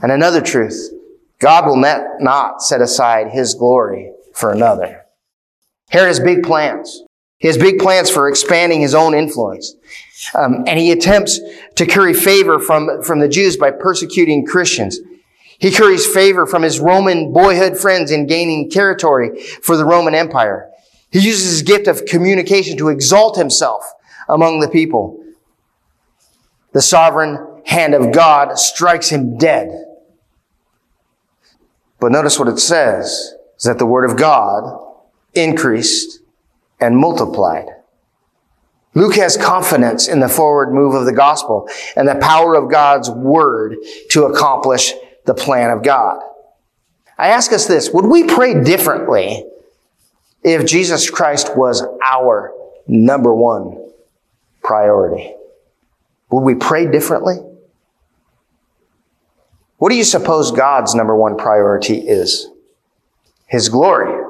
And 0.00 0.12
another 0.12 0.40
truth, 0.40 0.92
God 1.40 1.66
will 1.66 1.74
not 1.74 2.62
set 2.62 2.80
aside 2.80 3.32
his 3.32 3.54
glory 3.54 4.12
for 4.32 4.52
another. 4.52 5.02
Herod 5.90 6.06
has 6.06 6.20
big 6.20 6.44
plans. 6.44 7.02
He 7.38 7.48
has 7.48 7.58
big 7.58 7.80
plans 7.80 8.08
for 8.08 8.28
expanding 8.28 8.80
his 8.80 8.94
own 8.94 9.12
influence. 9.12 9.74
Um, 10.36 10.62
and 10.68 10.78
he 10.78 10.92
attempts 10.92 11.40
to 11.74 11.86
curry 11.86 12.14
favor 12.14 12.60
from, 12.60 13.02
from 13.02 13.18
the 13.18 13.28
Jews 13.28 13.56
by 13.56 13.72
persecuting 13.72 14.46
Christians. 14.46 15.00
He 15.62 15.70
curries 15.70 16.04
favor 16.04 16.44
from 16.44 16.62
his 16.62 16.80
Roman 16.80 17.32
boyhood 17.32 17.78
friends 17.78 18.10
in 18.10 18.26
gaining 18.26 18.68
territory 18.68 19.40
for 19.62 19.76
the 19.76 19.84
Roman 19.84 20.12
Empire. 20.12 20.68
He 21.12 21.20
uses 21.20 21.52
his 21.52 21.62
gift 21.62 21.86
of 21.86 22.04
communication 22.04 22.76
to 22.78 22.88
exalt 22.88 23.36
himself 23.36 23.84
among 24.28 24.58
the 24.58 24.68
people. 24.68 25.24
The 26.72 26.82
sovereign 26.82 27.62
hand 27.64 27.94
of 27.94 28.10
God 28.10 28.58
strikes 28.58 29.10
him 29.10 29.38
dead. 29.38 29.68
But 32.00 32.10
notice 32.10 32.40
what 32.40 32.48
it 32.48 32.58
says 32.58 33.06
is 33.56 33.62
that 33.62 33.78
the 33.78 33.86
word 33.86 34.10
of 34.10 34.16
God 34.16 34.84
increased 35.32 36.22
and 36.80 36.96
multiplied. 36.96 37.66
Luke 38.94 39.14
has 39.14 39.36
confidence 39.36 40.08
in 40.08 40.18
the 40.18 40.28
forward 40.28 40.74
move 40.74 40.94
of 40.94 41.06
the 41.06 41.12
gospel 41.12 41.68
and 41.94 42.08
the 42.08 42.16
power 42.16 42.56
of 42.56 42.68
God's 42.68 43.08
word 43.08 43.76
to 44.10 44.24
accomplish 44.24 44.92
the 45.24 45.34
plan 45.34 45.70
of 45.70 45.82
God. 45.82 46.22
I 47.18 47.28
ask 47.28 47.52
us 47.52 47.66
this, 47.66 47.90
would 47.90 48.06
we 48.06 48.24
pray 48.24 48.62
differently 48.62 49.44
if 50.42 50.66
Jesus 50.66 51.08
Christ 51.08 51.56
was 51.56 51.84
our 52.04 52.52
number 52.86 53.34
one 53.34 53.90
priority? 54.62 55.34
Would 56.30 56.40
we 56.40 56.54
pray 56.54 56.90
differently? 56.90 57.36
What 59.78 59.90
do 59.90 59.96
you 59.96 60.04
suppose 60.04 60.52
God's 60.52 60.94
number 60.94 61.14
one 61.14 61.36
priority 61.36 61.98
is? 61.98 62.48
His 63.46 63.68
glory. 63.68 64.22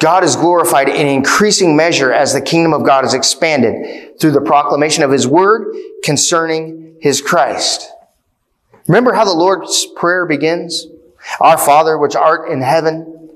God 0.00 0.24
is 0.24 0.36
glorified 0.36 0.88
in 0.88 1.06
increasing 1.06 1.76
measure 1.76 2.12
as 2.12 2.32
the 2.32 2.40
kingdom 2.40 2.72
of 2.72 2.84
God 2.84 3.04
is 3.04 3.14
expanded 3.14 4.20
through 4.20 4.32
the 4.32 4.40
proclamation 4.40 5.02
of 5.02 5.10
His 5.10 5.26
word 5.26 5.74
concerning 6.02 6.96
His 7.00 7.20
Christ. 7.20 7.90
Remember 8.88 9.12
how 9.12 9.24
the 9.24 9.32
Lord's 9.32 9.86
Prayer 9.96 10.26
begins? 10.26 10.86
Our 11.40 11.58
Father, 11.58 11.98
which 11.98 12.14
art 12.14 12.50
in 12.50 12.62
heaven, 12.62 13.30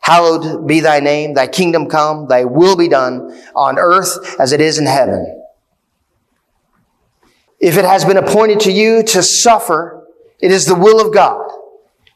hallowed 0.00 0.66
be 0.66 0.80
thy 0.80 1.00
name, 1.00 1.34
thy 1.34 1.46
kingdom 1.46 1.88
come, 1.88 2.28
thy 2.28 2.44
will 2.44 2.76
be 2.76 2.88
done 2.88 3.38
on 3.54 3.78
earth 3.78 4.36
as 4.40 4.52
it 4.52 4.60
is 4.60 4.78
in 4.78 4.86
heaven. 4.86 5.42
If 7.60 7.76
it 7.76 7.84
has 7.84 8.04
been 8.04 8.16
appointed 8.16 8.60
to 8.60 8.72
you 8.72 9.02
to 9.02 9.22
suffer, 9.22 10.06
it 10.40 10.50
is 10.50 10.66
the 10.66 10.74
will 10.74 11.04
of 11.04 11.12
God, 11.12 11.50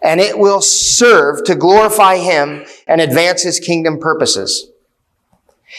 and 0.03 0.21
it 0.21 0.39
will 0.39 0.61
serve 0.61 1.45
to 1.45 1.55
glorify 1.55 2.17
Him 2.17 2.65
and 2.87 3.01
advance 3.01 3.43
His 3.43 3.59
kingdom 3.59 3.99
purposes. 3.99 4.71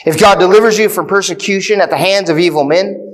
If 0.05 0.19
God 0.19 0.39
delivers 0.39 0.77
you 0.79 0.89
from 0.89 1.07
persecution 1.07 1.81
at 1.81 1.89
the 1.89 1.97
hands 1.97 2.29
of 2.29 2.39
evil 2.39 2.63
men, 2.63 3.10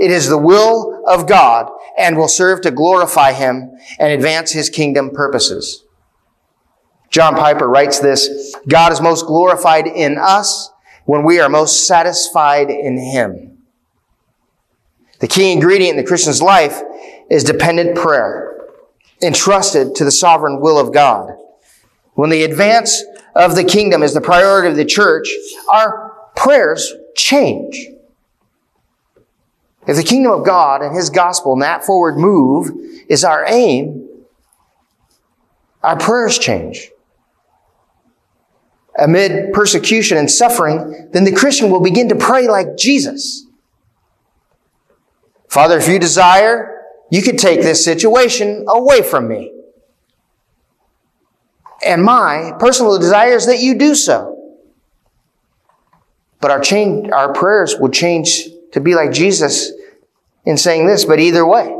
it 0.00 0.10
is 0.10 0.28
the 0.28 0.38
will 0.38 1.04
of 1.06 1.28
God 1.28 1.70
and 1.98 2.16
will 2.16 2.28
serve 2.28 2.62
to 2.62 2.70
glorify 2.70 3.32
Him 3.32 3.78
and 3.98 4.12
advance 4.12 4.50
His 4.50 4.70
kingdom 4.70 5.10
purposes. 5.10 5.84
John 7.10 7.34
Piper 7.34 7.68
writes 7.68 7.98
this, 7.98 8.56
God 8.66 8.92
is 8.92 9.00
most 9.00 9.26
glorified 9.26 9.86
in 9.86 10.16
us 10.16 10.70
when 11.04 11.22
we 11.24 11.38
are 11.38 11.50
most 11.50 11.86
satisfied 11.86 12.70
in 12.70 12.96
Him. 12.96 13.58
The 15.20 15.28
key 15.28 15.52
ingredient 15.52 15.98
in 15.98 16.02
the 16.02 16.08
Christian's 16.08 16.40
life 16.40 16.80
is 17.30 17.44
dependent 17.44 17.94
prayer, 17.94 18.58
entrusted 19.22 19.94
to 19.96 20.04
the 20.04 20.10
sovereign 20.10 20.60
will 20.60 20.78
of 20.78 20.94
God. 20.94 21.32
When 22.14 22.30
the 22.30 22.44
advance 22.44 23.04
of 23.36 23.54
the 23.54 23.64
kingdom 23.64 24.02
is 24.02 24.14
the 24.14 24.20
priority 24.22 24.68
of 24.70 24.76
the 24.76 24.84
church, 24.86 25.28
our 25.68 26.14
prayers 26.36 26.90
change. 27.14 27.88
If 29.86 29.96
the 29.96 30.02
kingdom 30.02 30.32
of 30.32 30.44
God 30.44 30.82
and 30.82 30.94
His 30.94 31.10
gospel 31.10 31.54
and 31.54 31.62
that 31.62 31.84
forward 31.84 32.16
move 32.16 32.70
is 33.08 33.24
our 33.24 33.44
aim, 33.46 34.08
our 35.82 35.98
prayers 35.98 36.38
change. 36.38 36.90
Amid 38.98 39.52
persecution 39.52 40.18
and 40.18 40.30
suffering, 40.30 41.08
then 41.12 41.24
the 41.24 41.32
Christian 41.32 41.70
will 41.70 41.80
begin 41.80 42.08
to 42.10 42.16
pray 42.16 42.48
like 42.48 42.76
Jesus. 42.76 43.46
Father, 45.48 45.78
if 45.78 45.88
you 45.88 45.98
desire, 45.98 46.82
you 47.10 47.22
could 47.22 47.38
take 47.38 47.62
this 47.62 47.84
situation 47.84 48.66
away 48.68 49.02
from 49.02 49.26
me. 49.26 49.52
And 51.84 52.04
my 52.04 52.52
personal 52.58 52.98
desire 52.98 53.36
is 53.36 53.46
that 53.46 53.60
you 53.60 53.78
do 53.78 53.94
so. 53.94 54.36
But 56.40 56.50
our 56.50 56.60
change, 56.60 57.10
our 57.10 57.32
prayers 57.32 57.76
will 57.78 57.88
change 57.88 58.48
to 58.72 58.80
be 58.80 58.94
like 58.94 59.12
Jesus 59.12 59.72
in 60.44 60.56
saying 60.56 60.86
this, 60.86 61.04
but 61.04 61.20
either 61.20 61.46
way, 61.46 61.76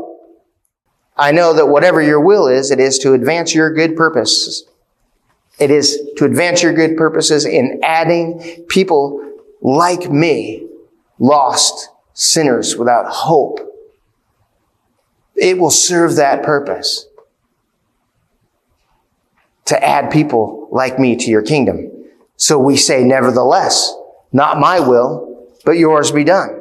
I 1.17 1.31
know 1.31 1.53
that 1.53 1.67
whatever 1.67 2.01
your 2.01 2.19
will 2.19 2.47
is, 2.47 2.71
it 2.71 2.79
is 2.79 2.97
to 2.99 3.13
advance 3.13 3.53
your 3.53 3.73
good 3.73 3.95
purposes. 3.95 4.65
It 5.59 5.69
is 5.69 5.99
to 6.17 6.25
advance 6.25 6.63
your 6.63 6.73
good 6.73 6.97
purposes 6.97 7.45
in 7.45 7.79
adding 7.83 8.65
people 8.67 9.19
like 9.61 10.09
me, 10.09 10.67
lost 11.19 11.89
sinners 12.13 12.75
without 12.75 13.05
hope. 13.07 13.59
It 15.35 15.57
will 15.57 15.71
serve 15.71 16.15
that 16.15 16.43
purpose 16.43 17.07
to 19.65 19.83
add 19.83 20.11
people 20.11 20.67
like 20.71 20.99
me 20.99 21.15
to 21.15 21.29
your 21.29 21.41
kingdom. 21.41 21.91
So 22.37 22.57
we 22.57 22.75
say, 22.75 23.03
nevertheless, 23.03 23.93
not 24.31 24.59
my 24.59 24.79
will, 24.79 25.47
but 25.63 25.73
yours 25.73 26.11
be 26.11 26.23
done. 26.23 26.60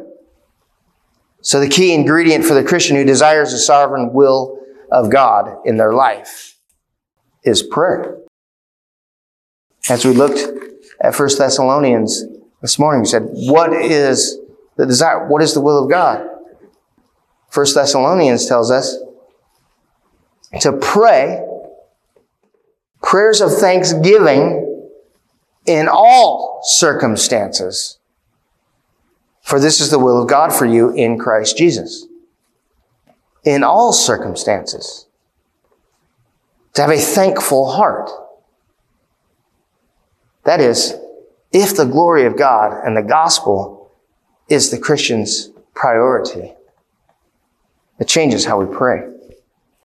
So 1.43 1.61
the 1.61 1.69
key 1.69 1.95
ingredient 1.95 2.45
for 2.45 2.55
the 2.55 2.65
Christian 2.65 2.97
who 2.97 3.05
desires 3.05 3.53
the 3.53 3.59
sovereign 3.59 4.13
will 4.13 4.59
of 4.91 5.11
God 5.11 5.57
in 5.65 5.77
their 5.77 5.95
life 5.95 6.59
is 7.43 7.63
prayer. 7.63 8.19
As 9.89 10.05
we 10.05 10.13
looked 10.13 10.41
at 11.01 11.19
1 11.19 11.29
Thessalonians 11.39 12.25
this 12.61 12.79
morning, 12.79 13.03
we 13.03 13.07
said, 13.07 13.23
what 13.31 13.73
is 13.73 14.39
the 14.77 14.85
desire? 14.85 15.27
What 15.29 15.43
is 15.43 15.55
the 15.55 15.61
will 15.61 15.83
of 15.83 15.91
God? 15.91 16.27
1 17.55 17.67
Thessalonians 17.75 18.47
tells 18.47 18.71
us 18.71 18.99
to 20.61 20.73
pray 20.73 21.45
prayers 23.03 23.41
of 23.41 23.53
thanksgiving 23.57 24.91
in 25.65 25.89
all 25.89 26.61
circumstances 26.63 28.00
for 29.43 29.59
this 29.59 29.81
is 29.81 29.91
the 29.91 29.99
will 29.99 30.23
of 30.23 30.29
God 30.29 30.53
for 30.53 30.67
you 30.67 30.91
in 30.91 31.19
Christ 31.19 31.57
Jesus. 31.57 32.07
In 33.45 33.65
all 33.65 33.93
circumstances. 33.93 35.07
To 36.75 36.83
have 36.83 36.91
a 36.91 36.99
thankful 36.99 37.71
heart. 37.71 38.11
That 40.45 40.61
is, 40.61 40.95
if 41.53 41.77
the 41.77 41.85
glory 41.85 42.27
of 42.27 42.39
God 42.39 42.85
and 42.85 42.97
the 42.97 43.03
gospel 43.03 43.93
is 44.49 44.71
the 44.71 44.79
Christian's 44.79 45.51
priority, 45.75 46.55
it 47.99 48.09
changes 48.09 48.45
how 48.45 48.61
we 48.61 48.75
pray. 48.75 49.03